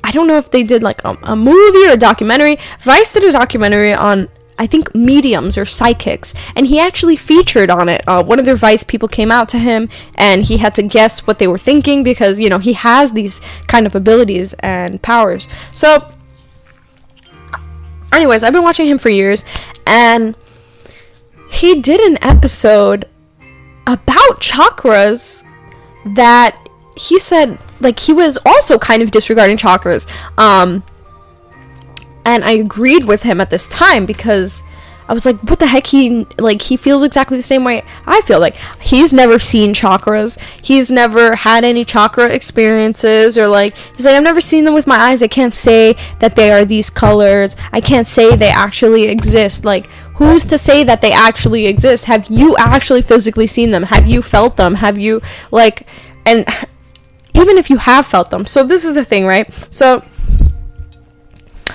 I 0.04 0.12
don't 0.12 0.28
know 0.28 0.38
if 0.38 0.52
they 0.52 0.64
did 0.64 0.84
like 0.84 1.04
a, 1.04 1.18
a 1.24 1.36
movie 1.36 1.88
or 1.88 1.92
a 1.92 1.98
documentary. 1.98 2.58
Vice 2.82 3.14
did 3.14 3.24
a 3.24 3.32
documentary 3.32 3.94
on 3.94 4.30
I 4.58 4.68
think 4.68 4.94
mediums 4.94 5.58
or 5.58 5.66
psychics, 5.66 6.34
and 6.56 6.68
he 6.68 6.80
actually 6.80 7.16
featured 7.16 7.72
on 7.72 7.90
it. 7.90 8.08
Uh, 8.08 8.24
one 8.24 8.38
of 8.40 8.46
their 8.46 8.56
Vice 8.56 8.84
people 8.84 9.08
came 9.08 9.32
out 9.32 9.50
to 9.50 9.58
him, 9.58 9.90
and 10.16 10.44
he 10.44 10.58
had 10.58 10.76
to 10.76 10.84
guess 10.84 11.26
what 11.26 11.40
they 11.40 11.48
were 11.48 11.58
thinking 11.58 12.04
because 12.04 12.40
you 12.40 12.50
know 12.50 12.60
he 12.60 12.74
has 12.74 13.14
these 13.14 13.42
kind 13.68 13.86
of 13.86 13.96
abilities 13.96 14.54
and 14.60 15.02
powers. 15.02 15.48
So 15.72 16.14
anyways, 18.14 18.44
I've 18.44 18.54
been 18.54 18.64
watching 18.64 18.88
him 18.88 18.98
for 18.98 19.10
years, 19.10 19.46
and 19.86 20.36
he 21.50 21.82
did 21.82 22.00
an 22.00 22.18
episode 22.24 23.06
about 23.86 24.40
chakras 24.40 25.44
that 26.16 26.58
he 26.96 27.20
said 27.20 27.58
like 27.80 28.00
he 28.00 28.14
was 28.14 28.38
also 28.46 28.78
kind 28.78 29.04
of 29.04 29.12
disregarding 29.12 29.58
chakras. 29.58 30.08
Um 30.38 30.84
and 32.26 32.44
i 32.44 32.52
agreed 32.52 33.06
with 33.06 33.24
him 33.24 33.42
at 33.42 33.50
this 33.50 33.68
time 33.68 34.06
because 34.06 34.64
I 35.08 35.14
was 35.14 35.26
like, 35.26 35.40
what 35.42 35.60
the 35.60 35.68
heck? 35.68 35.88
He 35.88 36.26
like 36.38 36.62
he 36.62 36.78
feels 36.78 37.04
exactly 37.04 37.38
the 37.38 37.44
same 37.44 37.64
way 37.64 37.84
I 38.06 38.22
feel. 38.22 38.40
Like 38.40 38.56
he's 38.82 39.14
never 39.14 39.40
seen 39.40 39.74
chakras. 39.74 40.40
He's 40.62 40.92
never 40.92 41.36
had 41.36 41.64
any 41.64 41.84
chakra 41.86 42.28
experiences 42.28 43.38
or 43.38 43.48
like 43.48 43.76
he's 43.96 44.06
like 44.06 44.16
I've 44.16 44.24
never 44.24 44.42
seen 44.42 44.66
them 44.66 44.74
with 44.74 44.88
my 44.88 44.98
eyes. 44.98 45.22
I 45.22 45.28
can't 45.28 45.54
say 45.54 45.96
that 46.20 46.36
they 46.36 46.52
are 46.52 46.66
these 46.66 46.90
colors. 46.90 47.56
I 47.72 47.82
can't 47.82 48.08
say 48.08 48.36
they 48.36 48.50
actually 48.50 49.04
exist. 49.04 49.66
Like 49.66 49.88
who's 50.16 50.46
to 50.46 50.58
say 50.58 50.84
that 50.84 51.02
they 51.02 51.12
actually 51.12 51.66
exist? 51.66 52.06
Have 52.06 52.28
you 52.30 52.56
actually 52.58 53.02
physically 53.02 53.48
seen 53.48 53.72
them? 53.72 53.84
Have 53.84 54.08
you 54.08 54.22
felt 54.22 54.58
them? 54.58 54.76
Have 54.76 54.98
you 54.98 55.22
like 55.52 55.88
and 56.26 56.46
even 57.36 57.58
if 57.58 57.70
you 57.70 57.78
have 57.78 58.06
felt 58.06 58.30
them. 58.30 58.46
So 58.46 58.64
this 58.64 58.86
is 58.86 58.94
the 58.94 59.04
thing, 59.04 59.26
right? 59.26 59.52
So 59.74 60.04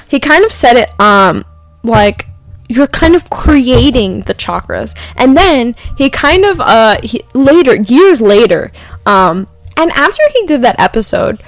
he 0.09 0.20
kind 0.20 0.44
of 0.44 0.53
said 0.53 0.76
it 0.76 1.00
um 1.00 1.44
like 1.82 2.28
you're 2.68 2.86
kind 2.86 3.16
of 3.16 3.28
creating 3.30 4.20
the 4.22 4.34
chakras. 4.34 4.96
And 5.16 5.36
then 5.36 5.74
he 5.96 6.10
kind 6.10 6.44
of 6.44 6.60
uh 6.60 6.98
he, 7.02 7.22
later 7.34 7.76
years 7.76 8.20
later 8.20 8.72
um 9.06 9.48
and 9.76 9.90
after 9.92 10.22
he 10.34 10.44
did 10.44 10.62
that 10.62 10.78
episode 10.78 11.42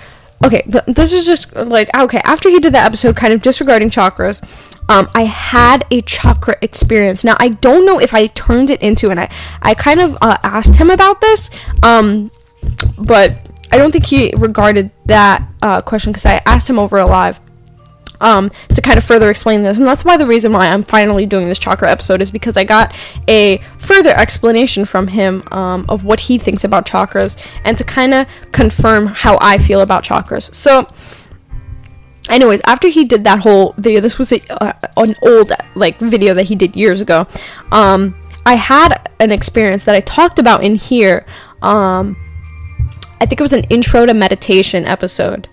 okay 0.44 0.62
but 0.66 0.86
this 0.86 1.12
is 1.12 1.26
just 1.26 1.54
like 1.54 1.94
okay 1.96 2.20
after 2.24 2.48
he 2.48 2.58
did 2.58 2.72
that 2.72 2.86
episode 2.86 3.14
kind 3.16 3.32
of 3.32 3.42
disregarding 3.42 3.90
chakras 3.90 4.40
um 4.88 5.10
i 5.14 5.24
had 5.24 5.84
a 5.90 6.00
chakra 6.02 6.56
experience. 6.62 7.24
Now 7.24 7.36
i 7.38 7.48
don't 7.48 7.84
know 7.84 8.00
if 8.00 8.14
i 8.14 8.26
turned 8.28 8.70
it 8.70 8.80
into 8.80 9.10
and 9.10 9.20
i 9.20 9.28
i 9.62 9.74
kind 9.74 10.00
of 10.00 10.16
uh, 10.20 10.38
asked 10.42 10.76
him 10.76 10.90
about 10.90 11.20
this 11.20 11.50
um 11.82 12.30
but 12.98 13.38
i 13.72 13.76
don't 13.76 13.92
think 13.92 14.06
he 14.06 14.32
regarded 14.36 14.90
that 15.06 15.46
uh, 15.62 15.82
question 15.82 16.12
because 16.12 16.26
i 16.26 16.40
asked 16.46 16.68
him 16.68 16.78
over 16.78 16.98
a 16.98 17.06
live 17.06 17.40
um, 18.20 18.50
to 18.74 18.80
kind 18.80 18.98
of 18.98 19.04
further 19.04 19.30
explain 19.30 19.62
this. 19.62 19.78
And 19.78 19.86
that's 19.86 20.04
why 20.04 20.16
the 20.16 20.26
reason 20.26 20.52
why 20.52 20.68
I'm 20.68 20.82
finally 20.82 21.26
doing 21.26 21.48
this 21.48 21.58
chakra 21.58 21.90
episode 21.90 22.20
is 22.20 22.30
because 22.30 22.56
I 22.56 22.64
got 22.64 22.94
a 23.28 23.62
further 23.78 24.10
explanation 24.10 24.84
from 24.84 25.08
him 25.08 25.42
um, 25.50 25.86
of 25.88 26.04
what 26.04 26.20
he 26.20 26.38
thinks 26.38 26.64
about 26.64 26.86
chakras 26.86 27.36
and 27.64 27.76
to 27.78 27.84
kind 27.84 28.14
of 28.14 28.26
confirm 28.52 29.06
how 29.06 29.38
I 29.40 29.58
feel 29.58 29.80
about 29.80 30.04
chakras. 30.04 30.54
So, 30.54 30.86
anyways, 32.28 32.60
after 32.66 32.88
he 32.88 33.04
did 33.04 33.24
that 33.24 33.40
whole 33.40 33.74
video, 33.78 34.00
this 34.00 34.18
was 34.18 34.32
a, 34.32 34.62
uh, 34.62 34.72
an 34.96 35.14
old 35.22 35.52
like 35.74 35.98
video 35.98 36.34
that 36.34 36.44
he 36.44 36.54
did 36.54 36.76
years 36.76 37.00
ago. 37.00 37.26
Um, 37.72 38.16
I 38.46 38.54
had 38.54 39.10
an 39.18 39.30
experience 39.32 39.84
that 39.84 39.94
I 39.94 40.00
talked 40.00 40.38
about 40.38 40.64
in 40.64 40.74
here. 40.74 41.26
Um, 41.62 42.16
I 43.20 43.26
think 43.26 43.40
it 43.40 43.42
was 43.42 43.52
an 43.52 43.64
intro 43.64 44.06
to 44.06 44.14
meditation 44.14 44.86
episode. 44.86 45.48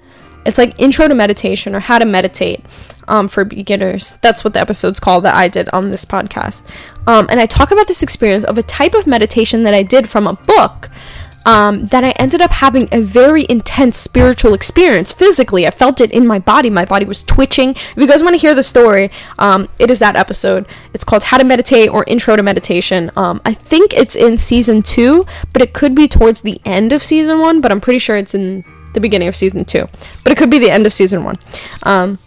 It's 0.48 0.58
like 0.58 0.80
intro 0.80 1.08
to 1.08 1.14
meditation 1.14 1.76
or 1.76 1.80
how 1.80 2.00
to 2.00 2.06
meditate 2.06 2.64
um, 3.08 3.28
for 3.28 3.46
beginners. 3.46 4.14
That's 4.22 4.44
what 4.44 4.54
the 4.54 4.60
episode's 4.60 5.00
called 5.00 5.26
that 5.26 5.36
I 5.36 5.48
did 5.48 5.70
on 5.70 5.90
this 5.90 6.06
podcast. 6.06 6.68
Um, 7.06 7.28
and 7.30 7.40
I 7.40 7.46
talk 7.46 7.72
about 7.72 7.88
this 7.88 8.02
experience 8.02 8.44
of 8.44 8.58
a 8.58 8.64
type 8.64 8.94
of 8.94 9.06
meditation 9.06 9.64
that 9.64 9.74
I 9.74 9.84
did 9.84 10.10
from 10.10 10.26
a 10.26 10.34
book 10.34 10.90
um, 11.48 11.86
that 11.86 12.04
I 12.04 12.12
ended 12.12 12.42
up 12.42 12.52
having 12.52 12.90
a 12.92 13.00
very 13.00 13.46
intense 13.50 13.98
spiritual 13.98 14.54
experience 14.54 15.14
physically. 15.14 15.66
I 15.66 15.72
felt 15.72 16.02
it 16.02 16.12
in 16.12 16.28
my 16.28 16.40
body. 16.40 16.70
My 16.70 16.84
body 16.84 17.06
was 17.06 17.24
twitching. 17.24 17.70
If 17.70 17.98
you 17.98 18.06
guys 18.06 18.22
want 18.22 18.34
to 18.34 18.40
hear 18.40 18.54
the 18.54 18.64
story, 18.64 19.10
um, 19.40 19.70
it 19.80 19.90
is 19.90 20.00
that 20.00 20.18
episode. 20.18 20.68
It's 20.94 21.06
called 21.06 21.24
How 21.24 21.38
to 21.38 21.46
Meditate 21.46 21.90
or 21.90 22.04
Intro 22.06 22.36
to 22.36 22.44
Meditation. 22.44 23.12
Um, 23.16 23.40
I 23.46 23.54
think 23.54 23.94
it's 23.94 24.16
in 24.16 24.38
season 24.38 24.82
two, 24.82 25.26
but 25.54 25.62
it 25.62 25.74
could 25.74 25.96
be 25.96 26.10
towards 26.10 26.42
the 26.42 26.60
end 26.66 26.92
of 26.92 27.02
season 27.02 27.40
one, 27.40 27.62
but 27.62 27.72
I'm 27.72 27.80
pretty 27.80 28.00
sure 28.00 28.18
it's 28.18 28.36
in 28.36 28.66
the 28.94 29.00
beginning 29.00 29.28
of 29.28 29.36
season 29.36 29.66
two. 29.66 29.88
But 30.24 30.32
it 30.32 30.38
could 30.38 30.50
be 30.50 30.60
the 30.60 30.72
end 30.72 30.86
of 30.86 30.94
season 30.94 31.24
one. 31.24 31.38
Um, 31.84 32.20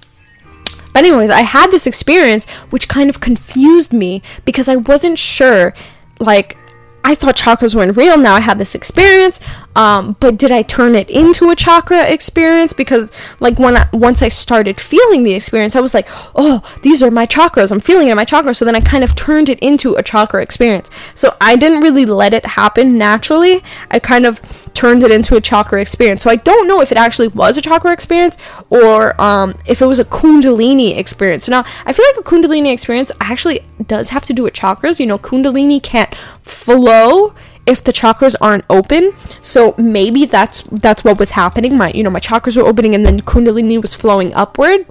but 0.93 1.05
anyways, 1.05 1.31
I 1.31 1.43
had 1.43 1.71
this 1.71 1.87
experience 1.87 2.49
which 2.71 2.89
kind 2.89 3.09
of 3.09 3.21
confused 3.21 3.93
me 3.93 4.23
because 4.45 4.69
I 4.69 4.77
wasn't 4.77 5.19
sure 5.19 5.75
like 6.19 6.57
I 7.03 7.15
thought 7.15 7.37
chakras 7.37 7.75
weren't 7.75 7.97
real. 7.97 8.19
Now 8.19 8.35
I 8.35 8.41
had 8.41 8.59
this 8.59 8.75
experience, 8.75 9.41
um, 9.75 10.17
but 10.21 10.37
did 10.37 10.51
I 10.51 10.63
turn 10.63 10.95
it 10.95 11.09
into 11.09 11.51
a 11.51 11.57
chakra 11.57 12.07
experience? 12.07 12.73
Because 12.73 13.11
like 13.41 13.59
when 13.59 13.77
I, 13.77 13.89
once 13.93 14.23
I 14.23 14.29
started 14.29 14.79
feeling 14.79 15.23
the 15.23 15.33
experience, 15.33 15.75
I 15.75 15.81
was 15.81 15.95
like, 15.95 16.09
oh, 16.35 16.63
these 16.83 17.03
are 17.03 17.11
my 17.11 17.27
chakras. 17.27 17.73
I'm 17.73 17.81
feeling 17.81 18.09
it 18.09 18.11
in 18.11 18.17
my 18.17 18.27
chakras. 18.27 18.57
So 18.57 18.65
then 18.65 18.77
I 18.77 18.81
kind 18.81 19.03
of 19.03 19.17
turned 19.17 19.49
it 19.49 19.59
into 19.61 19.95
a 19.95 20.03
chakra 20.03 20.43
experience. 20.43 20.91
So 21.15 21.37
I 21.41 21.57
didn't 21.57 21.81
really 21.81 22.05
let 22.05 22.35
it 22.35 22.45
happen 22.45 22.99
naturally. 22.99 23.63
I 23.91 23.99
kind 23.99 24.27
of 24.27 24.39
turned 24.75 25.03
it 25.03 25.11
into 25.11 25.37
a 25.37 25.41
chakra 25.41 25.81
experience. 25.81 26.23
So 26.23 26.31
I 26.31 26.37
don't 26.37 26.67
know 26.67 26.81
if 26.81 26.91
it 26.93 26.99
actually 26.99 27.29
was 27.29 27.57
a 27.57 27.61
chakra 27.61 27.93
experience 27.93 28.37
or 28.71 29.21
um, 29.21 29.57
if 29.67 29.83
it 29.83 29.87
was 29.87 29.99
a 29.99 30.05
kundalini 30.05 30.97
experience. 30.97 31.47
So 31.47 31.53
now 31.53 31.65
I 31.87 31.93
feel 31.93 32.07
like 32.07 32.17
a 32.17 32.29
kundalini 32.29 32.73
experience 32.73 33.13
actually 33.21 33.65
does 33.87 34.11
have 34.11 34.25
to 34.27 34.33
do 34.33 34.45
with 34.45 34.55
chakras. 34.55 35.01
You 35.01 35.07
know, 35.07 35.19
kundalini 35.19 35.83
can't 35.83 36.15
flow 36.43 37.35
if 37.67 37.85
the 37.85 37.93
chakras 37.93 38.35
aren't 38.41 38.65
open. 38.71 39.13
So 39.43 39.75
maybe 39.77 40.25
that's 40.25 40.63
that's 40.63 41.05
what 41.05 41.19
was 41.19 41.33
happening. 41.33 41.77
My 41.77 41.91
you 41.93 42.03
know 42.03 42.11
my 42.11 42.21
chakras 42.21 42.57
were 42.57 42.69
opening 42.69 42.95
and 42.95 43.05
then 43.05 43.21
kundalini 43.21 43.81
was 43.81 43.95
flowing 43.95 44.33
upward. 44.35 44.87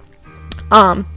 Um 0.71 1.07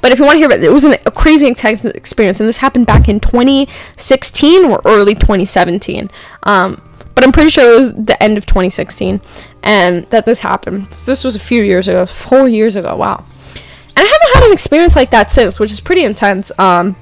but 0.00 0.12
if 0.12 0.18
you 0.18 0.24
want 0.24 0.36
to 0.36 0.38
hear 0.38 0.46
about 0.46 0.60
it, 0.60 0.64
it 0.64 0.72
was 0.72 0.84
an, 0.84 0.94
a 1.06 1.10
crazy 1.10 1.46
intense 1.46 1.84
experience, 1.84 2.40
and 2.40 2.48
this 2.48 2.58
happened 2.58 2.86
back 2.86 3.08
in 3.08 3.20
2016 3.20 4.64
or 4.64 4.80
early 4.84 5.14
2017. 5.14 6.08
Um, 6.44 6.80
but 7.18 7.24
I'm 7.24 7.32
pretty 7.32 7.50
sure 7.50 7.74
it 7.74 7.76
was 7.76 7.92
the 7.94 8.22
end 8.22 8.38
of 8.38 8.46
2016, 8.46 9.20
and 9.64 10.08
that 10.10 10.24
this 10.24 10.38
happened. 10.38 10.84
This 11.04 11.24
was 11.24 11.34
a 11.34 11.40
few 11.40 11.64
years 11.64 11.88
ago, 11.88 12.06
four 12.06 12.48
years 12.48 12.76
ago. 12.76 12.94
Wow, 12.94 13.24
and 13.56 13.98
I 13.98 14.02
haven't 14.04 14.34
had 14.34 14.44
an 14.44 14.52
experience 14.52 14.94
like 14.94 15.10
that 15.10 15.32
since, 15.32 15.58
which 15.58 15.72
is 15.72 15.80
pretty 15.80 16.04
intense. 16.04 16.52
Um, 16.60 16.94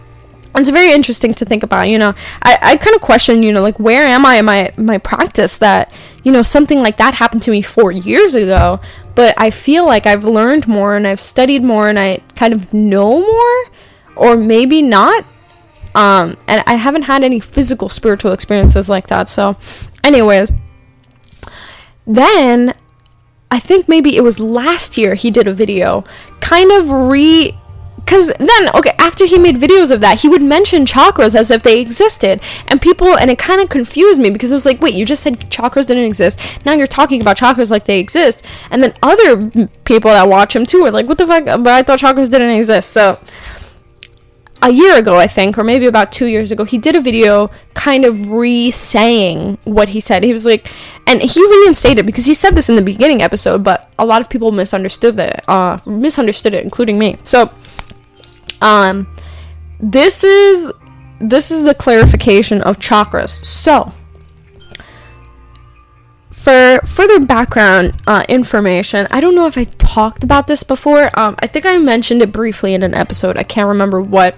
it's 0.56 0.70
very 0.70 0.90
interesting 0.92 1.34
to 1.34 1.44
think 1.44 1.62
about 1.62 1.90
you 1.90 1.98
know 1.98 2.14
i, 2.42 2.58
I 2.62 2.76
kind 2.78 2.96
of 2.96 3.02
question 3.02 3.42
you 3.42 3.52
know 3.52 3.60
like 3.60 3.78
where 3.78 4.04
am 4.04 4.24
i 4.24 4.36
in 4.36 4.46
my 4.46 4.72
my 4.78 4.96
practice 4.96 5.58
that 5.58 5.92
you 6.24 6.32
know 6.32 6.40
something 6.40 6.78
like 6.78 6.96
that 6.96 7.12
happened 7.12 7.42
to 7.42 7.50
me 7.50 7.60
four 7.60 7.92
years 7.92 8.34
ago 8.34 8.80
but 9.14 9.34
i 9.36 9.50
feel 9.50 9.84
like 9.84 10.06
i've 10.06 10.24
learned 10.24 10.66
more 10.66 10.96
and 10.96 11.06
i've 11.06 11.20
studied 11.20 11.62
more 11.62 11.90
and 11.90 11.98
i 11.98 12.22
kind 12.36 12.54
of 12.54 12.72
know 12.72 13.20
more 13.20 13.64
or 14.16 14.34
maybe 14.34 14.80
not 14.80 15.26
um 15.96 16.36
and 16.46 16.62
i 16.66 16.74
haven't 16.74 17.02
had 17.02 17.24
any 17.24 17.40
physical 17.40 17.88
spiritual 17.88 18.32
experiences 18.32 18.88
like 18.88 19.08
that 19.08 19.28
so 19.28 19.56
anyways. 20.04 20.52
Then 22.06 22.74
i 23.50 23.58
think 23.58 23.88
maybe 23.88 24.16
it 24.16 24.22
was 24.22 24.38
last 24.38 24.96
year 24.96 25.14
he 25.14 25.30
did 25.30 25.46
a 25.48 25.54
video 25.54 26.04
kind 26.40 26.70
of 26.70 26.90
re 26.90 27.56
because 28.06 28.32
then 28.38 28.68
okay 28.72 28.92
after 28.98 29.26
he 29.26 29.36
made 29.36 29.56
videos 29.56 29.90
of 29.90 30.00
that 30.00 30.20
he 30.20 30.28
would 30.28 30.42
mention 30.42 30.84
chakras 30.84 31.34
as 31.34 31.50
if 31.50 31.62
they 31.64 31.80
existed. 31.80 32.40
And 32.68 32.80
people 32.80 33.18
and 33.18 33.30
it 33.30 33.38
kind 33.38 33.60
of 33.60 33.68
confused 33.68 34.20
me 34.20 34.30
because 34.30 34.52
it 34.52 34.54
was 34.54 34.64
like 34.64 34.80
wait 34.80 34.94
you 34.94 35.04
just 35.04 35.22
said 35.22 35.40
chakras 35.50 35.86
didn't 35.86 36.04
exist. 36.04 36.38
Now 36.64 36.72
you're 36.72 36.86
talking 36.86 37.20
about 37.20 37.36
chakras 37.36 37.70
like 37.70 37.84
they 37.84 37.98
exist. 37.98 38.46
And 38.70 38.82
then 38.82 38.94
other 39.02 39.50
people 39.84 40.10
that 40.12 40.28
watch 40.28 40.54
him 40.54 40.64
too 40.66 40.86
are 40.86 40.92
like 40.92 41.06
what 41.06 41.18
the 41.18 41.26
fuck? 41.26 41.44
But 41.44 41.66
i 41.66 41.82
thought 41.82 41.98
chakras 41.98 42.30
didn't 42.30 42.50
exist. 42.50 42.90
So 42.90 43.18
a 44.66 44.70
year 44.70 44.98
ago, 44.98 45.16
I 45.16 45.28
think, 45.28 45.56
or 45.56 45.62
maybe 45.62 45.86
about 45.86 46.10
two 46.10 46.26
years 46.26 46.50
ago, 46.50 46.64
he 46.64 46.76
did 46.76 46.96
a 46.96 47.00
video 47.00 47.50
kind 47.74 48.04
of 48.04 48.32
re 48.32 48.72
saying 48.72 49.58
what 49.62 49.90
he 49.90 50.00
said. 50.00 50.24
He 50.24 50.32
was 50.32 50.44
like, 50.44 50.72
and 51.06 51.22
he 51.22 51.40
reinstated 51.40 52.04
because 52.04 52.26
he 52.26 52.34
said 52.34 52.56
this 52.56 52.68
in 52.68 52.74
the 52.74 52.82
beginning 52.82 53.22
episode, 53.22 53.62
but 53.62 53.88
a 53.96 54.04
lot 54.04 54.20
of 54.20 54.28
people 54.28 54.50
misunderstood 54.50 55.16
that, 55.18 55.48
uh, 55.48 55.78
misunderstood 55.86 56.52
it, 56.52 56.64
including 56.64 56.98
me. 56.98 57.16
So 57.22 57.52
um, 58.60 59.06
this 59.78 60.24
is 60.24 60.72
this 61.20 61.52
is 61.52 61.62
the 61.62 61.74
clarification 61.74 62.60
of 62.62 62.78
chakras. 62.80 63.44
So, 63.44 63.92
for 66.30 66.80
further 66.84 67.20
background 67.20 67.96
uh, 68.08 68.24
information, 68.28 69.06
I 69.12 69.20
don't 69.20 69.36
know 69.36 69.46
if 69.46 69.56
I 69.56 69.64
talked 69.64 70.24
about 70.24 70.48
this 70.48 70.64
before. 70.64 71.08
Um, 71.18 71.36
I 71.38 71.46
think 71.46 71.66
I 71.66 71.78
mentioned 71.78 72.20
it 72.20 72.32
briefly 72.32 72.74
in 72.74 72.82
an 72.82 72.94
episode. 72.94 73.36
I 73.36 73.44
can't 73.44 73.68
remember 73.68 74.00
what. 74.00 74.36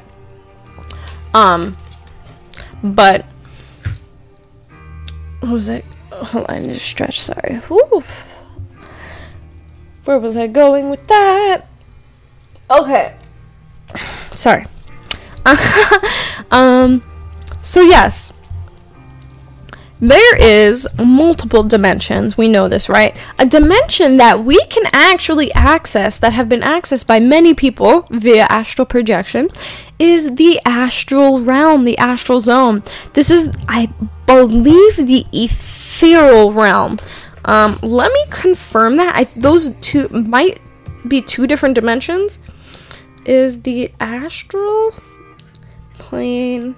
Um, 1.34 1.76
but 2.82 3.24
what 5.40 5.52
was 5.52 5.68
it? 5.68 5.84
Hold 6.12 6.46
on, 6.48 6.64
just 6.64 6.86
stretch. 6.86 7.20
Sorry. 7.20 7.56
Where 10.04 10.18
was 10.18 10.36
I 10.36 10.46
going 10.46 10.90
with 10.90 11.06
that? 11.08 11.68
Okay 12.70 13.14
sorry. 14.38 14.66
um, 16.50 17.02
so 17.62 17.82
yes, 17.82 18.32
there 20.00 20.36
is 20.36 20.86
multiple 20.96 21.62
dimensions. 21.62 22.36
We 22.36 22.48
know 22.48 22.68
this, 22.68 22.88
right? 22.88 23.16
A 23.38 23.46
dimension 23.46 24.16
that 24.18 24.44
we 24.44 24.64
can 24.66 24.84
actually 24.92 25.52
access, 25.54 26.18
that 26.18 26.32
have 26.32 26.48
been 26.48 26.60
accessed 26.60 27.06
by 27.06 27.18
many 27.18 27.52
people 27.52 28.06
via 28.10 28.46
astral 28.48 28.86
projection, 28.86 29.48
is 29.98 30.36
the 30.36 30.60
astral 30.64 31.40
realm, 31.40 31.84
the 31.84 31.98
astral 31.98 32.40
zone. 32.40 32.82
This 33.14 33.30
is, 33.30 33.54
I 33.68 33.90
believe, 34.26 34.96
the 34.96 35.24
ethereal 35.32 36.52
realm. 36.52 36.98
Um, 37.44 37.78
let 37.82 38.12
me 38.12 38.24
confirm 38.30 38.96
that. 38.96 39.16
I, 39.16 39.24
those 39.36 39.74
two 39.80 40.08
might 40.08 40.60
be 41.06 41.22
two 41.22 41.46
different 41.46 41.74
dimensions 41.74 42.38
is 43.24 43.62
the 43.62 43.92
astral 44.00 44.94
plane 45.98 46.74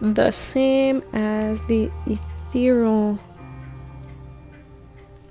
the 0.00 0.30
same 0.30 1.02
as 1.12 1.62
the 1.62 1.90
ethereal 2.06 3.18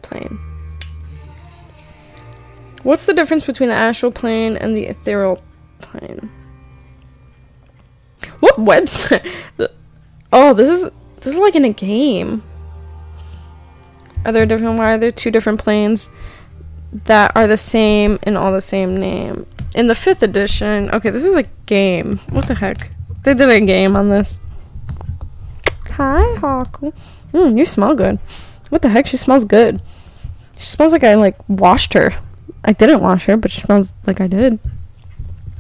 plane? 0.02 0.40
What's 2.84 3.06
the 3.06 3.14
difference 3.14 3.46
between 3.46 3.70
the 3.70 3.76
astral 3.76 4.12
plane 4.12 4.58
and 4.58 4.76
the 4.76 4.86
ethereal 4.86 5.42
plane? 5.80 6.32
What 8.40 8.56
website? 8.56 9.26
oh, 10.34 10.54
this 10.54 10.70
is 10.70 10.92
this 11.22 11.34
is 11.34 11.36
like 11.36 11.56
in 11.56 11.66
a 11.66 11.74
game. 11.74 12.44
Are 14.26 14.32
there 14.32 14.46
different? 14.46 14.78
Why 14.78 14.94
are 14.94 14.98
there 14.98 15.12
two 15.12 15.32
different 15.32 15.60
planes 15.60 16.10
that 16.92 17.32
are 17.36 17.48
the 17.48 17.58
same 17.58 18.20
and 18.24 18.38
all 18.38 18.52
the 18.52 18.62
same 18.62 19.00
name? 19.00 19.46
in 19.76 19.88
the 19.88 19.96
fifth 19.96 20.24
edition, 20.24 20.90
okay, 20.92 21.10
this 21.10 21.26
is 21.26 21.36
a 21.36 21.44
game. 21.66 22.18
What 22.30 22.48
the 22.48 22.56
heck? 22.56 22.90
They 23.24 23.34
did 23.34 23.50
a 23.50 23.60
game 23.60 23.96
on 23.96 24.10
this. 24.10 24.40
Hi, 25.92 26.24
Haku. 26.40 26.94
Mmm, 27.34 27.58
you 27.58 27.66
smell 27.66 27.94
good. 27.94 28.18
What 28.70 28.82
the 28.82 28.90
heck? 28.90 29.06
She 29.06 29.18
smells 29.18 29.44
good. 29.44 29.82
She 30.58 30.66
smells 30.66 30.94
like 30.94 31.04
I 31.04 31.16
like 31.16 31.38
washed 31.50 31.94
her. 31.94 32.16
I 32.64 32.72
didn't 32.72 33.02
wash 33.02 33.26
her, 33.26 33.36
but 33.36 33.52
she 33.52 33.62
smells 33.62 33.94
like 34.08 34.22
I 34.22 34.28
did. 34.28 34.60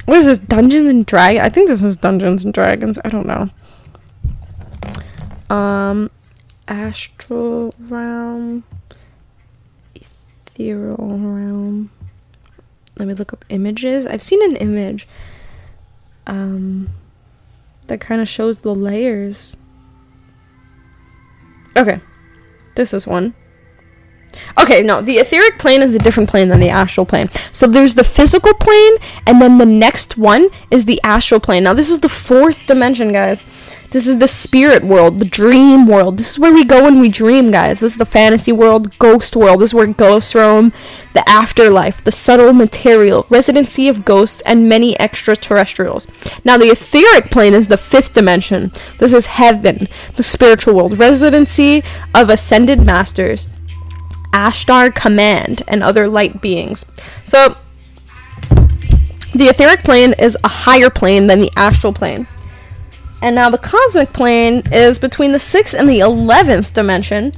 What 0.05 0.17
is 0.17 0.25
this? 0.25 0.37
Dungeons 0.37 0.89
and 0.89 1.05
Dragons? 1.05 1.43
I 1.43 1.49
think 1.49 1.67
this 1.67 1.81
was 1.81 1.97
Dungeons 1.97 2.43
and 2.45 2.53
Dragons. 2.53 2.99
I 3.03 3.09
don't 3.09 3.25
know. 3.25 3.49
Um, 5.49 6.11
Astral 6.67 7.73
Realm, 7.79 8.63
Ethereal 9.95 10.97
Realm. 10.97 11.91
let 12.97 13.07
me 13.07 13.13
look 13.13 13.33
up 13.33 13.45
images. 13.49 14.07
I've 14.07 14.23
seen 14.23 14.43
an 14.43 14.55
image 14.55 15.07
um, 16.27 16.89
that 17.87 17.99
kind 17.99 18.21
of 18.21 18.27
shows 18.27 18.61
the 18.61 18.73
layers. 18.73 19.57
Okay, 21.77 21.99
this 22.75 22.93
is 22.93 23.05
one. 23.05 23.33
Okay, 24.59 24.81
no, 24.83 25.01
the 25.01 25.17
etheric 25.17 25.59
plane 25.59 25.81
is 25.81 25.95
a 25.95 25.99
different 25.99 26.29
plane 26.29 26.49
than 26.49 26.59
the 26.59 26.69
astral 26.69 27.05
plane. 27.05 27.29
So 27.51 27.67
there's 27.67 27.95
the 27.95 28.03
physical 28.03 28.53
plane, 28.53 28.97
and 29.25 29.41
then 29.41 29.57
the 29.57 29.65
next 29.65 30.17
one 30.17 30.49
is 30.71 30.85
the 30.85 31.01
astral 31.03 31.39
plane. 31.39 31.63
Now, 31.63 31.73
this 31.73 31.89
is 31.89 31.99
the 31.99 32.09
fourth 32.09 32.65
dimension, 32.65 33.11
guys. 33.11 33.43
This 33.91 34.07
is 34.07 34.19
the 34.19 34.27
spirit 34.27 34.83
world, 34.83 35.19
the 35.19 35.25
dream 35.25 35.87
world. 35.87 36.17
This 36.17 36.31
is 36.31 36.39
where 36.39 36.53
we 36.53 36.65
go 36.65 36.83
when 36.83 36.99
we 36.99 37.07
dream, 37.07 37.49
guys. 37.49 37.79
This 37.79 37.93
is 37.93 37.97
the 37.97 38.05
fantasy 38.05 38.51
world, 38.51 38.97
ghost 38.99 39.37
world. 39.37 39.61
This 39.61 39.69
is 39.69 39.73
where 39.73 39.87
ghosts 39.87 40.35
roam, 40.35 40.73
the 41.13 41.27
afterlife, 41.29 42.03
the 42.03 42.11
subtle 42.11 42.51
material, 42.51 43.25
residency 43.29 43.87
of 43.87 44.03
ghosts, 44.03 44.41
and 44.41 44.67
many 44.67 44.99
extraterrestrials. 44.99 46.07
Now, 46.43 46.57
the 46.57 46.71
etheric 46.71 47.31
plane 47.31 47.53
is 47.53 47.69
the 47.69 47.77
fifth 47.77 48.13
dimension. 48.13 48.73
This 48.97 49.13
is 49.13 49.27
heaven, 49.27 49.87
the 50.15 50.23
spiritual 50.23 50.75
world, 50.75 50.99
residency 50.99 51.81
of 52.13 52.29
ascended 52.29 52.81
masters, 52.81 53.47
Ashtar 54.35 54.93
Command, 54.93 55.63
and 55.65 55.81
other 55.81 56.09
light 56.09 56.41
beings. 56.41 56.85
So, 57.23 57.55
the 59.33 59.45
etheric 59.47 59.83
plane 59.83 60.13
is 60.19 60.37
a 60.43 60.49
higher 60.49 60.89
plane 60.89 61.27
than 61.27 61.39
the 61.39 61.51
astral 61.55 61.93
plane. 61.93 62.27
And 63.21 63.33
now 63.33 63.49
the 63.49 63.57
cosmic 63.57 64.11
plane 64.11 64.61
is 64.71 64.99
between 64.99 65.31
the 65.31 65.37
6th 65.37 65.73
and 65.73 65.87
the 65.87 65.99
11th 65.99 66.73
dimension. 66.73 67.31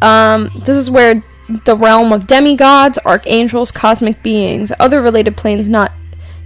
Um, 0.00 0.50
this 0.64 0.76
is 0.76 0.90
where 0.90 1.22
the 1.66 1.76
realm 1.76 2.12
of 2.12 2.26
demigods, 2.26 2.98
archangels, 3.04 3.70
cosmic 3.70 4.22
beings, 4.22 4.72
other 4.80 5.02
related 5.02 5.36
planes 5.36 5.68
not 5.68 5.92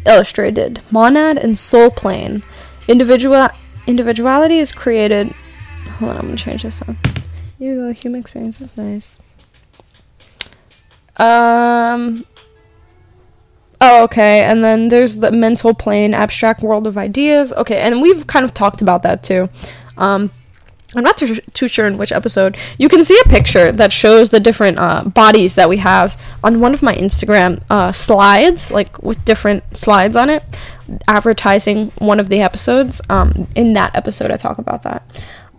illustrated. 0.04 0.82
Monad 0.90 1.38
and 1.38 1.56
soul 1.56 1.90
plane. 1.90 2.42
Individual 2.88 3.48
individuality 3.86 4.58
is 4.58 4.72
created. 4.72 5.32
Hold 5.98 6.10
on, 6.10 6.16
I'm 6.18 6.26
gonna 6.26 6.36
change 6.36 6.64
this 6.64 6.80
one. 6.80 6.98
We 7.58 7.74
go. 7.74 7.92
Human 7.92 8.20
experience 8.20 8.60
is 8.60 8.76
nice. 8.76 9.18
Um. 11.18 12.24
Oh, 13.80 14.04
okay. 14.04 14.42
And 14.42 14.64
then 14.64 14.88
there's 14.88 15.16
the 15.16 15.30
mental 15.30 15.74
plane, 15.74 16.14
abstract 16.14 16.62
world 16.62 16.86
of 16.86 16.96
ideas. 16.96 17.52
Okay, 17.52 17.78
and 17.78 18.00
we've 18.00 18.26
kind 18.26 18.44
of 18.44 18.54
talked 18.54 18.80
about 18.80 19.02
that 19.02 19.22
too. 19.22 19.50
Um, 19.98 20.30
I'm 20.94 21.02
not 21.02 21.16
too, 21.16 21.34
too 21.52 21.68
sure 21.68 21.86
in 21.86 21.98
which 21.98 22.10
episode. 22.10 22.56
You 22.78 22.88
can 22.88 23.04
see 23.04 23.18
a 23.24 23.28
picture 23.28 23.70
that 23.72 23.92
shows 23.92 24.30
the 24.30 24.40
different 24.40 24.78
uh, 24.78 25.04
bodies 25.04 25.54
that 25.56 25.68
we 25.68 25.76
have 25.78 26.18
on 26.42 26.60
one 26.60 26.72
of 26.72 26.82
my 26.82 26.94
Instagram 26.94 27.62
uh, 27.68 27.92
slides, 27.92 28.70
like 28.70 29.02
with 29.02 29.22
different 29.24 29.76
slides 29.76 30.16
on 30.16 30.30
it, 30.30 30.42
advertising 31.06 31.88
one 31.98 32.18
of 32.18 32.28
the 32.28 32.40
episodes. 32.40 33.02
Um, 33.10 33.46
in 33.54 33.74
that 33.74 33.94
episode, 33.94 34.30
I 34.30 34.36
talk 34.36 34.58
about 34.58 34.84
that. 34.84 35.02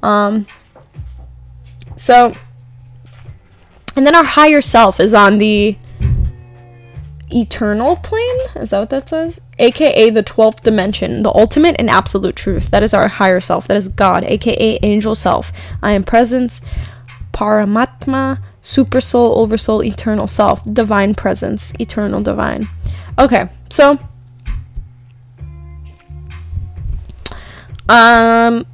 Um, 0.01 0.47
so, 1.97 2.33
and 3.97 4.05
then 4.05 4.15
our 4.15 4.23
higher 4.23 4.61
self 4.61 4.99
is 4.99 5.13
on 5.15 5.39
the 5.39 5.75
eternal 7.29 7.95
plane. 7.97 8.39
Is 8.55 8.69
that 8.69 8.79
what 8.79 8.89
that 8.91 9.09
says? 9.09 9.41
AKA 9.57 10.11
the 10.11 10.23
12th 10.23 10.61
dimension, 10.61 11.23
the 11.23 11.33
ultimate 11.33 11.75
and 11.79 11.89
absolute 11.89 12.35
truth. 12.35 12.69
That 12.69 12.83
is 12.83 12.93
our 12.93 13.07
higher 13.07 13.41
self. 13.41 13.67
That 13.67 13.75
is 13.75 13.87
God, 13.87 14.23
AKA 14.23 14.79
angel 14.83 15.15
self. 15.15 15.51
I 15.81 15.91
am 15.91 16.03
presence, 16.03 16.61
Paramatma, 17.33 18.39
super 18.61 19.01
soul, 19.01 19.39
oversoul, 19.39 19.83
eternal 19.83 20.27
self, 20.27 20.61
divine 20.71 21.15
presence, 21.15 21.73
eternal 21.79 22.21
divine. 22.21 22.69
Okay, 23.17 23.49
so. 23.69 23.97
Um, 27.89 28.67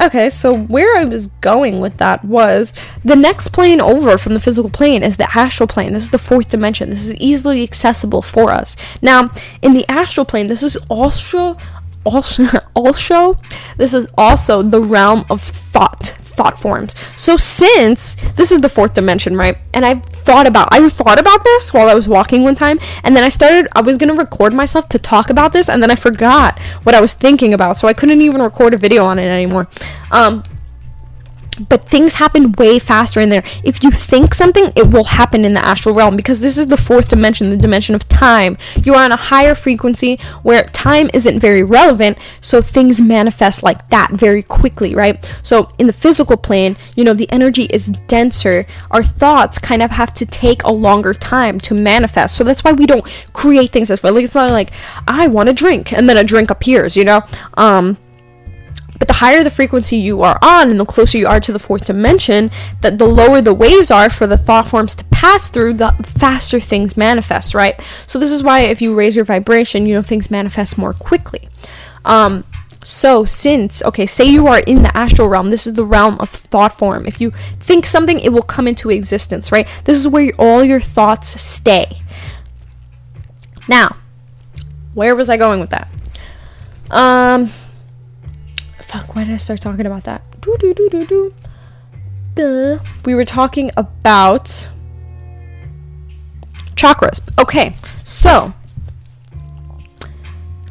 Okay, 0.00 0.30
so 0.30 0.56
where 0.56 0.96
I 0.96 1.04
was 1.04 1.26
going 1.26 1.80
with 1.80 1.98
that 1.98 2.24
was 2.24 2.72
the 3.04 3.16
next 3.16 3.48
plane 3.48 3.82
over 3.82 4.16
from 4.16 4.32
the 4.32 4.40
physical 4.40 4.70
plane 4.70 5.02
is 5.02 5.18
the 5.18 5.36
astral 5.36 5.66
plane. 5.66 5.92
This 5.92 6.04
is 6.04 6.10
the 6.10 6.18
fourth 6.18 6.48
dimension. 6.48 6.88
This 6.88 7.04
is 7.04 7.14
easily 7.16 7.62
accessible 7.62 8.22
for 8.22 8.50
us. 8.50 8.76
Now, 9.02 9.30
in 9.60 9.74
the 9.74 9.84
astral 9.90 10.24
plane, 10.24 10.48
this 10.48 10.62
is 10.62 10.76
also 10.88 11.58
also 12.04 12.46
also 12.74 13.38
this 13.76 13.92
is 13.92 14.06
also 14.16 14.62
the 14.62 14.80
realm 14.80 15.26
of 15.28 15.42
thought 15.42 16.16
thought 16.40 16.58
forms. 16.58 16.94
So 17.16 17.36
since 17.36 18.16
this 18.36 18.50
is 18.50 18.60
the 18.60 18.68
fourth 18.70 18.94
dimension, 18.94 19.36
right? 19.36 19.58
And 19.74 19.84
I 19.84 19.96
thought 19.96 20.46
about 20.46 20.68
I 20.72 20.88
thought 20.88 21.20
about 21.20 21.44
this 21.44 21.74
while 21.74 21.88
I 21.88 21.94
was 21.94 22.08
walking 22.08 22.42
one 22.42 22.54
time, 22.54 22.78
and 23.04 23.14
then 23.14 23.24
I 23.24 23.28
started 23.28 23.68
I 23.72 23.82
was 23.82 23.98
gonna 23.98 24.14
record 24.14 24.54
myself 24.54 24.88
to 24.90 24.98
talk 24.98 25.28
about 25.28 25.52
this, 25.52 25.68
and 25.68 25.82
then 25.82 25.90
I 25.90 25.96
forgot 25.96 26.58
what 26.84 26.94
I 26.94 27.00
was 27.00 27.12
thinking 27.12 27.52
about, 27.52 27.76
so 27.76 27.88
I 27.88 27.92
couldn't 27.92 28.22
even 28.22 28.40
record 28.40 28.72
a 28.72 28.78
video 28.78 29.04
on 29.04 29.18
it 29.18 29.28
anymore. 29.28 29.68
Um, 30.10 30.42
but 31.68 31.88
things 31.88 32.14
happen 32.14 32.52
way 32.52 32.78
faster 32.78 33.20
in 33.20 33.28
there. 33.28 33.42
If 33.62 33.82
you 33.82 33.90
think 33.90 34.34
something, 34.34 34.72
it 34.76 34.90
will 34.90 35.04
happen 35.04 35.44
in 35.44 35.54
the 35.54 35.64
astral 35.64 35.94
realm 35.94 36.16
because 36.16 36.40
this 36.40 36.58
is 36.58 36.68
the 36.68 36.76
fourth 36.76 37.08
dimension, 37.08 37.50
the 37.50 37.56
dimension 37.56 37.94
of 37.94 38.08
time. 38.08 38.56
You 38.84 38.94
are 38.94 39.04
on 39.04 39.12
a 39.12 39.16
higher 39.16 39.54
frequency 39.54 40.18
where 40.42 40.64
time 40.64 41.10
isn't 41.12 41.40
very 41.40 41.62
relevant, 41.62 42.18
so 42.40 42.62
things 42.62 43.00
manifest 43.00 43.62
like 43.62 43.88
that 43.90 44.12
very 44.12 44.42
quickly, 44.42 44.94
right? 44.94 45.28
So 45.42 45.68
in 45.78 45.86
the 45.86 45.92
physical 45.92 46.36
plane, 46.36 46.76
you 46.96 47.04
know, 47.04 47.14
the 47.14 47.30
energy 47.30 47.64
is 47.64 47.86
denser. 47.86 48.66
Our 48.90 49.02
thoughts 49.02 49.58
kind 49.58 49.82
of 49.82 49.90
have 49.90 50.14
to 50.14 50.26
take 50.26 50.62
a 50.64 50.72
longer 50.72 51.14
time 51.14 51.58
to 51.60 51.74
manifest. 51.74 52.36
So 52.36 52.44
that's 52.44 52.64
why 52.64 52.72
we 52.72 52.86
don't 52.86 53.06
create 53.32 53.70
things 53.70 53.90
as 53.90 54.02
well. 54.02 54.14
Like 54.14 54.24
it's 54.24 54.34
not 54.34 54.50
like 54.50 54.72
I 55.06 55.26
want 55.28 55.48
a 55.48 55.52
drink 55.52 55.92
and 55.92 56.08
then 56.08 56.16
a 56.16 56.24
drink 56.24 56.50
appears, 56.50 56.96
you 56.96 57.04
know? 57.04 57.22
Um 57.54 57.98
but 59.00 59.08
the 59.08 59.14
higher 59.14 59.42
the 59.42 59.50
frequency 59.50 59.96
you 59.96 60.22
are 60.22 60.38
on 60.42 60.70
and 60.70 60.78
the 60.78 60.84
closer 60.84 61.16
you 61.16 61.26
are 61.26 61.40
to 61.40 61.52
the 61.52 61.58
fourth 61.58 61.86
dimension, 61.86 62.50
that 62.82 62.98
the 62.98 63.06
lower 63.06 63.40
the 63.40 63.54
waves 63.54 63.90
are 63.90 64.10
for 64.10 64.26
the 64.26 64.36
thought 64.36 64.68
forms 64.68 64.94
to 64.94 65.04
pass 65.06 65.48
through, 65.50 65.72
the 65.72 65.92
faster 66.04 66.60
things 66.60 66.98
manifest, 66.98 67.54
right? 67.54 67.80
So 68.06 68.18
this 68.18 68.30
is 68.30 68.42
why 68.42 68.60
if 68.60 68.82
you 68.82 68.94
raise 68.94 69.16
your 69.16 69.24
vibration, 69.24 69.86
you 69.86 69.94
know, 69.94 70.02
things 70.02 70.30
manifest 70.30 70.76
more 70.76 70.92
quickly. 70.92 71.48
Um, 72.04 72.44
so, 72.82 73.24
since, 73.24 73.82
okay, 73.82 74.06
say 74.06 74.24
you 74.24 74.46
are 74.46 74.60
in 74.60 74.82
the 74.82 74.96
astral 74.96 75.28
realm, 75.28 75.50
this 75.50 75.66
is 75.66 75.74
the 75.74 75.84
realm 75.84 76.18
of 76.18 76.28
thought 76.30 76.78
form. 76.78 77.06
If 77.06 77.20
you 77.20 77.32
think 77.58 77.86
something, 77.86 78.18
it 78.18 78.30
will 78.30 78.42
come 78.42 78.66
into 78.66 78.90
existence, 78.90 79.50
right? 79.50 79.68
This 79.84 79.98
is 79.98 80.08
where 80.08 80.30
all 80.38 80.62
your 80.64 80.80
thoughts 80.80 81.40
stay. 81.40 82.00
Now, 83.68 83.96
where 84.94 85.14
was 85.14 85.28
I 85.28 85.36
going 85.36 85.60
with 85.60 85.70
that? 85.70 85.88
Um, 86.90 87.50
fuck, 88.90 89.14
why 89.14 89.22
did 89.22 89.32
I 89.32 89.36
start 89.36 89.60
talking 89.60 89.86
about 89.86 90.02
that? 90.04 90.22
Do, 90.40 90.56
do, 90.58 90.74
do, 90.74 90.88
do, 91.06 91.34
do. 92.34 92.80
We 93.04 93.14
were 93.14 93.24
talking 93.24 93.70
about 93.76 94.68
chakras. 96.74 97.20
Okay, 97.38 97.74
so 98.02 98.52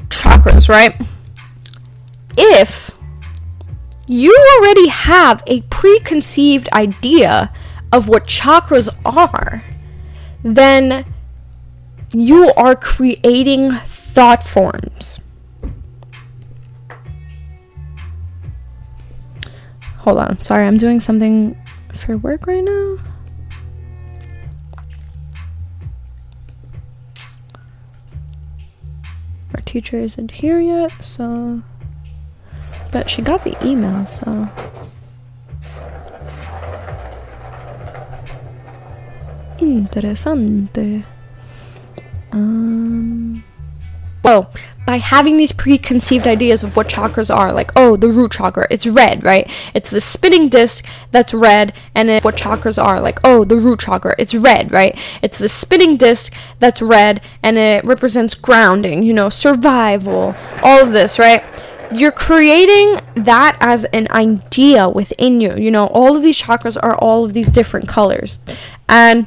chakras, 0.10 0.68
right? 0.68 1.00
If 2.38 2.92
you 4.06 4.36
already 4.58 4.90
have 4.90 5.42
a 5.48 5.62
preconceived 5.70 6.68
idea 6.74 7.54
of 7.94 8.10
what 8.10 8.28
chakras 8.28 8.90
are, 9.06 9.64
then 10.44 11.06
you 12.12 12.52
are 12.58 12.76
creating 12.76 13.72
thought 13.72 14.44
forms. 14.44 15.22
Hold 20.10 20.22
on. 20.22 20.42
Sorry, 20.42 20.66
I'm 20.66 20.78
doing 20.78 21.00
something 21.00 21.56
for 21.94 22.18
work 22.18 22.48
right 22.48 22.64
now. 22.64 22.98
Our 29.54 29.62
teacher 29.66 30.00
isn't 30.00 30.32
here 30.32 30.60
yet, 30.60 30.92
so. 31.00 31.62
But 32.92 33.08
she 33.08 33.22
got 33.22 33.44
the 33.44 33.56
email, 33.64 34.08
so. 34.08 34.50
Interessante. 39.60 41.06
Um. 42.32 43.44
Well, 44.24 44.52
by 44.86 44.98
having 44.98 45.38
these 45.38 45.52
preconceived 45.52 46.26
ideas 46.26 46.64
of 46.64 46.76
what 46.76 46.88
chakras 46.88 47.34
are, 47.34 47.54
like, 47.54 47.72
oh, 47.76 47.96
the 47.96 48.10
root 48.10 48.32
chakra, 48.32 48.66
it's 48.72 48.88
red, 48.88 49.24
right? 49.24 49.50
It's 49.74 49.92
the 49.92 50.02
spinning 50.02 50.50
disc 50.50 50.84
that's 51.12 51.34
red, 51.34 51.74
and 51.94 52.10
then 52.10 52.22
what 52.24 52.36
chakras 52.36 52.84
are, 52.84 53.00
like, 53.00 53.20
oh, 53.24 53.44
the 53.46 53.58
root 53.58 53.82
chakra, 53.82 54.16
it's 54.18 54.34
red, 54.34 54.72
right? 54.72 54.98
It's 55.22 55.38
the 55.38 55.50
spinning 55.50 55.96
disc 55.96 56.34
that's 56.60 56.82
red, 56.82 57.22
and 57.44 57.58
it 57.58 57.86
represents 57.86 58.34
grounding, 58.34 59.04
you 59.04 59.14
know, 59.14 59.30
survival, 59.30 60.36
all 60.64 60.82
of 60.82 60.92
this, 60.92 61.20
right? 61.20 61.44
You're 61.92 62.12
creating 62.12 63.00
that 63.16 63.58
as 63.60 63.86
an 63.86 64.08
idea 64.12 64.88
within 64.88 65.42
you. 65.42 65.56
You 65.56 65.72
know, 65.72 65.88
all 65.88 66.16
of 66.16 66.22
these 66.22 66.40
chakras 66.42 66.78
are 66.82 66.96
all 66.96 67.26
of 67.26 67.34
these 67.34 67.50
different 67.50 67.88
colors. 67.88 68.38
And 68.88 69.26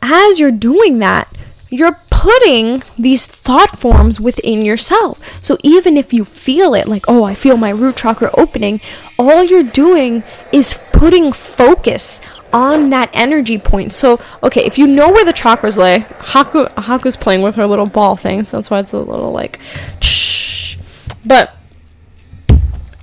as 0.00 0.38
you're 0.38 0.52
doing 0.52 1.00
that, 1.00 1.28
you're 1.70 1.98
putting 2.26 2.82
these 2.98 3.24
thought 3.24 3.78
forms 3.78 4.20
within 4.20 4.64
yourself. 4.64 5.20
So 5.40 5.56
even 5.62 5.96
if 5.96 6.12
you 6.12 6.24
feel 6.24 6.74
it, 6.74 6.88
like, 6.88 7.04
oh, 7.06 7.22
I 7.22 7.36
feel 7.36 7.56
my 7.56 7.70
root 7.70 7.98
chakra 7.98 8.32
opening, 8.34 8.80
all 9.16 9.44
you're 9.44 9.62
doing 9.62 10.24
is 10.50 10.76
putting 10.90 11.32
focus 11.32 12.20
on 12.52 12.90
that 12.90 13.10
energy 13.12 13.58
point. 13.58 13.92
So, 13.92 14.20
okay, 14.42 14.64
if 14.64 14.76
you 14.76 14.88
know 14.88 15.12
where 15.12 15.24
the 15.24 15.32
chakras 15.32 15.76
lay, 15.76 16.00
Haku 16.00 16.68
Haku's 16.74 17.14
playing 17.14 17.42
with 17.42 17.54
her 17.54 17.66
little 17.66 17.86
ball 17.86 18.16
thing, 18.16 18.42
so 18.42 18.56
that's 18.56 18.72
why 18.72 18.80
it's 18.80 18.92
a 18.92 18.98
little 18.98 19.30
like 19.30 19.60
shh. 20.00 20.78
But 21.24 21.54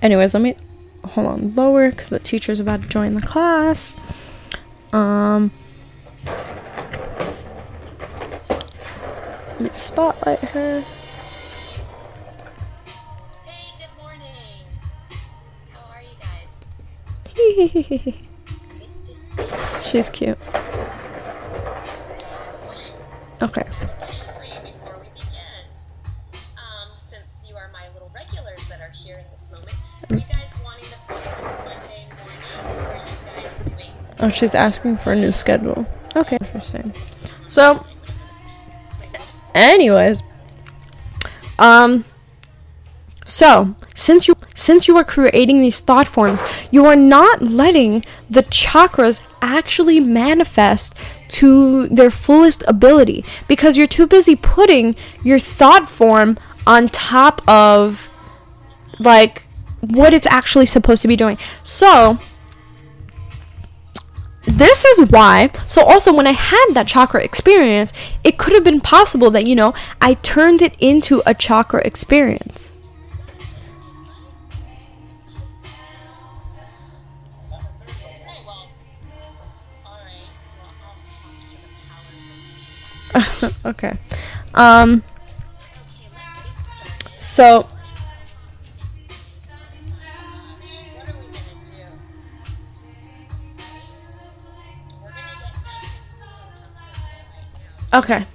anyways, 0.01 0.33
let 0.33 0.43
me 0.43 0.57
hold 1.05 1.27
on 1.27 1.55
lower 1.55 1.91
cuz 1.91 2.09
the 2.09 2.19
teacher's 2.19 2.59
about 2.59 2.81
to 2.81 2.89
join 2.89 3.13
the 3.13 3.21
class. 3.21 3.95
Um 4.91 5.51
Me 9.63 9.69
spotlight 9.71 10.39
her. 10.39 10.81
Hey, 13.45 13.71
good 13.79 14.03
morning. 14.03 14.65
How 15.71 15.89
are 15.89 16.01
you 16.01 16.17
guys? 16.19 16.51
Good 18.77 19.05
to 19.05 19.15
see 19.15 19.41
you. 19.41 19.81
She's 19.83 20.09
cute. 20.09 20.37
Okay. 23.41 23.63
Question 23.63 24.33
for 24.35 24.43
you 24.43 24.59
before 24.65 24.99
we 24.99 25.07
begin. 25.15 25.63
Um, 26.57 26.89
since 26.97 27.45
you 27.47 27.55
are 27.55 27.69
my 27.71 27.87
little 27.93 28.11
regulars 28.13 28.67
that 28.67 28.81
are 28.81 28.91
here 28.91 29.19
in 29.19 29.25
this 29.31 29.49
moment, 29.49 29.77
are 30.09 30.15
you 30.17 30.25
guys 30.29 30.53
wanting 30.61 30.83
to 30.89 30.97
practice 31.07 31.41
Monday 31.63 32.05
morning? 32.19 32.81
Or 32.81 32.87
are 32.91 32.97
you 32.97 33.15
guys 33.25 33.59
doing 33.71 33.91
Oh, 34.19 34.27
she's 34.27 34.55
asking 34.55 34.97
for 34.97 35.13
a 35.13 35.15
new 35.15 35.31
schedule. 35.31 35.85
Okay, 36.17 36.35
interesting. 36.41 36.93
So, 37.47 37.85
anyways, 39.53 40.23
um, 41.59 42.05
so 43.25 43.75
since 43.95 44.27
you 44.27 44.35
since 44.55 44.87
you 44.87 44.97
are 44.97 45.03
creating 45.03 45.61
these 45.61 45.79
thought 45.79 46.07
forms, 46.07 46.43
you 46.71 46.85
are 46.85 46.95
not 46.95 47.41
letting 47.41 48.03
the 48.29 48.43
chakras 48.43 49.25
actually 49.41 49.99
manifest 49.99 50.95
to 51.29 51.87
their 51.87 52.11
fullest 52.11 52.63
ability 52.67 53.23
because 53.47 53.77
you're 53.77 53.87
too 53.87 54.07
busy 54.07 54.35
putting 54.35 54.95
your 55.23 55.39
thought 55.39 55.87
form 55.87 56.37
on 56.67 56.87
top 56.89 57.47
of 57.47 58.09
like 58.99 59.43
what 59.81 60.13
it's 60.13 60.27
actually 60.27 60.65
supposed 60.65 61.01
to 61.01 61.07
be 61.07 61.15
doing. 61.15 61.37
So, 61.61 62.19
this 64.45 64.85
is 64.85 65.09
why 65.09 65.49
so 65.67 65.83
also 65.83 66.13
when 66.13 66.27
i 66.27 66.31
had 66.31 66.65
that 66.73 66.87
chakra 66.87 67.23
experience 67.23 67.93
it 68.23 68.37
could 68.37 68.53
have 68.53 68.63
been 68.63 68.81
possible 68.81 69.31
that 69.31 69.47
you 69.47 69.55
know 69.55 69.73
i 70.01 70.13
turned 70.15 70.61
it 70.61 70.75
into 70.79 71.21
a 71.25 71.33
chakra 71.33 71.81
experience 71.85 72.71
Okay, 83.65 83.93
um, 84.53 85.03
well, 87.37 87.59
alright. 87.59 87.72
Okay. 97.93 98.25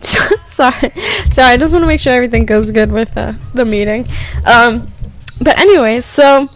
Sorry. 0.00 0.92
Sorry 1.32 1.52
i 1.52 1.56
just 1.56 1.72
want 1.72 1.82
to 1.82 1.86
make 1.86 2.00
sure 2.00 2.12
everything 2.12 2.44
goes 2.46 2.70
good 2.70 2.92
with 2.92 3.16
uh, 3.16 3.32
the 3.54 3.64
meeting. 3.64 4.08
Um 4.44 4.92
but 5.40 5.58
anyways 5.58 6.04
so 6.04 6.48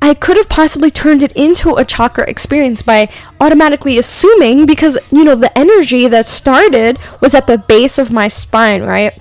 I 0.00 0.14
could 0.14 0.36
have 0.36 0.48
possibly 0.48 0.90
turned 0.90 1.22
it 1.22 1.32
into 1.32 1.74
a 1.74 1.84
chakra 1.84 2.28
experience 2.28 2.82
by 2.82 3.10
automatically 3.40 3.98
assuming 3.98 4.64
because 4.64 4.96
you 5.10 5.24
know 5.24 5.34
the 5.34 5.56
energy 5.58 6.06
that 6.06 6.26
started 6.26 6.98
was 7.20 7.34
at 7.34 7.46
the 7.46 7.58
base 7.58 7.98
of 7.98 8.12
my 8.12 8.28
spine, 8.28 8.82
right? 8.82 9.12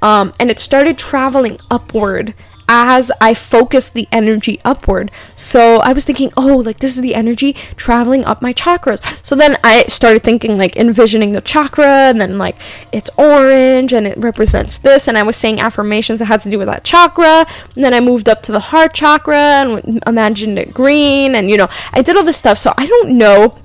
Um, 0.00 0.32
and 0.40 0.50
it 0.50 0.58
started 0.58 0.98
traveling 0.98 1.58
upward 1.70 2.34
as 2.68 3.10
I 3.20 3.34
focused 3.34 3.94
the 3.94 4.08
energy 4.10 4.60
upward. 4.64 5.10
So 5.36 5.76
I 5.78 5.92
was 5.92 6.04
thinking, 6.04 6.32
oh, 6.36 6.58
like 6.58 6.78
this 6.78 6.96
is 6.96 7.02
the 7.02 7.14
energy 7.14 7.54
traveling 7.76 8.24
up 8.24 8.42
my 8.42 8.52
chakras. 8.52 9.00
So 9.24 9.34
then 9.34 9.56
I 9.62 9.84
started 9.84 10.22
thinking, 10.22 10.56
like 10.58 10.76
envisioning 10.76 11.32
the 11.32 11.40
chakra, 11.40 12.08
and 12.10 12.20
then 12.20 12.38
like 12.38 12.56
it's 12.92 13.10
orange 13.16 13.92
and 13.92 14.06
it 14.06 14.18
represents 14.18 14.78
this. 14.78 15.08
And 15.08 15.18
I 15.18 15.22
was 15.22 15.36
saying 15.36 15.60
affirmations 15.60 16.18
that 16.18 16.26
had 16.26 16.40
to 16.42 16.50
do 16.50 16.58
with 16.58 16.68
that 16.68 16.84
chakra. 16.84 17.46
And 17.74 17.84
then 17.84 17.94
I 17.94 18.00
moved 18.00 18.28
up 18.28 18.42
to 18.42 18.52
the 18.52 18.60
heart 18.60 18.94
chakra 18.94 19.36
and 19.36 20.02
imagined 20.06 20.58
it 20.58 20.72
green. 20.72 21.34
And 21.34 21.50
you 21.50 21.56
know, 21.56 21.68
I 21.92 22.02
did 22.02 22.16
all 22.16 22.24
this 22.24 22.36
stuff. 22.36 22.58
So 22.58 22.72
I 22.76 22.86
don't 22.86 23.18
know 23.18 23.56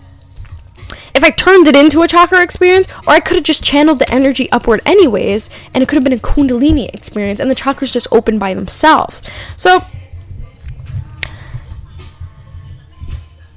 if 1.15 1.23
I 1.23 1.31
turned 1.31 1.67
it 1.67 1.75
into 1.75 2.01
a 2.01 2.07
chakra 2.07 2.41
experience, 2.41 2.87
or 3.07 3.13
I 3.13 3.19
could 3.19 3.35
have 3.35 3.43
just 3.43 3.63
channeled 3.63 3.99
the 3.99 4.13
energy 4.13 4.51
upward 4.51 4.81
anyways, 4.85 5.49
and 5.73 5.83
it 5.83 5.89
could 5.89 5.95
have 5.95 6.03
been 6.03 6.13
a 6.13 6.17
kundalini 6.17 6.93
experience, 6.93 7.39
and 7.39 7.49
the 7.49 7.55
chakras 7.55 7.91
just 7.91 8.07
opened 8.11 8.39
by 8.39 8.53
themselves. 8.53 9.21
So, 9.57 9.83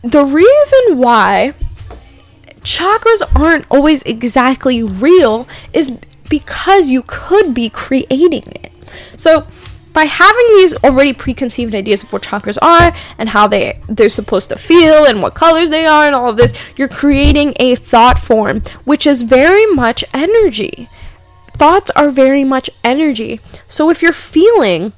the 0.03 0.24
reason 0.24 0.99
why 0.99 1.55
chakras 2.62 3.22
aren't 3.39 3.66
always 3.70 4.03
exactly 4.03 4.83
real 4.83 5.47
is 5.72 5.99
because 6.28 6.91
you 6.91 7.05
could 7.07 7.55
be 7.55 7.68
creating 7.68 8.45
it. 8.47 8.72
So, 9.16 9.47
by 9.93 10.05
having 10.05 10.47
these 10.49 10.74
already 10.82 11.12
preconceived 11.12 11.74
ideas 11.74 12.03
of 12.03 12.12
what 12.12 12.22
chakras 12.22 12.59
are 12.62 12.95
and 13.18 13.28
how 13.28 13.47
they 13.47 13.80
they're 13.88 14.09
supposed 14.09 14.49
to 14.49 14.57
feel 14.57 15.05
and 15.05 15.22
what 15.22 15.34
colors 15.34 15.70
they 15.70 15.86
are 15.86 16.07
and 16.07 16.14
all 16.14 16.30
of 16.30 16.36
this, 16.36 16.59
you're 16.76 16.88
creating 16.88 17.55
a 17.57 17.74
thought 17.74 18.18
form 18.18 18.62
which 18.84 19.07
is 19.07 19.22
very 19.22 19.66
much 19.66 20.05
energy. 20.12 20.88
Thoughts 21.55 21.90
are 21.95 22.11
very 22.11 22.45
much 22.45 22.70
energy. 22.82 23.40
So 23.68 23.90
if 23.90 24.03
you're 24.03 24.12
feeling 24.12 24.93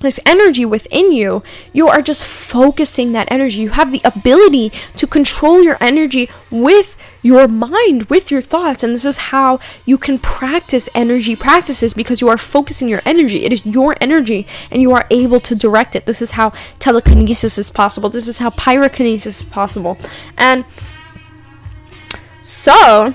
this 0.00 0.18
energy 0.26 0.64
within 0.64 1.12
you, 1.12 1.42
you 1.72 1.88
are 1.88 2.02
just 2.02 2.26
focusing 2.26 3.12
that 3.12 3.30
energy. 3.30 3.60
You 3.60 3.70
have 3.70 3.92
the 3.92 4.00
ability 4.04 4.72
to 4.96 5.06
control 5.06 5.62
your 5.62 5.76
energy 5.80 6.28
with 6.50 6.96
your 7.22 7.48
mind, 7.48 8.04
with 8.04 8.30
your 8.30 8.40
thoughts. 8.40 8.82
And 8.82 8.94
this 8.94 9.04
is 9.04 9.16
how 9.16 9.60
you 9.84 9.98
can 9.98 10.18
practice 10.18 10.88
energy 10.94 11.36
practices 11.36 11.94
because 11.94 12.20
you 12.20 12.28
are 12.28 12.38
focusing 12.38 12.88
your 12.88 13.02
energy. 13.04 13.44
It 13.44 13.52
is 13.52 13.64
your 13.66 13.96
energy 14.00 14.46
and 14.70 14.80
you 14.82 14.92
are 14.92 15.06
able 15.10 15.40
to 15.40 15.54
direct 15.54 15.94
it. 15.96 16.06
This 16.06 16.22
is 16.22 16.32
how 16.32 16.52
telekinesis 16.78 17.58
is 17.58 17.70
possible. 17.70 18.08
This 18.08 18.28
is 18.28 18.38
how 18.38 18.50
pyrokinesis 18.50 19.26
is 19.26 19.42
possible. 19.42 19.98
And 20.36 20.64
so, 22.42 23.14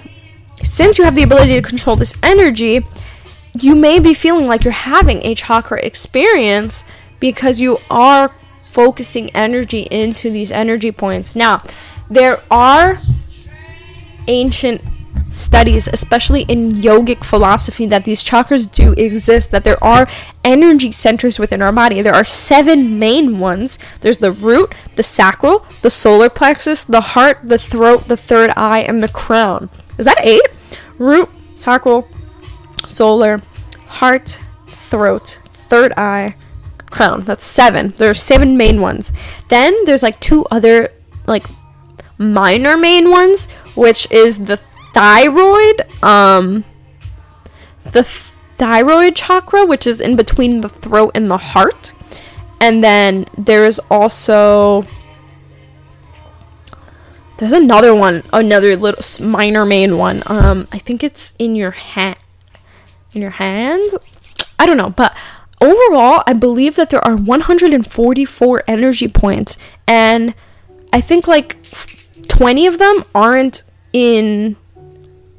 since 0.63 0.97
you 0.97 1.03
have 1.03 1.15
the 1.15 1.23
ability 1.23 1.55
to 1.55 1.61
control 1.61 1.95
this 1.95 2.13
energy, 2.21 2.85
you 3.59 3.75
may 3.75 3.99
be 3.99 4.13
feeling 4.13 4.45
like 4.45 4.63
you're 4.63 4.73
having 4.73 5.23
a 5.23 5.33
chakra 5.35 5.79
experience 5.83 6.83
because 7.19 7.59
you 7.59 7.79
are 7.89 8.35
focusing 8.65 9.29
energy 9.31 9.83
into 9.83 10.29
these 10.29 10.51
energy 10.51 10.91
points. 10.91 11.35
Now, 11.35 11.63
there 12.09 12.41
are 12.51 12.99
ancient 14.27 14.81
studies, 15.29 15.87
especially 15.91 16.43
in 16.43 16.71
yogic 16.71 17.23
philosophy, 17.23 17.85
that 17.87 18.05
these 18.05 18.23
chakras 18.23 18.71
do 18.71 18.93
exist, 18.93 19.51
that 19.51 19.63
there 19.63 19.81
are 19.83 20.07
energy 20.43 20.91
centers 20.91 21.39
within 21.39 21.61
our 21.61 21.71
body. 21.71 22.01
There 22.01 22.13
are 22.13 22.25
seven 22.25 22.99
main 22.99 23.39
ones 23.39 23.77
there's 24.01 24.17
the 24.17 24.31
root, 24.31 24.73
the 24.95 25.03
sacral, 25.03 25.65
the 25.81 25.89
solar 25.89 26.29
plexus, 26.29 26.83
the 26.83 27.01
heart, 27.01 27.39
the 27.43 27.57
throat, 27.57 28.07
the 28.07 28.17
third 28.17 28.51
eye, 28.55 28.79
and 28.79 29.03
the 29.03 29.09
crown. 29.09 29.69
Is 29.97 30.05
that 30.05 30.19
eight? 30.21 30.47
Root, 30.97 31.29
sacral, 31.55 32.07
solar, 32.87 33.41
heart, 33.87 34.39
throat, 34.67 35.39
third 35.43 35.93
eye, 35.97 36.35
crown. 36.89 37.21
That's 37.21 37.43
seven. 37.43 37.93
There 37.97 38.09
are 38.09 38.13
seven 38.13 38.57
main 38.57 38.79
ones. 38.81 39.11
Then 39.49 39.73
there's 39.85 40.03
like 40.03 40.19
two 40.19 40.45
other 40.51 40.89
like 41.27 41.45
minor 42.17 42.77
main 42.77 43.09
ones, 43.09 43.47
which 43.75 44.09
is 44.11 44.45
the 44.45 44.57
thyroid, 44.93 45.85
um 46.03 46.63
the 47.91 48.03
thyroid 48.03 49.15
chakra, 49.15 49.65
which 49.65 49.85
is 49.85 50.01
in 50.01 50.15
between 50.15 50.61
the 50.61 50.69
throat 50.69 51.11
and 51.13 51.29
the 51.29 51.37
heart. 51.37 51.93
And 52.59 52.83
then 52.83 53.25
there 53.37 53.65
is 53.65 53.79
also 53.91 54.85
there's 57.37 57.53
another 57.53 57.93
one, 57.93 58.23
another 58.31 58.77
little 58.77 59.25
minor 59.25 59.65
main 59.65 59.97
one. 59.97 60.23
Um, 60.25 60.67
I 60.71 60.77
think 60.77 61.03
it's 61.03 61.33
in 61.37 61.55
your 61.55 61.71
hand. 61.71 62.17
In 63.13 63.21
your 63.21 63.31
hand? 63.31 63.81
I 64.57 64.65
don't 64.65 64.77
know, 64.77 64.89
but 64.89 65.15
overall, 65.59 66.23
I 66.25 66.33
believe 66.33 66.77
that 66.77 66.89
there 66.89 67.05
are 67.05 67.15
144 67.15 68.63
energy 68.67 69.07
points, 69.09 69.57
and 69.85 70.33
I 70.93 71.01
think 71.01 71.27
like 71.27 71.57
20 72.37 72.67
of 72.67 72.79
them 72.79 73.03
aren't 73.13 73.63
in 73.93 74.57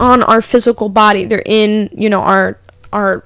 on 0.00 0.22
our 0.22 0.40
physical 0.40 0.88
body. 0.88 1.24
They're 1.24 1.42
in, 1.44 1.90
you 1.92 2.08
know, 2.08 2.20
our 2.20 2.58
our 2.92 3.24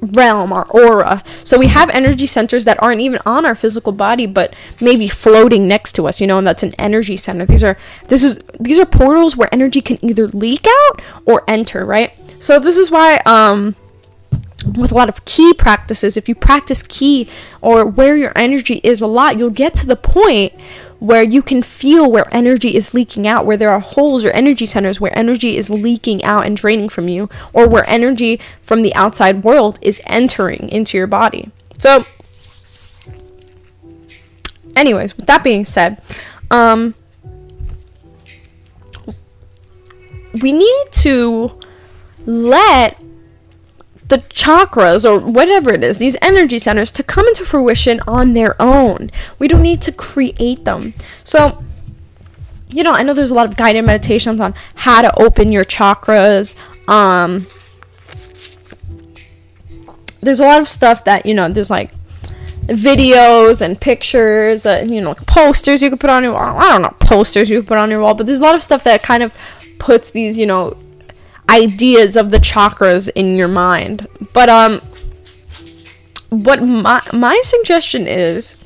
realm, 0.00 0.52
our 0.52 0.66
aura. 0.70 1.22
So 1.44 1.58
we 1.58 1.66
have 1.66 1.90
energy 1.90 2.26
centers 2.26 2.64
that 2.64 2.82
aren't 2.82 3.00
even 3.00 3.20
on 3.26 3.44
our 3.44 3.54
physical 3.54 3.92
body 3.92 4.26
but 4.26 4.54
maybe 4.80 5.08
floating 5.08 5.68
next 5.68 5.92
to 5.92 6.06
us, 6.06 6.20
you 6.20 6.26
know, 6.26 6.38
and 6.38 6.46
that's 6.46 6.62
an 6.62 6.74
energy 6.78 7.16
center. 7.16 7.44
These 7.44 7.64
are 7.64 7.76
this 8.08 8.22
is 8.22 8.42
these 8.58 8.78
are 8.78 8.86
portals 8.86 9.36
where 9.36 9.52
energy 9.52 9.80
can 9.80 10.02
either 10.04 10.28
leak 10.28 10.66
out 10.66 11.02
or 11.26 11.42
enter, 11.48 11.84
right? 11.84 12.12
So 12.38 12.58
this 12.60 12.78
is 12.78 12.90
why 12.90 13.18
um 13.26 13.74
with 14.76 14.92
a 14.92 14.94
lot 14.94 15.08
of 15.08 15.24
ki 15.24 15.52
practices, 15.54 16.16
if 16.16 16.28
you 16.28 16.34
practice 16.34 16.82
ki 16.82 17.28
or 17.60 17.84
where 17.86 18.16
your 18.16 18.32
energy 18.36 18.80
is 18.84 19.00
a 19.00 19.06
lot, 19.06 19.38
you'll 19.38 19.50
get 19.50 19.74
to 19.76 19.86
the 19.86 19.96
point 19.96 20.52
where 21.00 21.22
you 21.22 21.42
can 21.42 21.62
feel 21.62 22.10
where 22.10 22.26
energy 22.30 22.76
is 22.76 22.94
leaking 22.94 23.26
out, 23.26 23.46
where 23.46 23.56
there 23.56 23.70
are 23.70 23.80
holes 23.80 24.22
or 24.22 24.30
energy 24.30 24.66
centers 24.66 25.00
where 25.00 25.16
energy 25.18 25.56
is 25.56 25.68
leaking 25.70 26.22
out 26.22 26.46
and 26.46 26.56
draining 26.56 26.88
from 26.88 27.08
you, 27.08 27.28
or 27.52 27.66
where 27.66 27.88
energy 27.88 28.38
from 28.62 28.82
the 28.82 28.94
outside 28.94 29.42
world 29.42 29.78
is 29.82 30.00
entering 30.04 30.68
into 30.68 30.96
your 30.98 31.06
body. 31.06 31.50
So, 31.78 32.04
anyways, 34.76 35.16
with 35.16 35.26
that 35.26 35.42
being 35.42 35.64
said, 35.64 36.02
um, 36.50 36.94
we 40.42 40.52
need 40.52 40.86
to 40.92 41.58
let 42.26 43.02
the 44.10 44.18
chakras 44.18 45.08
or 45.08 45.18
whatever 45.26 45.72
it 45.72 45.82
is, 45.82 45.98
these 45.98 46.16
energy 46.20 46.58
centers, 46.58 46.92
to 46.92 47.02
come 47.02 47.26
into 47.26 47.44
fruition 47.44 48.00
on 48.06 48.34
their 48.34 48.60
own. 48.60 49.10
We 49.38 49.48
don't 49.48 49.62
need 49.62 49.80
to 49.82 49.92
create 49.92 50.64
them. 50.64 50.92
So, 51.24 51.64
you 52.68 52.82
know, 52.82 52.92
I 52.92 53.02
know 53.02 53.14
there's 53.14 53.30
a 53.30 53.34
lot 53.34 53.48
of 53.48 53.56
guided 53.56 53.84
meditations 53.84 54.40
on 54.40 54.54
how 54.74 55.00
to 55.00 55.18
open 55.18 55.50
your 55.52 55.64
chakras. 55.64 56.54
Um, 56.88 57.46
there's 60.20 60.40
a 60.40 60.44
lot 60.44 60.60
of 60.60 60.68
stuff 60.68 61.04
that, 61.04 61.24
you 61.24 61.34
know, 61.34 61.48
there's 61.48 61.70
like 61.70 61.92
videos 62.66 63.62
and 63.62 63.80
pictures, 63.80 64.66
uh, 64.66 64.84
you 64.86 65.00
know, 65.00 65.14
posters 65.26 65.82
you 65.82 65.88
can 65.88 65.98
put 65.98 66.10
on 66.10 66.22
your 66.22 66.32
wall. 66.32 66.58
I 66.58 66.68
don't 66.70 66.82
know, 66.82 66.94
posters 67.00 67.48
you 67.48 67.60
can 67.60 67.66
put 67.66 67.78
on 67.78 67.90
your 67.90 68.00
wall, 68.00 68.14
but 68.14 68.26
there's 68.26 68.40
a 68.40 68.42
lot 68.42 68.54
of 68.54 68.62
stuff 68.62 68.84
that 68.84 69.02
kind 69.02 69.22
of 69.22 69.36
puts 69.78 70.10
these, 70.10 70.36
you 70.36 70.46
know, 70.46 70.76
ideas 71.50 72.16
of 72.16 72.30
the 72.30 72.38
chakras 72.38 73.10
in 73.14 73.36
your 73.36 73.48
mind. 73.48 74.06
But 74.32 74.48
um 74.48 74.80
what 76.30 76.62
my 76.62 77.02
my 77.12 77.40
suggestion 77.44 78.06
is 78.06 78.56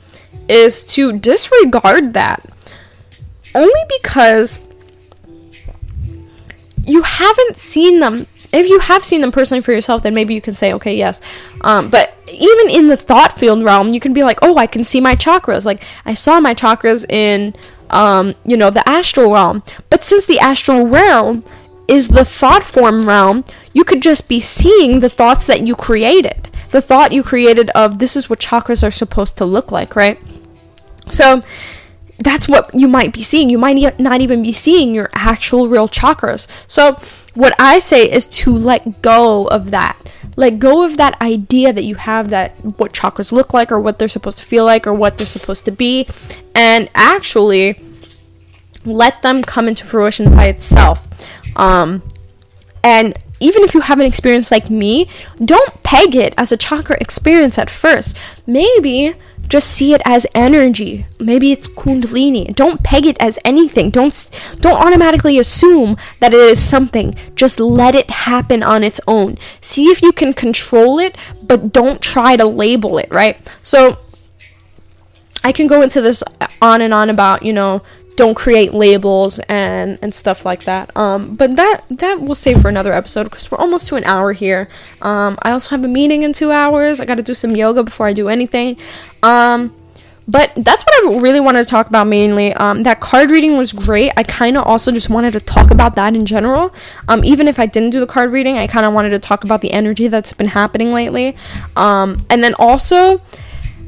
is 0.49 0.85
to 0.85 1.19
disregard 1.19 2.13
that 2.13 2.45
only 3.55 3.81
because 4.01 4.61
you 6.85 7.03
haven't 7.03 7.57
seen 7.57 8.01
them. 8.01 8.27
If 8.53 8.69
you 8.69 8.79
have 8.79 9.05
seen 9.05 9.21
them 9.21 9.33
personally 9.33 9.63
for 9.63 9.73
yourself 9.73 10.03
then 10.03 10.15
maybe 10.15 10.35
you 10.35 10.43
can 10.43 10.55
say 10.55 10.75
okay 10.75 10.95
yes. 10.95 11.23
Um, 11.63 11.89
but 11.89 12.15
even 12.29 12.71
in 12.71 12.89
the 12.89 12.97
thought 12.97 13.39
field 13.39 13.65
realm 13.65 13.95
you 13.95 14.01
can 14.01 14.13
be 14.13 14.23
like 14.23 14.39
oh 14.43 14.57
i 14.59 14.67
can 14.67 14.85
see 14.85 15.01
my 15.01 15.17
chakras. 15.17 15.65
Like 15.65 15.83
i 16.05 16.15
saw 16.15 16.39
my 16.41 16.55
chakras 16.55 17.11
in 17.11 17.55
um, 17.91 18.35
you 18.45 18.57
know 18.57 18.71
the 18.71 18.87
astral 18.89 19.33
realm. 19.33 19.63
But 19.89 20.05
since 20.05 20.27
the 20.27 20.39
astral 20.39 20.87
realm 20.87 21.45
is 21.89 22.09
the 22.09 22.25
thought 22.25 22.65
form 22.65 23.07
realm, 23.07 23.45
you 23.73 23.85
could 23.85 24.03
just 24.03 24.29
be 24.29 24.41
seeing 24.41 25.01
the 25.01 25.09
thoughts 25.09 25.47
that 25.47 25.67
you 25.67 25.75
created. 25.75 26.49
The 26.71 26.81
thought 26.81 27.13
you 27.13 27.23
created 27.23 27.71
of 27.71 27.99
this 27.99 28.17
is 28.17 28.29
what 28.29 28.41
chakras 28.41 28.87
are 28.87 28.91
supposed 28.91 29.37
to 29.39 29.45
look 29.45 29.71
like, 29.71 29.95
right? 29.95 30.19
So 31.11 31.41
that's 32.19 32.49
what 32.49 32.75
you 32.75 32.89
might 32.89 33.13
be 33.13 33.23
seeing. 33.23 33.51
You 33.51 33.59
might 33.59 33.99
not 34.01 34.21
even 34.21 34.43
be 34.43 34.53
seeing 34.53 34.95
your 34.95 35.11
actual 35.15 35.69
real 35.69 35.89
chakras. 35.89 36.47
So, 36.67 36.99
what 37.35 37.55
I 37.59 37.81
say 37.81 38.11
is 38.11 38.27
to 38.27 38.57
let 38.57 39.03
go 39.03 39.47
of 39.49 39.73
that. 39.73 39.99
Let 40.37 40.59
go 40.59 40.85
of 40.85 40.97
that 40.97 41.21
idea 41.21 41.73
that 41.73 41.85
you 41.85 41.97
have 41.97 42.31
that 42.31 42.53
what 42.79 42.93
chakras 42.93 43.33
look 43.33 43.53
like 43.53 43.71
or 43.71 43.81
what 43.81 43.99
they're 43.99 44.09
supposed 44.09 44.39
to 44.39 44.45
feel 44.45 44.65
like 44.65 44.87
or 44.87 44.95
what 44.95 45.19
they're 45.19 45.27
supposed 45.27 45.65
to 45.67 45.71
be 45.71 46.07
and 46.55 46.89
actually 46.95 47.81
let 48.85 49.23
them 49.23 49.43
come 49.43 49.69
into 49.69 49.85
fruition 49.85 50.31
by 50.35 50.47
itself. 50.47 51.07
Um, 51.57 52.03
and 52.83 53.17
even 53.41 53.63
if 53.63 53.75
you 53.75 53.81
have 53.81 53.99
an 53.99 54.07
experience 54.07 54.51
like 54.51 54.71
me, 54.71 55.09
don't 55.45 55.83
peg 55.83 56.15
it 56.15 56.35
as 56.37 56.53
a 56.53 56.57
chakra 56.57 56.97
experience 57.01 57.59
at 57.59 57.71
first. 57.71 58.17
Maybe 58.47 59.15
just 59.49 59.71
see 59.71 59.93
it 59.93 60.03
as 60.05 60.27
energy. 60.35 61.07
Maybe 61.19 61.53
it's 61.53 61.69
kundalini. 61.69 62.55
Don't 62.55 62.83
peg 62.83 63.07
it 63.07 63.17
as 63.21 63.39
anything. 63.45 63.91
Don't 63.91 64.31
don't 64.61 64.81
automatically 64.81 65.39
assume 65.39 65.97
that 66.21 66.33
it 66.33 66.41
is 66.41 66.63
something. 66.63 67.15
Just 67.35 67.61
let 67.61 67.95
it 67.95 68.11
happen 68.11 68.63
on 68.63 68.83
its 68.83 69.01
own. 69.07 69.39
See 69.61 69.87
if 69.87 70.03
you 70.03 70.13
can 70.13 70.33
control 70.33 70.99
it, 70.99 71.17
but 71.43 71.73
don't 71.73 72.01
try 72.01 72.37
to 72.37 72.47
label 72.47 72.99
it, 72.99 73.11
right? 73.11 73.37
So 73.63 73.99
I 75.43 75.53
can 75.53 75.67
go 75.67 75.83
into 75.83 76.01
this 76.01 76.23
on 76.63 76.81
and 76.81 76.95
on 76.95 77.11
about, 77.11 77.43
you 77.43 77.53
know, 77.53 77.83
don't 78.17 78.35
create 78.35 78.73
labels 78.73 79.39
and 79.41 79.99
and 80.03 80.15
stuff 80.15 80.45
like 80.45 80.65
that. 80.65 80.97
Um, 80.97 81.35
but 81.35 81.57
that 81.57 81.83
that 81.91 82.21
we'll 82.21 82.35
save 82.35 82.61
for 82.61 82.69
another 82.69 82.93
episode 82.93 83.25
because 83.25 83.51
we're 83.51 83.59
almost 83.59 83.89
to 83.89 83.97
an 83.97 84.05
hour 84.05 84.33
here. 84.33 84.69
Um, 85.03 85.39
I 85.43 85.51
also 85.51 85.71
have 85.71 85.85
a 85.85 85.89
meeting 85.89 86.23
in 86.23 86.33
two 86.33 86.51
hours. 86.51 87.01
I 87.01 87.05
got 87.05 87.17
to 87.17 87.23
do 87.23 87.35
some 87.35 87.57
yoga 87.57 87.83
before 87.83 88.07
I 88.07 88.13
do 88.13 88.29
anything. 88.29 88.79
Um, 89.23 89.75
but 90.27 90.53
that's 90.57 90.85
what 90.85 90.95
I 90.95 91.21
really 91.21 91.41
wanted 91.41 91.65
to 91.65 91.71
talk 91.71 91.87
about 91.87 92.07
mainly. 92.07 92.55
Um, 92.55 92.83
that 92.85 93.01
card 93.01 93.31
reading 93.31 93.59
was 93.59 93.73
great. 93.73 94.11
I 94.17 94.23
kind 94.23 94.57
of 94.57 94.65
also 94.65 94.91
just 94.91 95.11
wanted 95.11 95.33
to 95.33 95.41
talk 95.41 95.71
about 95.71 95.97
that 95.97 96.17
in 96.17 96.25
general. 96.25 96.75
Um, 97.09 97.25
even 97.25 97.47
if 97.47 97.59
I 97.59 97.67
didn't 97.67 97.91
do 97.91 98.01
the 98.01 98.07
card 98.07 98.33
reading, 98.33 98.57
I 98.57 98.67
kind 98.67 98.87
of 98.87 98.95
wanted 98.95 99.11
to 99.11 99.19
talk 99.19 99.45
about 99.45 99.61
the 99.61 99.73
energy 99.73 100.09
that's 100.09 100.33
been 100.33 100.49
happening 100.49 100.95
lately. 100.95 101.37
Um, 101.77 102.25
and 102.31 102.43
then 102.43 102.55
also 102.59 103.21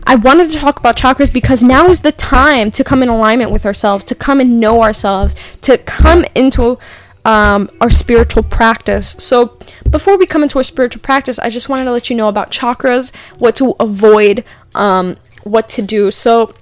I 0.09 0.15
wanted 0.15 0.51
to 0.53 0.59
talk 0.59 0.79
about 0.79 0.97
chakras 0.97 1.33
because 1.33 1.63
now 1.63 1.87
is 1.87 2.01
the 2.01 2.13
time 2.13 2.71
to 2.73 2.85
come 2.85 3.03
in 3.03 3.09
alignment 3.09 3.51
with 3.51 3.67
ourselves, 3.67 4.05
to 4.05 4.15
come 4.15 4.39
and 4.39 4.61
know 4.61 4.83
ourselves, 4.83 5.35
to 5.63 5.77
come 5.79 6.25
into 6.35 6.79
um, 7.25 7.69
our 7.81 7.91
spiritual 7.91 8.45
practice. 8.45 9.17
So, 9.19 9.59
before 9.91 10.17
we 10.17 10.27
come 10.27 10.45
into 10.45 10.59
our 10.59 10.65
spiritual 10.65 11.03
practice, 11.03 11.41
I 11.41 11.51
just 11.51 11.69
wanted 11.69 11.85
to 11.85 11.93
let 11.93 12.09
you 12.09 12.15
know 12.15 12.29
about 12.29 12.53
chakras, 12.53 13.13
what 13.39 13.57
to 13.57 13.75
avoid, 13.81 14.45
um, 14.77 15.17
what 15.43 15.69
to 15.71 15.83
do. 15.83 16.13
So, 16.13 16.55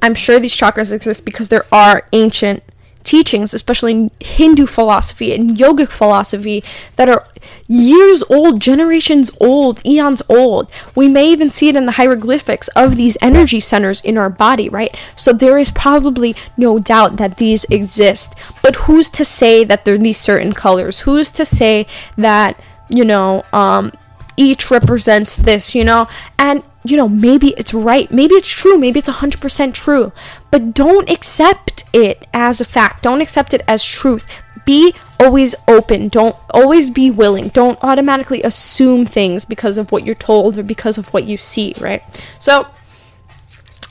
I'm 0.00 0.14
sure 0.14 0.40
these 0.40 0.56
chakras 0.56 0.92
exist 0.92 1.26
because 1.26 1.50
there 1.50 1.66
are 1.70 2.08
ancient 2.14 2.62
teachings, 3.04 3.52
especially 3.52 3.92
in 3.92 4.10
Hindu 4.20 4.66
philosophy 4.66 5.34
and 5.34 5.50
yogic 5.50 5.90
philosophy, 5.90 6.64
that 6.96 7.08
are 7.08 7.26
years 7.68 8.22
old, 8.28 8.60
generations 8.60 9.30
old, 9.40 9.84
eons 9.84 10.22
old. 10.28 10.70
We 10.94 11.08
may 11.08 11.30
even 11.30 11.50
see 11.50 11.68
it 11.68 11.76
in 11.76 11.86
the 11.86 11.92
hieroglyphics 11.92 12.68
of 12.68 12.96
these 12.96 13.16
energy 13.20 13.60
centers 13.60 14.00
in 14.00 14.16
our 14.18 14.30
body, 14.30 14.68
right? 14.68 14.96
So 15.16 15.32
there 15.32 15.58
is 15.58 15.70
probably 15.70 16.34
no 16.56 16.78
doubt 16.78 17.16
that 17.16 17.38
these 17.38 17.64
exist. 17.64 18.34
But 18.62 18.76
who's 18.76 19.08
to 19.10 19.24
say 19.24 19.64
that 19.64 19.84
they're 19.84 19.98
these 19.98 20.18
certain 20.18 20.52
colors? 20.52 21.00
Who's 21.00 21.30
to 21.30 21.44
say 21.44 21.86
that, 22.16 22.60
you 22.88 23.04
know, 23.04 23.42
um, 23.52 23.92
each 24.36 24.70
represents 24.70 25.36
this, 25.36 25.74
you 25.74 25.84
know? 25.84 26.06
And 26.38 26.62
you 26.90 26.96
know, 26.96 27.08
maybe 27.08 27.48
it's 27.56 27.74
right, 27.74 28.10
maybe 28.10 28.34
it's 28.34 28.48
true, 28.48 28.78
maybe 28.78 29.00
it's 29.00 29.08
100% 29.08 29.74
true, 29.74 30.12
but 30.50 30.72
don't 30.72 31.10
accept 31.10 31.84
it 31.92 32.26
as 32.32 32.60
a 32.60 32.64
fact. 32.64 33.02
Don't 33.02 33.20
accept 33.20 33.52
it 33.52 33.62
as 33.66 33.84
truth. 33.84 34.26
Be 34.66 34.94
always 35.18 35.54
open. 35.66 36.08
Don't 36.08 36.36
always 36.50 36.90
be 36.90 37.10
willing. 37.10 37.48
Don't 37.48 37.78
automatically 37.82 38.42
assume 38.42 39.06
things 39.06 39.46
because 39.46 39.78
of 39.78 39.90
what 39.90 40.04
you're 40.04 40.14
told 40.14 40.58
or 40.58 40.62
because 40.62 40.98
of 40.98 41.14
what 41.14 41.24
you 41.24 41.38
see, 41.38 41.72
right? 41.80 42.02
So, 42.38 42.66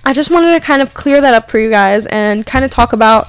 I 0.05 0.13
just 0.13 0.29
wanted 0.29 0.53
to 0.53 0.59
kind 0.59 0.83
of 0.83 0.93
clear 0.93 1.19
that 1.21 1.33
up 1.33 1.49
for 1.49 1.57
you 1.57 1.71
guys 1.71 2.05
and 2.05 2.45
kind 2.45 2.63
of 2.63 2.69
talk 2.69 2.93
about 2.93 3.25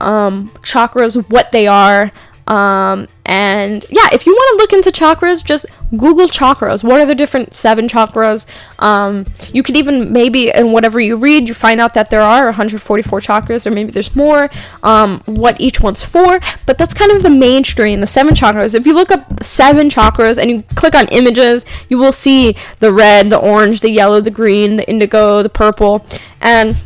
um, 0.00 0.48
chakras, 0.62 1.30
what 1.30 1.52
they 1.52 1.68
are, 1.68 2.10
um, 2.46 3.08
and 3.24 3.84
yeah, 3.90 4.08
if 4.12 4.24
you 4.24 4.32
want 4.32 4.56
to 4.56 4.62
look 4.62 4.72
into 4.72 4.90
chakras, 4.90 5.44
just 5.44 5.66
Google 5.96 6.26
chakras. 6.26 6.82
What 6.82 7.00
are 7.00 7.06
the 7.06 7.14
different 7.14 7.54
seven 7.54 7.86
chakras? 7.86 8.46
Um, 8.78 9.26
you 9.52 9.62
could 9.62 9.76
even 9.76 10.12
maybe 10.12 10.50
in 10.50 10.72
whatever 10.72 10.98
you 10.98 11.16
read, 11.16 11.48
you 11.48 11.54
find 11.54 11.80
out 11.80 11.94
that 11.94 12.10
there 12.10 12.22
are 12.22 12.46
144 12.46 13.20
chakras, 13.20 13.66
or 13.66 13.70
maybe 13.70 13.92
there's 13.92 14.14
more. 14.16 14.50
Um, 14.82 15.20
what 15.26 15.60
each 15.60 15.80
one's 15.80 16.02
for, 16.02 16.40
but 16.66 16.78
that's 16.78 16.94
kind 16.94 17.12
of 17.12 17.22
the 17.22 17.30
mainstream. 17.30 18.00
The 18.00 18.06
seven 18.06 18.34
chakras. 18.34 18.74
If 18.74 18.86
you 18.86 18.94
look 18.94 19.10
up 19.10 19.42
seven 19.42 19.88
chakras 19.88 20.38
and 20.38 20.50
you 20.50 20.62
click 20.74 20.94
on 20.94 21.06
images, 21.08 21.64
you 21.88 21.98
will 21.98 22.12
see 22.12 22.56
the 22.80 22.92
red, 22.92 23.30
the 23.30 23.38
orange, 23.38 23.80
the 23.80 23.90
yellow, 23.90 24.20
the 24.20 24.30
green, 24.30 24.76
the 24.76 24.88
indigo, 24.88 25.42
the 25.42 25.48
purple, 25.48 26.04
and 26.40 26.76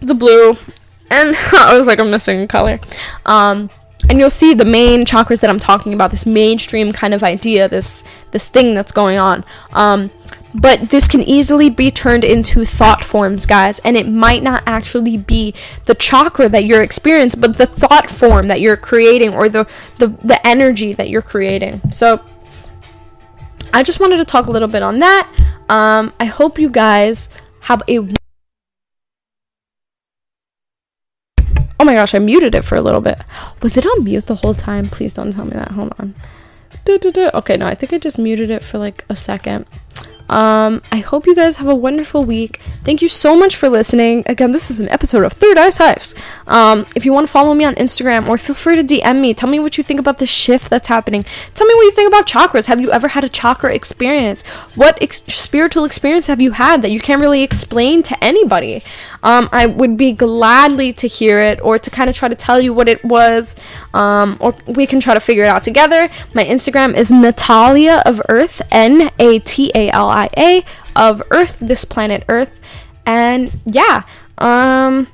the 0.00 0.14
blue. 0.14 0.56
And 1.10 1.34
I 1.52 1.76
was 1.76 1.86
like, 1.86 1.98
I'm 1.98 2.10
missing 2.10 2.42
a 2.42 2.46
color. 2.46 2.80
Um, 3.26 3.70
and 4.08 4.18
you'll 4.18 4.30
see 4.30 4.54
the 4.54 4.64
main 4.64 5.04
chakras 5.04 5.40
that 5.40 5.50
I'm 5.50 5.58
talking 5.58 5.92
about, 5.94 6.10
this 6.10 6.26
mainstream 6.26 6.92
kind 6.92 7.14
of 7.14 7.22
idea, 7.22 7.68
this 7.68 8.04
this 8.30 8.48
thing 8.48 8.74
that's 8.74 8.92
going 8.92 9.18
on. 9.18 9.44
Um, 9.72 10.10
but 10.54 10.88
this 10.90 11.06
can 11.06 11.20
easily 11.20 11.68
be 11.68 11.90
turned 11.90 12.24
into 12.24 12.64
thought 12.64 13.04
forms, 13.04 13.44
guys, 13.44 13.78
and 13.80 13.96
it 13.96 14.08
might 14.08 14.42
not 14.42 14.62
actually 14.66 15.18
be 15.18 15.54
the 15.84 15.94
chakra 15.94 16.48
that 16.48 16.64
you're 16.64 16.82
experiencing, 16.82 17.40
but 17.40 17.58
the 17.58 17.66
thought 17.66 18.08
form 18.08 18.48
that 18.48 18.60
you're 18.60 18.76
creating 18.76 19.34
or 19.34 19.48
the 19.48 19.66
the, 19.98 20.08
the 20.24 20.44
energy 20.46 20.92
that 20.94 21.10
you're 21.10 21.22
creating. 21.22 21.80
So 21.92 22.24
I 23.72 23.82
just 23.82 24.00
wanted 24.00 24.16
to 24.16 24.24
talk 24.24 24.46
a 24.46 24.50
little 24.50 24.68
bit 24.68 24.82
on 24.82 25.00
that. 25.00 25.30
Um, 25.68 26.12
I 26.18 26.24
hope 26.24 26.58
you 26.58 26.70
guys 26.70 27.28
have 27.60 27.82
a 27.88 28.08
Oh 31.80 31.84
my 31.84 31.94
gosh, 31.94 32.14
I 32.14 32.18
muted 32.18 32.54
it 32.54 32.62
for 32.62 32.74
a 32.74 32.80
little 32.80 33.00
bit. 33.00 33.18
Was 33.62 33.76
it 33.76 33.86
on 33.86 34.04
mute 34.04 34.26
the 34.26 34.34
whole 34.34 34.54
time? 34.54 34.88
Please 34.88 35.14
don't 35.14 35.32
tell 35.32 35.44
me 35.44 35.52
that. 35.52 35.70
Hold 35.70 35.94
on. 35.98 36.14
Okay, 36.88 37.56
no, 37.56 37.66
I 37.66 37.74
think 37.74 37.92
I 37.92 37.98
just 37.98 38.18
muted 38.18 38.50
it 38.50 38.62
for 38.62 38.78
like 38.78 39.04
a 39.08 39.14
second. 39.16 39.66
Um, 40.28 40.82
I 40.92 40.98
hope 40.98 41.26
you 41.26 41.34
guys 41.34 41.56
have 41.56 41.68
a 41.68 41.74
wonderful 41.74 42.24
week. 42.24 42.60
Thank 42.84 43.00
you 43.00 43.08
so 43.08 43.36
much 43.36 43.56
for 43.56 43.68
listening. 43.68 44.24
Again, 44.26 44.52
this 44.52 44.70
is 44.70 44.78
an 44.78 44.88
episode 44.90 45.24
of 45.24 45.32
Third 45.32 45.56
Eye 45.56 45.70
Hives. 45.72 46.14
Um, 46.46 46.84
if 46.94 47.04
you 47.04 47.12
want 47.12 47.26
to 47.26 47.32
follow 47.32 47.54
me 47.54 47.64
on 47.64 47.74
Instagram 47.76 48.28
or 48.28 48.36
feel 48.36 48.54
free 48.54 48.76
to 48.76 48.82
DM 48.82 49.20
me, 49.20 49.32
tell 49.32 49.48
me 49.48 49.58
what 49.58 49.78
you 49.78 49.84
think 49.84 50.00
about 50.00 50.18
the 50.18 50.26
shift 50.26 50.68
that's 50.68 50.88
happening. 50.88 51.24
Tell 51.54 51.66
me 51.66 51.74
what 51.74 51.82
you 51.82 51.92
think 51.92 52.08
about 52.08 52.26
chakras. 52.26 52.66
Have 52.66 52.80
you 52.80 52.90
ever 52.90 53.08
had 53.08 53.24
a 53.24 53.28
chakra 53.28 53.74
experience? 53.74 54.42
What 54.74 55.02
ex- 55.02 55.22
spiritual 55.26 55.84
experience 55.84 56.26
have 56.26 56.40
you 56.40 56.52
had 56.52 56.82
that 56.82 56.90
you 56.90 57.00
can't 57.00 57.20
really 57.20 57.42
explain 57.42 58.02
to 58.04 58.24
anybody? 58.24 58.82
Um, 59.22 59.48
I 59.50 59.66
would 59.66 59.96
be 59.96 60.12
gladly 60.12 60.92
to 60.92 61.08
hear 61.08 61.40
it 61.40 61.60
or 61.60 61.78
to 61.78 61.90
kind 61.90 62.10
of 62.10 62.16
try 62.16 62.28
to 62.28 62.34
tell 62.34 62.60
you 62.60 62.72
what 62.72 62.88
it 62.88 63.04
was, 63.04 63.56
um, 63.94 64.36
or 64.40 64.54
we 64.66 64.86
can 64.86 65.00
try 65.00 65.14
to 65.14 65.20
figure 65.20 65.44
it 65.44 65.48
out 65.48 65.62
together. 65.62 66.08
My 66.34 66.44
Instagram 66.44 66.94
is 66.94 67.10
Natalia 67.10 68.02
of 68.04 68.20
Earth, 68.28 68.60
N 68.70 69.10
A 69.18 69.38
T 69.40 69.72
A 69.74 69.90
L 69.90 70.08
I 70.08 70.17
Of 70.96 71.22
Earth, 71.30 71.58
this 71.60 71.84
planet 71.84 72.24
Earth, 72.28 72.58
and 73.06 73.50
yeah, 73.64 74.02
um, 74.38 75.06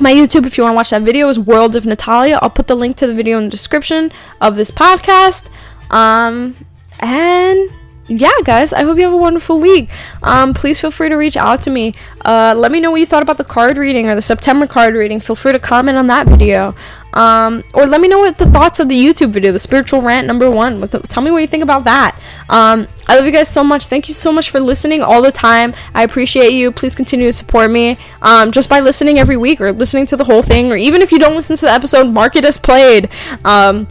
my 0.00 0.12
YouTube, 0.12 0.46
if 0.46 0.56
you 0.56 0.64
want 0.64 0.74
to 0.74 0.76
watch 0.76 0.90
that 0.90 1.02
video, 1.02 1.28
is 1.28 1.38
World 1.38 1.74
of 1.74 1.86
Natalia. 1.86 2.38
I'll 2.40 2.50
put 2.50 2.66
the 2.66 2.76
link 2.76 2.96
to 2.98 3.06
the 3.06 3.14
video 3.14 3.38
in 3.38 3.44
the 3.44 3.50
description 3.50 4.12
of 4.40 4.54
this 4.54 4.70
podcast. 4.70 5.48
Um, 5.90 6.54
and 7.00 7.70
yeah, 8.08 8.32
guys, 8.44 8.72
I 8.72 8.82
hope 8.84 8.96
you 8.98 9.04
have 9.04 9.12
a 9.12 9.16
wonderful 9.16 9.60
week. 9.60 9.90
Um, 10.22 10.54
please 10.54 10.80
feel 10.80 10.90
free 10.90 11.08
to 11.08 11.16
reach 11.16 11.36
out 11.36 11.62
to 11.62 11.70
me. 11.70 11.94
Uh, 12.24 12.54
let 12.56 12.70
me 12.70 12.80
know 12.80 12.90
what 12.90 13.00
you 13.00 13.06
thought 13.06 13.22
about 13.22 13.38
the 13.38 13.44
card 13.44 13.76
reading 13.76 14.08
or 14.08 14.14
the 14.14 14.22
September 14.22 14.66
card 14.66 14.94
reading. 14.94 15.20
Feel 15.20 15.36
free 15.36 15.52
to 15.52 15.58
comment 15.58 15.96
on 15.98 16.06
that 16.06 16.26
video. 16.26 16.74
Um, 17.12 17.64
or 17.74 17.86
let 17.86 18.00
me 18.00 18.08
know 18.08 18.18
what 18.18 18.38
the 18.38 18.50
thoughts 18.50 18.80
of 18.80 18.88
the 18.88 18.96
YouTube 18.96 19.30
video, 19.30 19.50
the 19.52 19.58
spiritual 19.58 20.02
rant 20.02 20.26
number 20.26 20.50
one. 20.50 20.78
The, 20.78 21.00
tell 21.00 21.22
me 21.22 21.30
what 21.30 21.38
you 21.38 21.46
think 21.46 21.62
about 21.62 21.84
that. 21.84 22.18
Um, 22.48 22.86
I 23.06 23.16
love 23.16 23.24
you 23.24 23.32
guys 23.32 23.48
so 23.48 23.64
much. 23.64 23.86
Thank 23.86 24.08
you 24.08 24.14
so 24.14 24.32
much 24.32 24.50
for 24.50 24.60
listening 24.60 25.02
all 25.02 25.22
the 25.22 25.32
time. 25.32 25.74
I 25.94 26.02
appreciate 26.02 26.52
you. 26.52 26.70
Please 26.70 26.94
continue 26.94 27.26
to 27.26 27.32
support 27.32 27.70
me 27.70 27.96
um, 28.22 28.52
just 28.52 28.68
by 28.68 28.80
listening 28.80 29.18
every 29.18 29.36
week 29.36 29.60
or 29.60 29.72
listening 29.72 30.06
to 30.06 30.16
the 30.16 30.24
whole 30.24 30.42
thing. 30.42 30.70
Or 30.70 30.76
even 30.76 31.02
if 31.02 31.10
you 31.10 31.18
don't 31.18 31.34
listen 31.34 31.56
to 31.56 31.64
the 31.66 31.72
episode, 31.72 32.12
mark 32.12 32.36
it 32.36 32.44
as 32.44 32.58
played. 32.58 33.08
Um, 33.44 33.88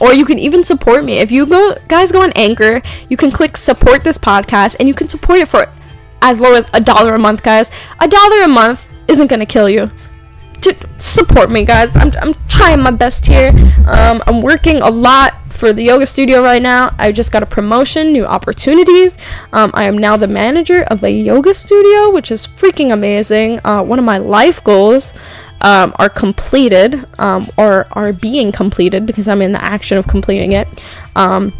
or 0.00 0.14
you 0.14 0.24
can 0.24 0.38
even 0.38 0.64
support 0.64 1.04
me. 1.04 1.18
If 1.18 1.30
you 1.30 1.46
go 1.46 1.76
guys 1.88 2.10
go 2.10 2.22
on 2.22 2.32
Anchor, 2.34 2.80
you 3.08 3.16
can 3.16 3.30
click 3.30 3.56
support 3.56 4.02
this 4.02 4.16
podcast 4.16 4.76
and 4.80 4.88
you 4.88 4.94
can 4.94 5.08
support 5.08 5.40
it 5.40 5.48
for 5.48 5.66
as 6.22 6.40
low 6.40 6.54
as 6.54 6.66
a 6.72 6.80
dollar 6.80 7.14
a 7.14 7.18
month, 7.18 7.42
guys. 7.42 7.70
A 8.00 8.08
dollar 8.08 8.42
a 8.42 8.48
month 8.48 8.88
isn't 9.08 9.26
gonna 9.26 9.46
kill 9.46 9.68
you. 9.68 9.90
To 10.62 10.76
support 10.98 11.50
me, 11.50 11.64
guys. 11.64 11.94
I'm, 11.96 12.12
I'm 12.20 12.34
trying 12.48 12.80
my 12.80 12.90
best 12.90 13.26
here. 13.26 13.50
Um, 13.86 14.22
I'm 14.26 14.42
working 14.42 14.82
a 14.82 14.90
lot 14.90 15.34
for 15.50 15.72
the 15.72 15.82
yoga 15.82 16.06
studio 16.06 16.42
right 16.42 16.62
now. 16.62 16.94
I 16.98 17.12
just 17.12 17.32
got 17.32 17.42
a 17.42 17.46
promotion, 17.46 18.12
new 18.12 18.24
opportunities. 18.24 19.16
Um, 19.52 19.70
I 19.74 19.84
am 19.84 19.96
now 19.96 20.16
the 20.16 20.26
manager 20.26 20.82
of 20.84 21.02
a 21.04 21.10
yoga 21.10 21.54
studio, 21.54 22.10
which 22.10 22.30
is 22.30 22.46
freaking 22.46 22.92
amazing. 22.92 23.60
Uh, 23.64 23.82
one 23.82 23.98
of 23.98 24.04
my 24.04 24.18
life 24.18 24.62
goals 24.64 25.12
um, 25.60 25.94
are 25.98 26.08
completed 26.08 27.04
um, 27.18 27.46
or 27.56 27.86
are 27.92 28.12
being 28.12 28.52
completed 28.52 29.06
because 29.06 29.28
I'm 29.28 29.42
in 29.42 29.52
the 29.52 29.62
action 29.62 29.98
of 29.98 30.06
completing 30.06 30.52
it. 30.52 30.66
Um, 31.16 31.52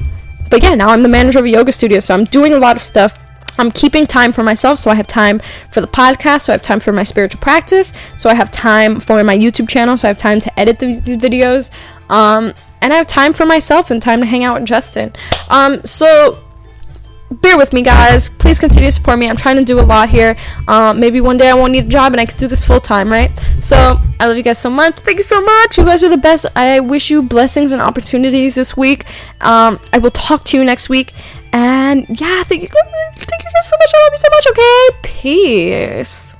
but 0.51 0.62
yeah, 0.62 0.74
now 0.74 0.88
I'm 0.88 1.03
the 1.03 1.09
manager 1.09 1.38
of 1.38 1.44
a 1.44 1.51
yoga 1.51 1.72
studio, 1.72 2.01
so 2.01 2.14
I'm 2.14 2.24
doing 2.24 2.53
a 2.53 2.59
lot 2.59 2.76
of 2.76 2.82
stuff. 2.82 3.18
I'm 3.61 3.70
keeping 3.70 4.06
time 4.06 4.32
for 4.32 4.42
myself, 4.42 4.78
so 4.78 4.90
I 4.90 4.94
have 4.94 5.06
time 5.06 5.40
for 5.70 5.80
the 5.80 5.86
podcast, 5.86 6.42
so 6.42 6.52
I 6.52 6.54
have 6.54 6.62
time 6.62 6.80
for 6.80 6.92
my 6.92 7.02
spiritual 7.02 7.40
practice, 7.40 7.92
so 8.16 8.30
I 8.30 8.34
have 8.34 8.50
time 8.50 9.00
for 9.00 9.22
my 9.22 9.36
YouTube 9.36 9.68
channel, 9.68 9.96
so 9.96 10.08
I 10.08 10.11
have 10.11 10.18
time 10.18 10.40
to 10.40 10.58
edit 10.58 10.78
the, 10.78 10.98
the 10.98 11.16
videos, 11.16 11.70
um, 12.08 12.54
and 12.80 12.92
I 12.92 12.96
have 12.96 13.06
time 13.06 13.32
for 13.32 13.44
myself 13.46 13.90
and 13.90 14.00
time 14.00 14.20
to 14.20 14.26
hang 14.26 14.44
out 14.44 14.58
with 14.61 14.68
Justin. 14.68 15.12
Um, 15.50 15.84
so 15.84 16.42
bear 17.30 17.56
with 17.56 17.72
me 17.72 17.82
guys. 17.82 18.28
Please 18.28 18.58
continue 18.58 18.88
to 18.88 18.92
support 18.92 19.18
me. 19.18 19.28
I'm 19.28 19.36
trying 19.36 19.56
to 19.56 19.64
do 19.64 19.78
a 19.78 19.82
lot 19.82 20.08
here. 20.08 20.36
Um, 20.66 20.98
maybe 20.98 21.20
one 21.20 21.36
day 21.36 21.48
i 21.48 21.54
won't 21.54 21.72
need 21.72 21.86
a 21.86 21.88
job 21.88 22.12
and 22.12 22.20
i 22.20 22.26
can 22.26 22.36
do 22.36 22.48
this 22.48 22.64
full 22.64 22.80
time 22.80 23.11
right? 23.11 23.30
So 23.61 24.00
i 24.18 24.26
love 24.26 24.36
you 24.36 24.42
guys 24.42 24.58
so 24.58 24.70
much. 24.70 24.96
Thank 24.96 25.18
you 25.18 25.22
so 25.22 25.40
much. 25.40 25.78
You 25.78 25.84
guys 25.84 26.02
are 26.02 26.08
the 26.08 26.16
best. 26.16 26.46
I 26.56 26.80
wish 26.80 27.11
you 27.11 27.22
blessings 27.22 27.72
and 27.72 27.80
opportunities 27.80 28.54
this 28.56 28.76
week. 28.76 29.04
Um, 29.40 29.78
i 29.92 29.98
will 29.98 30.11
talk 30.11 30.44
to 30.44 30.58
you 30.58 30.64
next 30.64 30.88
week 30.88 31.12
and 31.53 32.07
yeah 32.20 32.42
thank 32.44 32.62
you 32.62 32.68
thank 32.68 33.42
you 33.44 33.51
guys 33.55 33.68
so 33.68 33.76
much. 33.78 33.92
I 33.94 33.98
love 34.05 34.12
you 34.12 34.18
so 34.18 34.28
much 34.30 34.46
okay? 34.51 34.88
Peace 35.03 36.36